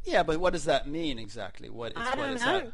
[0.03, 1.69] yeah, but what does that mean exactly?
[1.69, 2.71] What is I don't know.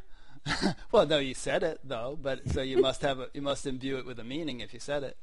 [0.92, 3.98] well, no, you said it though, but so you must have a, you must imbue
[3.98, 5.18] it with a meaning if you said it.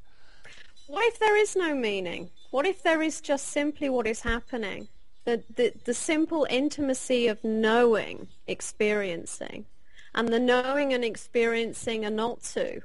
[0.87, 2.31] What if there is no meaning?
[2.51, 4.89] What if there is just simply what is happening?
[5.24, 9.66] The the, the simple intimacy of knowing, experiencing,
[10.15, 12.83] and the knowing and experiencing are not two.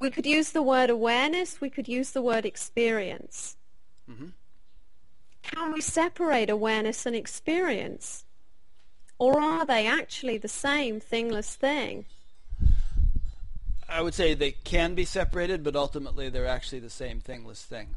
[0.00, 1.60] We could use the word awareness.
[1.60, 3.56] We could use the word experience.
[4.10, 4.28] Mm-hmm.
[5.42, 8.24] Can we separate awareness and experience?
[9.18, 12.06] Or are they actually the same thingless thing?
[13.88, 17.96] I would say they can be separated, but ultimately they're actually the same thingless thing.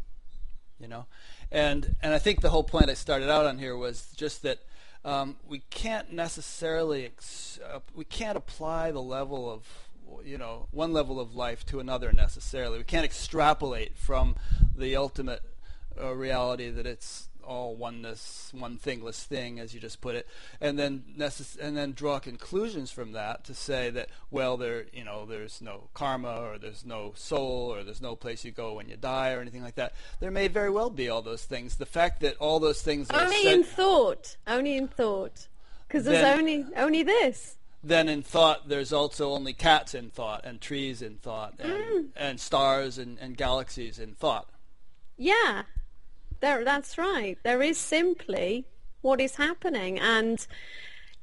[0.80, 1.06] You know,
[1.52, 4.60] and and I think the whole point I started out on here was just that
[5.06, 9.66] um, we can't necessarily ex- uh, we can't apply the level of
[10.26, 12.78] you know one level of life to another necessarily.
[12.78, 14.36] We can't extrapolate from
[14.76, 15.44] the ultimate
[16.00, 20.28] uh, reality that it's all oneness, one thingless thing, as you just put it,
[20.60, 25.04] and then necess- and then draw conclusions from that to say that well, there you
[25.04, 28.90] know there's no karma or there's no soul or there's no place you go when
[28.90, 29.94] you die or anything like that.
[30.20, 31.76] There may very well be all those things.
[31.76, 35.48] The fact that all those things are only in thought, only in thought,
[35.88, 37.58] because there's then, only only this.
[37.84, 42.08] Then in thought, there's also only cats in thought, and trees in thought, and, mm.
[42.16, 44.50] and stars and, and galaxies in thought.
[45.18, 45.64] Yeah,
[46.46, 47.38] there, that's right.
[47.44, 48.66] There is simply
[49.02, 50.46] what is happening, and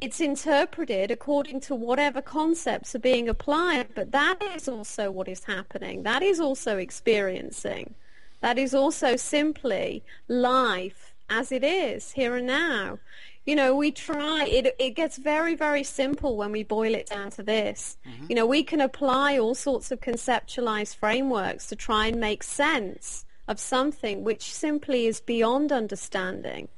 [0.00, 3.94] it's interpreted according to whatever concepts are being applied.
[3.94, 6.02] But that is also what is happening.
[6.02, 7.94] That is also experiencing.
[8.40, 12.98] That is also simply life as it is here and now.
[13.46, 17.30] You know, we try, it, it gets very, very simple when we boil it down
[17.32, 17.96] to this.
[18.06, 18.26] Mm-hmm.
[18.28, 23.24] You know, we can apply all sorts of conceptualized frameworks to try and make sense
[23.48, 26.68] of something which simply is beyond understanding.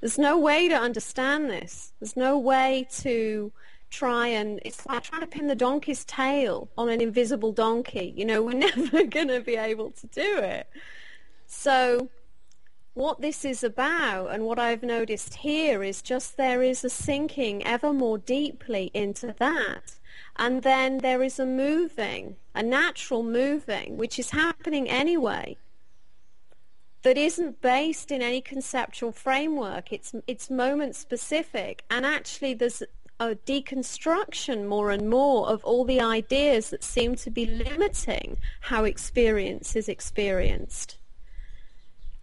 [0.00, 1.92] There's no way to understand this.
[2.00, 3.52] There's no way to
[3.90, 8.12] try and it's like trying to pin the donkey's tail on an invisible donkey.
[8.16, 10.68] You know, we're never going to be able to do it.
[11.46, 12.08] So
[12.94, 17.66] what this is about and what I've noticed here is just there is a sinking
[17.66, 19.97] ever more deeply into that
[20.36, 25.56] and then there is a moving, a natural moving, which is happening anyway,
[27.02, 29.92] that isn't based in any conceptual framework.
[29.92, 31.84] It's, it's moment specific.
[31.90, 32.82] And actually there's
[33.20, 38.84] a deconstruction more and more of all the ideas that seem to be limiting how
[38.84, 40.96] experience is experienced.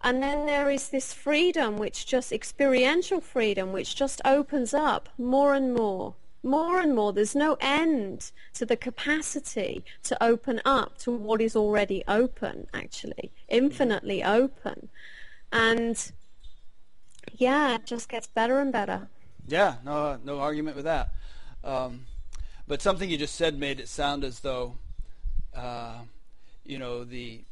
[0.02, 5.54] And then there is this freedom, which just experiential freedom, which just opens up more
[5.54, 6.14] and more
[6.46, 7.12] more and more.
[7.12, 13.32] There's no end to the capacity to open up to what is already open, actually,
[13.48, 14.88] infinitely open.
[15.52, 16.12] And
[17.32, 19.08] yeah, it just gets better and better.
[19.46, 21.10] Yeah, no, no argument with that.
[21.62, 22.06] Um,
[22.66, 24.76] but something you just said made it sound as though,
[25.54, 25.98] uh,
[26.64, 27.44] you know, the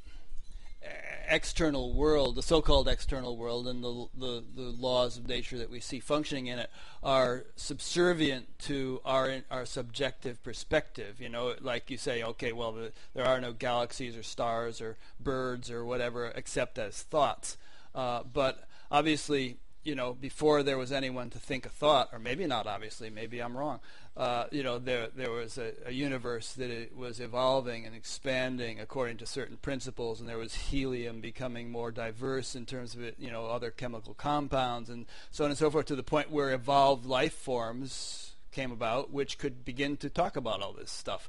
[1.29, 5.81] external world, the so-called external world, and the, the, the laws of nature that we
[5.81, 6.71] see functioning in it
[7.03, 11.21] are subservient to our our subjective perspective.
[11.21, 14.97] You know, like you say, okay, well, the, there are no galaxies or stars or
[15.21, 17.57] birds or whatever except as thoughts.
[17.95, 22.47] Uh, but obviously, you know, before there was anyone to think a thought, or maybe
[22.47, 23.81] not obviously, maybe I'm wrong,
[24.17, 29.17] uh, you know, there there was a, a, universe that was evolving and expanding according
[29.17, 33.29] to certain principles, and there was helium becoming more diverse in terms of it, you
[33.29, 37.05] know, other chemical compounds, and so on and so forth, to the point where evolved
[37.05, 41.29] life forms came about, which could begin to talk about all this stuff.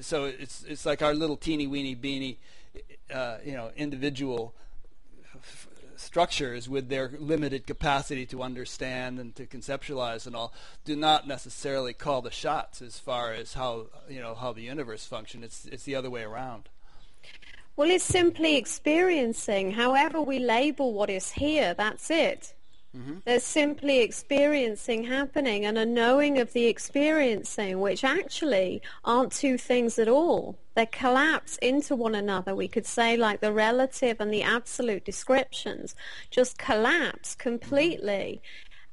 [0.00, 2.40] So it's it's like our little teeny weeny beany,
[3.14, 4.52] uh, you know, individual
[5.98, 10.52] structures with their limited capacity to understand and to conceptualize and all
[10.84, 15.04] do not necessarily call the shots as far as how you know how the universe
[15.06, 15.44] functions.
[15.44, 16.68] It's it's the other way around.
[17.76, 19.72] Well, it's simply experiencing.
[19.72, 22.54] However we label what is here, that's it.
[22.94, 23.18] Mm-hmm.
[23.24, 29.98] There's simply experiencing happening and a knowing of the experiencing, which actually aren't two things
[29.98, 30.58] at all.
[30.74, 32.54] They collapse into one another.
[32.54, 35.94] We could say like the relative and the absolute descriptions
[36.30, 38.40] just collapse completely.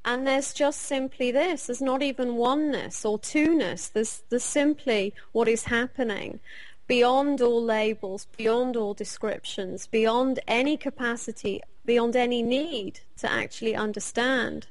[0.04, 1.66] And there's just simply this.
[1.66, 3.88] There's not even oneness or two-ness.
[3.88, 6.40] There's, there's simply what is happening
[6.86, 14.66] beyond all labels, beyond all descriptions, beyond any capacity, beyond any need to actually understand.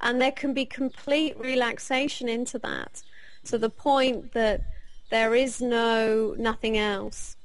[0.00, 3.02] And there can be complete relaxation into that
[3.44, 4.62] to the point that
[5.10, 7.36] there is no nothing else.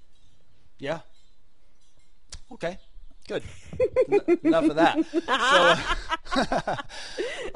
[0.79, 0.99] Yeah.
[2.51, 2.77] Okay.
[3.27, 3.43] Good.
[4.11, 5.05] N- enough of that.
[6.33, 6.75] So,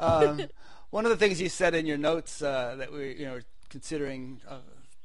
[0.00, 0.46] um,
[0.90, 4.40] one of the things you said in your notes uh, that we you know considering
[4.48, 4.58] uh,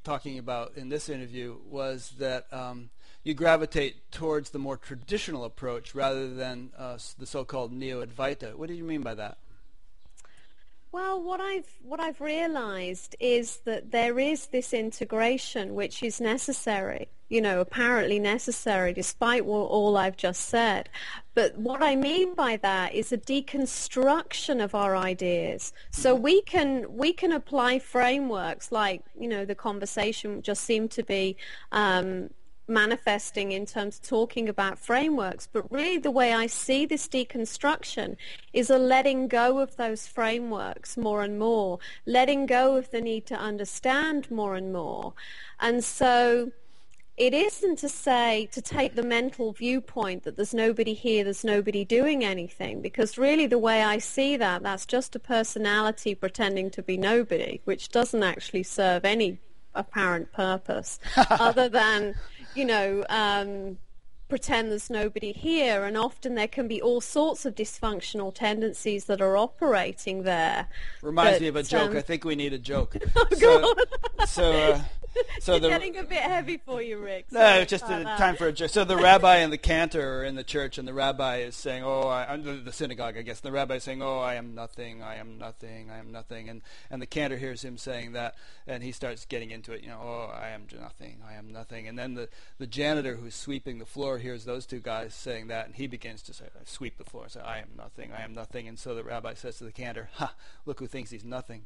[0.03, 2.89] talking about in this interview was that um,
[3.23, 8.55] you gravitate towards the more traditional approach rather than uh, the so-called neo-Advaita.
[8.55, 9.37] What do you mean by that?
[10.91, 17.07] Well, what I've what I've realized is that there is this integration which is necessary,
[17.29, 20.89] you know, apparently necessary despite what, all I've just said.
[21.33, 25.71] But what I mean by that is a deconstruction of our ideas.
[25.91, 26.23] So mm-hmm.
[26.23, 31.37] we can we can apply frameworks like, you know, the conversation just seemed to be
[31.71, 32.31] um,
[32.67, 38.15] manifesting in terms of talking about frameworks, but really the way I see this deconstruction
[38.53, 43.25] is a letting go of those frameworks more and more, letting go of the need
[43.27, 45.13] to understand more and more.
[45.59, 46.51] And so
[47.17, 51.85] it isn't to say to take the mental viewpoint that there's nobody here, there's nobody
[51.85, 56.81] doing anything, because really the way I see that, that's just a personality pretending to
[56.81, 59.39] be nobody, which doesn't actually serve any
[59.75, 62.15] apparent purpose other than
[62.55, 63.77] you know, um,
[64.31, 69.21] pretend there's nobody here, and often there can be all sorts of dysfunctional tendencies that
[69.21, 70.67] are operating there.
[71.01, 71.91] Reminds but, me of a joke.
[71.91, 72.95] Um, I think we need a joke.
[73.15, 74.81] oh, so, so uh,
[75.39, 77.31] so it's getting a bit heavy for you, Rick.
[77.31, 78.69] No, just a, time for a joke.
[78.69, 81.83] So the rabbi and the cantor are in the church, and the rabbi is saying,
[81.83, 84.55] "Oh, I, am the synagogue, I guess." And the rabbi is saying, "Oh, I am
[84.55, 85.03] nothing.
[85.03, 85.89] I am nothing.
[85.89, 88.35] I am nothing." And and the cantor hears him saying that,
[88.67, 89.81] and he starts getting into it.
[89.81, 91.21] You know, "Oh, I am nothing.
[91.27, 94.79] I am nothing." And then the the janitor who's sweeping the floor hears those two
[94.79, 97.69] guys saying that, and he begins to say, "I "Sweep the floor." Say, "I am
[97.75, 98.11] nothing.
[98.13, 100.33] I am nothing." And so the rabbi says to the cantor, "Ha!
[100.65, 101.65] Look who thinks he's nothing."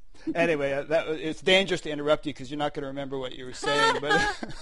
[0.35, 3.33] anyway, uh, that, it's dangerous to interrupt you because you're not going to remember what
[3.35, 3.97] you were saying.
[4.01, 4.11] But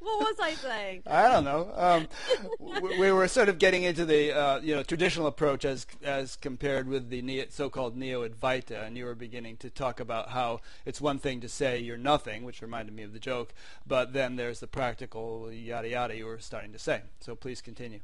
[0.00, 1.02] what was I saying?
[1.06, 1.70] I don't know.
[1.74, 2.08] Um,
[2.82, 6.36] we, we, were sort of getting into the uh, you know traditional approach as as
[6.36, 11.00] compared with the neo, so-called neo-Advaita, and you were beginning to talk about how it's
[11.00, 13.52] one thing to say you're nothing, which reminded me of the joke,
[13.86, 17.02] but then there's the practical yada yada you were starting to say.
[17.20, 18.00] So please continue.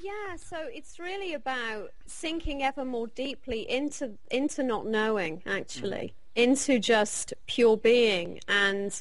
[0.00, 6.42] Yeah, so it's really about sinking ever more deeply into into not knowing, actually, mm.
[6.42, 9.00] into just pure being, and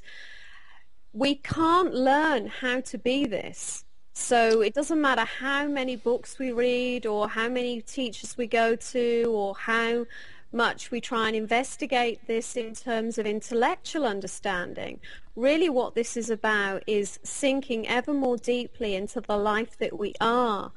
[1.12, 3.84] we can't learn how to be this.
[4.14, 8.76] So it doesn't matter how many books we read, or how many teachers we go
[8.76, 10.06] to, or how
[10.54, 15.00] much we try and investigate this in terms of intellectual understanding.
[15.36, 20.14] Really what this is about is sinking ever more deeply into the life that we
[20.22, 20.72] are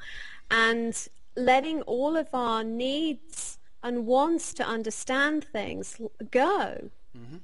[0.51, 6.01] and letting all of our needs and wants to understand things
[6.31, 6.91] go.
[7.17, 7.37] Mm-hmm.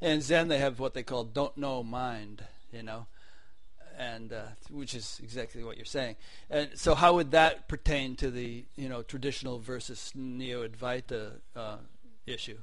[0.00, 3.06] In Zen, they have what they call don't know mind, you know
[3.98, 6.16] and uh, which is exactly what you're saying.
[6.50, 11.76] And so, how would that pertain to the you know traditional versus neo-Advaita uh,
[12.26, 12.58] issue?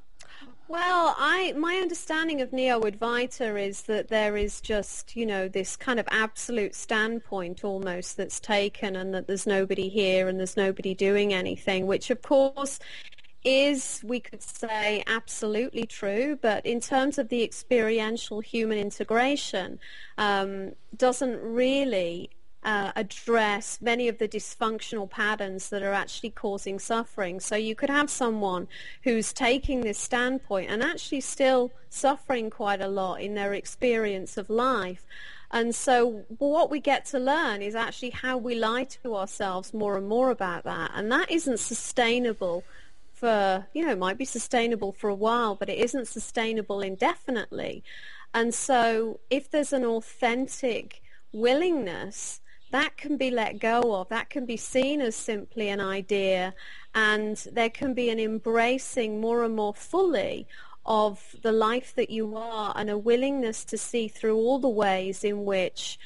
[0.67, 5.99] Well, I my understanding of neo-Advaita is that there is just you know this kind
[5.99, 11.33] of absolute standpoint almost that's taken, and that there's nobody here and there's nobody doing
[11.33, 12.79] anything, which of course
[13.43, 19.79] is, we could say, absolutely true, but in terms of the experiential human integration,
[20.17, 22.29] um, doesn't really
[22.63, 27.39] uh, address many of the dysfunctional patterns that are actually causing suffering.
[27.39, 28.67] So you could have someone
[29.03, 34.49] who's taking this standpoint and actually still suffering quite a lot in their experience of
[34.49, 35.05] life.
[35.49, 39.97] And so what we get to learn is actually how we lie to ourselves more
[39.97, 40.91] and more about that.
[40.93, 42.63] And that isn't sustainable
[43.21, 47.83] for, you know, it might be sustainable for a while, but it isn't sustainable indefinitely.
[48.33, 52.41] And so if there's an authentic willingness,
[52.71, 54.09] that can be let go of.
[54.09, 56.55] That can be seen as simply an idea.
[56.95, 60.47] And there can be an embracing more and more fully
[60.87, 65.23] of the life that you are and a willingness to see through all the ways
[65.23, 65.99] in which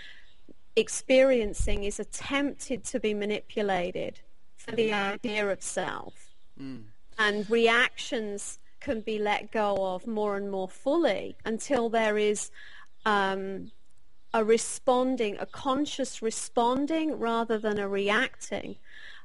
[0.75, 4.19] experiencing is attempted to be manipulated
[4.57, 6.35] for the idea of self.
[6.61, 6.83] Mm.
[7.17, 12.51] And reactions can be let go of more and more fully until there is
[13.05, 13.71] um,
[14.33, 18.75] a responding, a conscious responding rather than a reacting.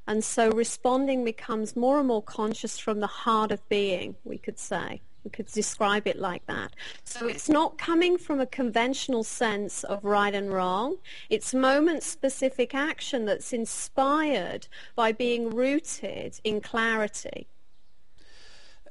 [0.06, 4.58] And so responding becomes more and more conscious from the heart of being, we could
[4.58, 5.02] say.
[5.24, 6.74] We could describe it like that.
[7.04, 10.96] So it's not coming from a conventional sense of right and wrong.
[11.28, 17.46] It's moment-specific action that's inspired by being rooted in clarity.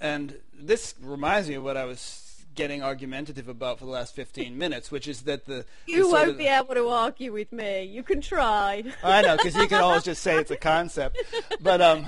[0.02, 4.58] And this reminds me of what I was getting argumentative about for the last 15
[4.64, 5.66] minutes, which is that the...
[5.88, 7.84] You the won't be able to argue with me.
[7.84, 8.84] You can try.
[9.04, 11.18] I know, because you can always just say it's a concept.
[11.62, 12.08] But, um,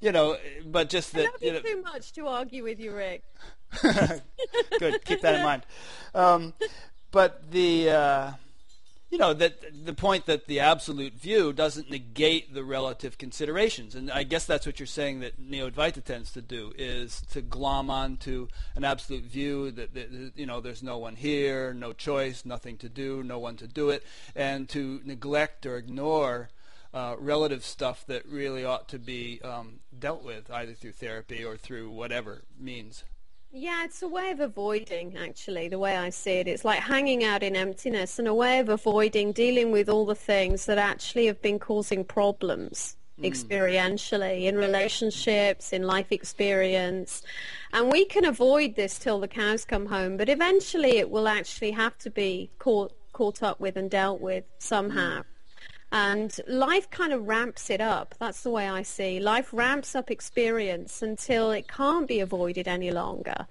[0.00, 1.22] you know, but just that...
[1.22, 3.24] I love you, know, too much to argue with you, Rick.
[4.78, 5.62] Good, keep that in mind.
[6.14, 6.54] Um,
[7.10, 7.90] but the...
[7.90, 8.32] Uh,
[9.10, 14.10] you know that the point that the absolute view doesn't negate the relative considerations, and
[14.10, 18.46] I guess that's what you're saying that Neo-Advaita tends to do is to glom onto
[18.76, 22.88] an absolute view that, that you know there's no one here, no choice, nothing to
[22.88, 24.04] do, no one to do it,
[24.36, 26.50] and to neglect or ignore
[26.94, 31.56] uh, relative stuff that really ought to be um, dealt with either through therapy or
[31.56, 33.04] through whatever means.
[33.52, 36.46] Yeah, it's a way of avoiding, actually, the way I see it.
[36.46, 40.14] It's like hanging out in emptiness and a way of avoiding dealing with all the
[40.14, 43.28] things that actually have been causing problems mm.
[43.28, 47.22] experientially in relationships, in life experience.
[47.72, 51.72] And we can avoid this till the cows come home, but eventually it will actually
[51.72, 55.22] have to be caught, caught up with and dealt with somehow.
[55.92, 58.14] And life kind of ramps it up.
[58.18, 59.18] That's the way I see.
[59.18, 63.46] Life ramps up experience until it can't be avoided any longer.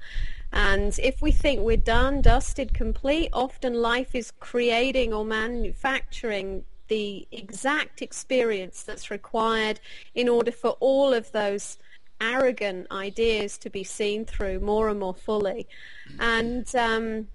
[0.51, 7.27] And if we think we're done, dusted, complete, often life is creating or manufacturing the
[7.31, 9.79] exact experience that's required
[10.15, 11.77] in order for all of those
[12.19, 15.67] arrogant ideas to be seen through more and more fully.
[16.19, 17.27] And um,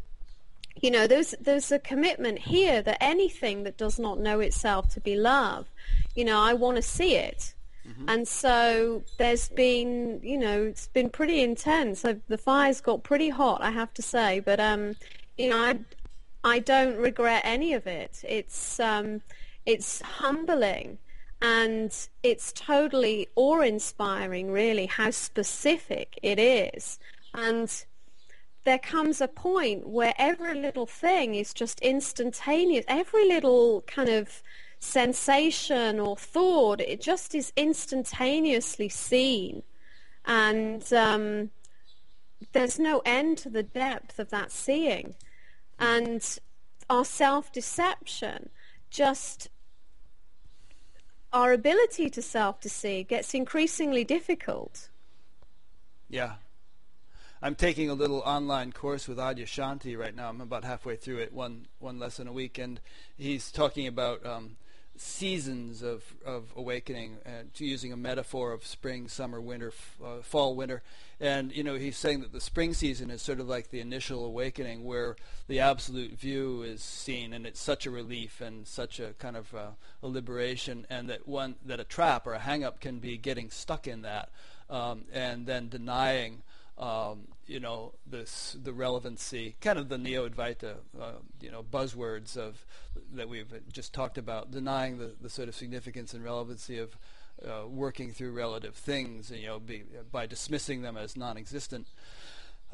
[0.80, 5.00] you know, there's there's a commitment here that anything that does not know itself to
[5.00, 5.66] be love,
[6.14, 7.54] you know, I want to see it.
[7.88, 8.08] Mm-hmm.
[8.08, 12.02] And so there's been, you know, it's been pretty intense.
[12.02, 14.40] the fire's got pretty hot, I have to say.
[14.40, 14.96] But um,
[15.36, 15.78] you know, I
[16.42, 18.22] I don't regret any of it.
[18.26, 19.22] It's um,
[19.66, 20.98] it's humbling
[21.44, 26.98] and it's totally awe-inspiring, really, how specific it is.
[27.34, 27.70] And
[28.64, 32.84] there comes a point where every little thing is just instantaneous.
[32.88, 34.42] Every little kind of
[34.78, 39.62] sensation or thought, it just is instantaneously seen.
[40.24, 41.50] And um,
[42.52, 45.14] there's no end to the depth of that seeing.
[45.78, 46.26] And
[46.88, 48.48] our self-deception
[48.90, 49.48] just
[51.32, 54.88] our ability to self-deceive gets increasingly difficult.
[56.08, 56.34] Yeah,
[57.44, 60.30] I'm taking a little online course with Adyashanti right now.
[60.30, 62.80] I'm about halfway through it, one one lesson a week, and
[63.18, 64.56] he's talking about um,
[64.96, 70.56] seasons of of awakening, uh, using a metaphor of spring, summer, winter, f- uh, fall,
[70.56, 70.82] winter.
[71.20, 74.24] And you know, he's saying that the spring season is sort of like the initial
[74.24, 75.14] awakening, where
[75.46, 79.54] the absolute view is seen, and it's such a relief and such a kind of
[79.54, 79.66] uh,
[80.02, 83.86] a liberation, and that one that a trap or a hang-up can be getting stuck
[83.86, 84.30] in that,
[84.70, 86.40] um, and then denying
[86.78, 92.64] um, you know this the relevancy, kind of the neo-Advaita, uh, you know, buzzwords of
[93.12, 96.96] that we've just talked about, denying the, the sort of significance and relevancy of
[97.46, 101.88] uh, working through relative things, you know, be, by dismissing them as non-existent.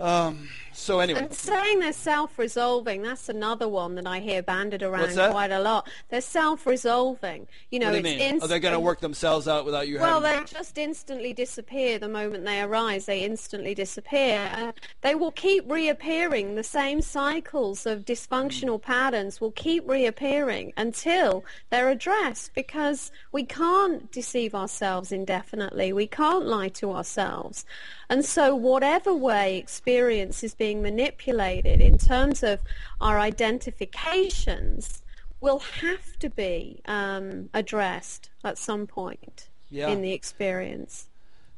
[0.00, 5.12] Um, so anyway, and saying they're self-resolving, that's another one that I hear banded around
[5.12, 5.88] quite a lot.
[6.08, 7.48] They're self-resolving.
[7.70, 8.20] You know, what do you mean?
[8.20, 9.98] Inst- Are they going to work themselves out without you?
[9.98, 10.44] Well, having...
[10.44, 13.04] they just instantly disappear the moment they arise.
[13.06, 14.50] They instantly disappear.
[14.54, 14.72] Uh,
[15.02, 16.54] they will keep reappearing.
[16.54, 18.82] The same cycles of dysfunctional mm.
[18.82, 22.54] patterns will keep reappearing until they're addressed.
[22.54, 25.92] Because we can't deceive ourselves indefinitely.
[25.92, 27.66] We can't lie to ourselves.
[28.10, 32.58] And so whatever way experience is being manipulated in terms of
[33.00, 35.00] our identifications
[35.40, 39.88] will have to be um, addressed at some point yeah.
[39.88, 41.06] in the experience.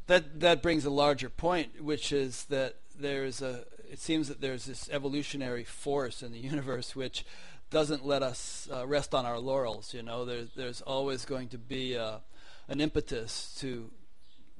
[0.06, 3.64] that that brings a larger point, which is that there's a.
[3.90, 7.24] It seems that there's this evolutionary force in the universe which
[7.70, 9.94] doesn't let us uh, rest on our laurels.
[9.94, 12.18] You know, there's there's always going to be uh,
[12.68, 13.90] an impetus to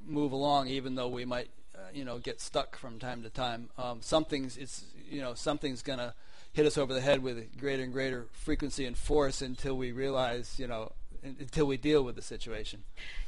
[0.07, 1.49] move along, even though we might,
[1.93, 3.69] you know, get stuck from time to time.
[3.79, 6.15] Um, something's it's you know something's gonna
[6.53, 10.59] hit us over the head with greater and greater frequency and force until we realize,
[10.59, 10.93] you know,
[11.23, 12.83] until we deal with the situation.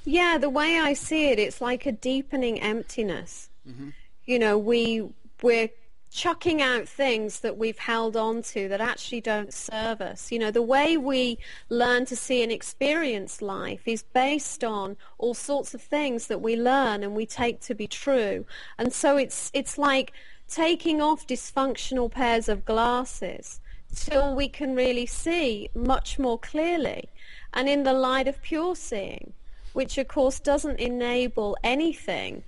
[0.05, 3.49] Yeah, the way I see it, it's like a deepening emptiness.
[3.69, 3.91] Mm-hmm.
[4.25, 5.09] You know, we
[5.43, 5.71] we're
[6.15, 10.31] chucking out things that we've held on to that actually don't serve us.
[10.31, 11.39] You know, the way we
[11.69, 16.55] learn to see and experience life is based on all sorts of things that we
[16.55, 18.47] learn and we take to be true.
[18.79, 20.13] And so it's it's like
[20.49, 23.61] taking off dysfunctional pairs of glasses
[23.93, 27.09] till we can really see much more clearly
[27.53, 29.33] and in the light of pure seeing,
[29.73, 32.45] which of course doesn't enable anything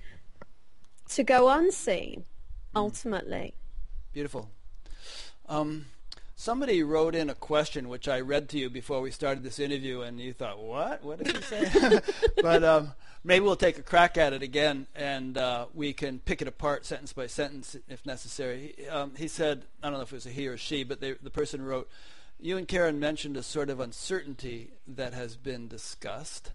[1.09, 2.23] to go unseen
[2.77, 3.53] ultimately.
[4.13, 4.49] Beautiful.
[5.49, 5.87] Um,
[6.35, 10.01] somebody wrote in a question which I read to you before we started this interview,
[10.01, 11.03] and you thought, "What?
[11.03, 11.99] What did he say?"
[12.41, 12.93] but um,
[13.23, 16.85] maybe we'll take a crack at it again, and uh, we can pick it apart
[16.85, 18.75] sentence by sentence if necessary.
[18.89, 21.13] Um, he said, I don't know if it was a he or she, but they,
[21.13, 21.89] the person wrote,
[22.39, 26.51] you and Karen mentioned a sort of uncertainty that has been discussed.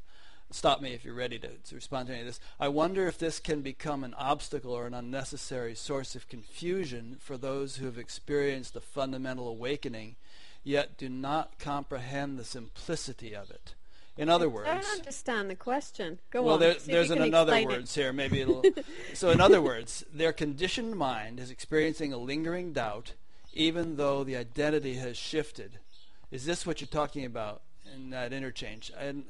[0.52, 2.40] Stop me if you're ready to, to, respond to any of this.
[2.60, 7.36] I wonder if this can become an obstacle or an unnecessary source of confusion for
[7.36, 10.16] those who have experienced the fundamental awakening,
[10.62, 13.74] yet do not comprehend the simplicity of it.
[14.16, 16.18] In other words, I don't understand the question.
[16.30, 16.60] Go well, on.
[16.60, 18.00] There, there's an another words it.
[18.00, 18.12] here.
[18.12, 18.62] Maybe it'll.
[19.14, 23.14] so, in other words, their conditioned mind is experiencing a lingering doubt
[23.52, 25.78] even though the identity has shifted.
[26.30, 27.62] Is this what you're talking about
[27.94, 28.90] in that interchange?
[28.98, 29.24] And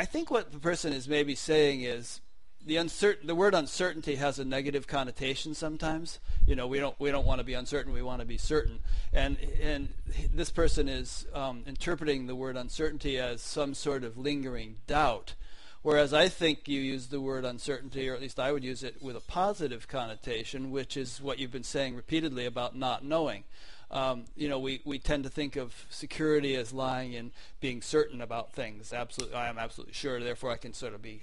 [0.00, 2.22] I think what the person is maybe saying is
[2.64, 6.20] the uncertain the word uncertainty has a negative connotation sometimes.
[6.46, 8.80] You know, we don't we don't want to be uncertain, we want to be certain.
[9.12, 9.90] And and
[10.32, 15.34] this person is um, interpreting the word uncertainty as some sort of lingering doubt.
[15.82, 19.02] Whereas I think you use the word uncertainty, or at least I would use it
[19.02, 23.44] with a positive connotation, which is what you've been saying repeatedly about not knowing.
[23.90, 28.20] Um, you know, we, we tend to think of security as lying in being certain
[28.20, 28.92] about things.
[28.92, 30.20] Absolutely, I am absolutely sure.
[30.20, 31.22] Therefore, I can sort of be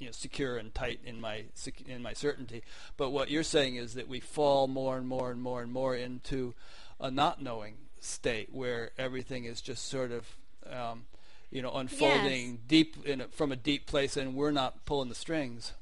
[0.00, 1.44] you know, secure and tight in my
[1.86, 2.62] in my certainty.
[2.96, 5.94] But what you're saying is that we fall more and more and more and more
[5.94, 6.54] into
[7.00, 10.36] a not knowing state where everything is just sort of
[10.70, 11.04] um,
[11.50, 12.58] you know, unfolding yes.
[12.66, 15.72] deep in a, from a deep place, and we're not pulling the strings.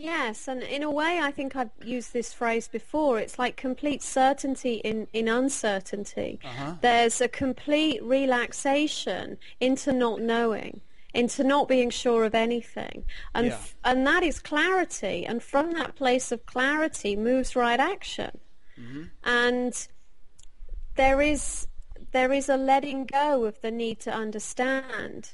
[0.00, 3.18] Yes, and in a way, I think I've used this phrase before.
[3.18, 6.40] It's like complete certainty in, in uncertainty.
[6.42, 6.76] Uh-huh.
[6.80, 10.80] There's a complete relaxation into not knowing,
[11.12, 13.04] into not being sure of anything.
[13.34, 13.52] And, yeah.
[13.52, 15.26] f- and that is clarity.
[15.26, 18.38] And from that place of clarity moves right action.
[18.80, 19.02] Mm-hmm.
[19.24, 19.88] And
[20.96, 21.66] there is
[22.12, 25.32] there is a letting go of the need to understand.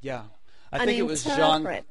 [0.00, 0.24] Yeah,
[0.72, 1.82] I think it was Jean.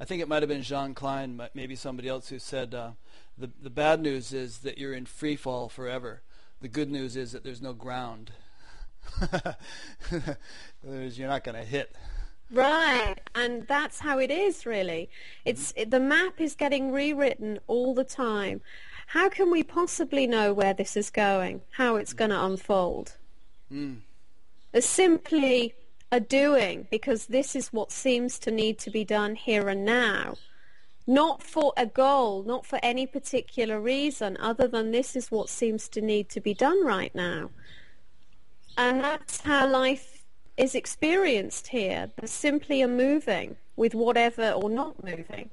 [0.00, 2.92] I think it might have been Jean Klein, maybe somebody else, who said uh,
[3.36, 6.22] the the bad news is that you're in free fall forever.
[6.60, 8.32] The good news is that there's no ground.
[10.82, 11.94] you're not going to hit.
[12.50, 15.08] Right, and that's how it is really.
[15.44, 18.62] It's it, the map is getting rewritten all the time,
[19.10, 23.16] how can we possibly know where this is going, how it's going to unfold?
[23.72, 24.02] Mm.
[24.78, 25.74] Simply
[26.12, 30.34] a doing because this is what seems to need to be done here and now.
[31.06, 35.88] Not for a goal, not for any particular reason other than this is what seems
[35.88, 37.50] to need to be done right now.
[38.76, 40.24] And that's how life
[40.56, 42.10] is experienced here.
[42.16, 45.50] There's simply a moving with whatever or not moving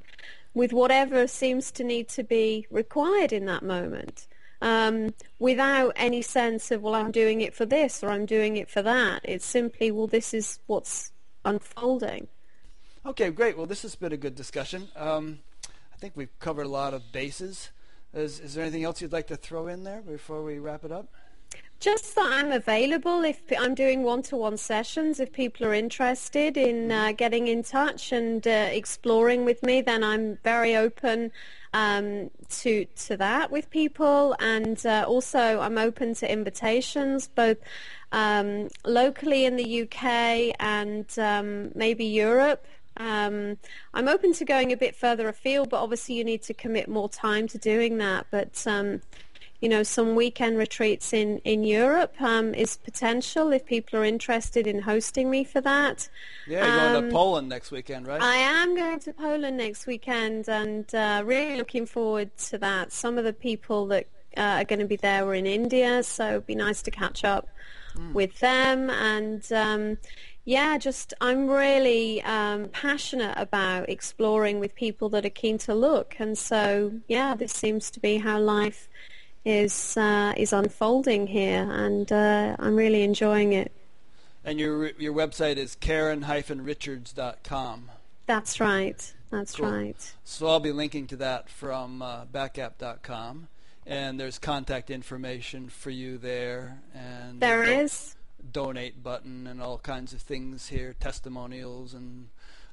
[0.53, 4.27] with whatever seems to need to be required in that moment
[4.61, 8.69] um, without any sense of, well, I'm doing it for this or I'm doing it
[8.69, 9.21] for that.
[9.23, 11.11] It's simply, well, this is what's
[11.45, 12.27] unfolding.
[13.05, 13.57] Okay, great.
[13.57, 14.89] Well, this has been a good discussion.
[14.95, 15.39] Um,
[15.93, 17.71] I think we've covered a lot of bases.
[18.13, 20.91] Is, is there anything else you'd like to throw in there before we wrap it
[20.91, 21.07] up?
[21.79, 25.19] Just that I'm available if I'm doing one-to-one sessions.
[25.19, 30.03] If people are interested in uh, getting in touch and uh, exploring with me, then
[30.03, 31.31] I'm very open
[31.73, 34.35] um, to to that with people.
[34.39, 37.57] And uh, also, I'm open to invitations, both
[38.11, 42.65] um, locally in the UK and um, maybe Europe.
[42.99, 43.57] Um,
[43.94, 47.10] I'm open to going a bit further afield, but obviously you need to commit more
[47.10, 48.26] time to doing that.
[48.31, 49.02] But um,
[49.59, 54.67] you know, some weekend retreats in, in Europe um, is potential if people are interested
[54.67, 56.09] in hosting me for that.
[56.47, 58.21] Yeah, you're going Um, to Poland next weekend, right?
[58.21, 62.91] I am going to Poland next weekend and uh, really looking forward to that.
[62.91, 64.05] Some of the people that
[64.38, 67.23] uh, are going to be there were in India, so it'd be nice to catch
[67.23, 67.49] up
[68.13, 68.91] with them.
[68.91, 69.97] And um,
[70.45, 76.15] yeah, just I'm really um, passionate about exploring with people that are keen to look.
[76.19, 78.88] And so yeah, this seems to be how life
[79.47, 83.71] is uh, is unfolding here, and uh, I'm really enjoying it.
[84.43, 87.91] and your your website is karen-richards.com.
[88.25, 89.13] That's right.
[89.31, 89.71] That's Cool.
[89.71, 90.13] right.
[90.23, 93.47] So I'll be linking to that from uh, batgap.com.
[93.85, 96.81] And there's contact information for you there.
[96.93, 97.93] And There a do-
[98.51, 102.27] donate button and all kinds of things here, testimonials and,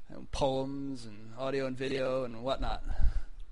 [0.08, 2.82] and poems and audio and video and whatnot.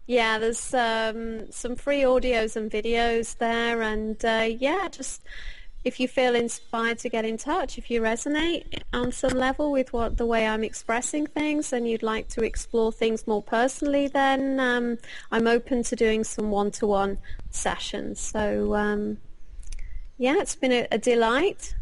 [0.06, 5.22] Yeah, there's um, some free audios and videos there, and uh, yeah, just
[5.84, 9.92] if you feel inspired to get in touch, if you resonate on some level with
[9.92, 14.60] what the way I'm expressing things, and you'd like to explore things more personally, then
[14.60, 14.98] um,
[15.30, 17.18] I'm open to doing some one-to-one
[17.50, 18.20] sessions.
[18.20, 19.18] So um,
[20.18, 21.74] yeah, it's been a, a delight.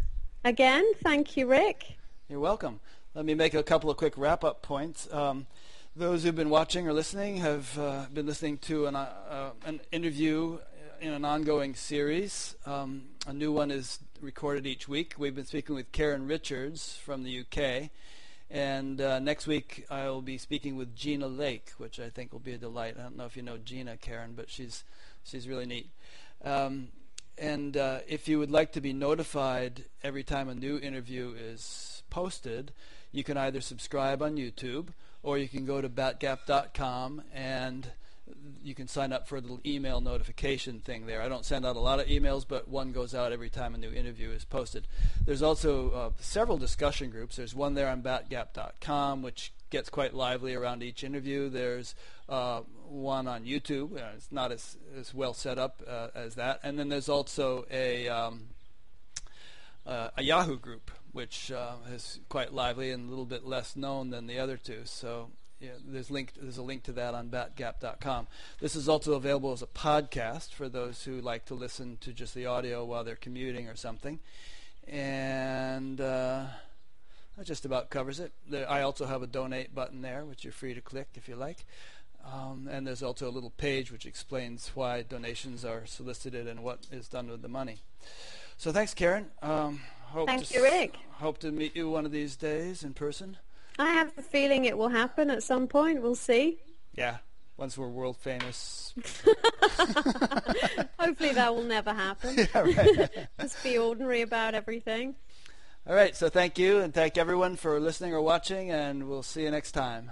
[0.45, 1.97] Again, thank you, Rick.
[2.29, 2.81] You're welcome.
[3.15, 5.13] Let me make a couple of quick wrap-up points.
[5.13, 5.47] Um,
[6.01, 10.57] those who've been watching or listening have uh, been listening to an, uh, an interview
[10.99, 12.57] in an ongoing series.
[12.65, 15.17] Um, a new one is recorded each week.
[15.19, 17.91] We've been speaking with Karen Richards from the UK.
[18.51, 22.41] And uh, next week I will be speaking with Gina Lake, which I think will
[22.41, 22.97] be a delight.
[22.99, 24.85] I don't know if you know Gina, Karen, but she's
[25.23, 25.91] she's really neat.
[26.43, 26.89] Um,
[27.37, 32.03] and uh, if you would like to be notified every time a new interview is
[32.09, 32.73] posted,
[33.13, 37.91] you can either subscribe on YouTube or you can go to batgap.com and
[38.63, 41.23] you can sign up for a little email notification thing there.
[41.23, 43.79] I don't send out a lot of emails, but one goes out every time a
[43.79, 44.87] new interview is posted.
[45.25, 47.37] There's also uh, several discussion groups.
[47.37, 51.49] There's one there on batgap.com, which gets quite lively around each interview.
[51.49, 51.95] There's
[52.29, 53.97] uh, one on YouTube.
[53.97, 56.61] Uh, it's not as, as well set up uh, as that.
[56.63, 58.49] And then there's also a um,
[59.87, 64.11] uh, a Yahoo group, which uh, is quite lively and a little bit less known
[64.11, 64.83] than the other two.
[64.85, 65.31] So
[65.61, 68.27] yeah, there's link there's a link to that on batgap.com.
[68.61, 72.35] This is also available as a podcast for those who like to listen to just
[72.35, 74.21] the audio while they're commuting or something.
[74.89, 76.45] And uh,
[77.37, 78.33] that just about covers it.
[78.69, 81.67] I also have a donate button there, which you're free to click if you like.
[82.25, 86.87] Um, and there's also a little page which explains why donations are solicited and what
[86.93, 87.83] is done with the money.
[88.57, 89.31] So thanks, Karen.
[89.41, 89.81] Um,
[90.11, 90.97] hope Thank to you, Rick.
[91.13, 93.37] Hope to meet you one of these days in person.
[93.79, 96.03] I have a feeling it will happen at some point.
[96.03, 96.59] We'll see.
[96.95, 97.19] Yeah,
[97.57, 98.93] once we're world famous.
[100.99, 102.37] Hopefully that will never happen.
[102.55, 103.29] yeah, right.
[103.41, 105.15] Just be ordinary about everything.
[105.87, 106.15] All right.
[106.15, 109.73] So thank you, and thank everyone for listening or watching, and we'll see you next
[109.73, 110.11] time.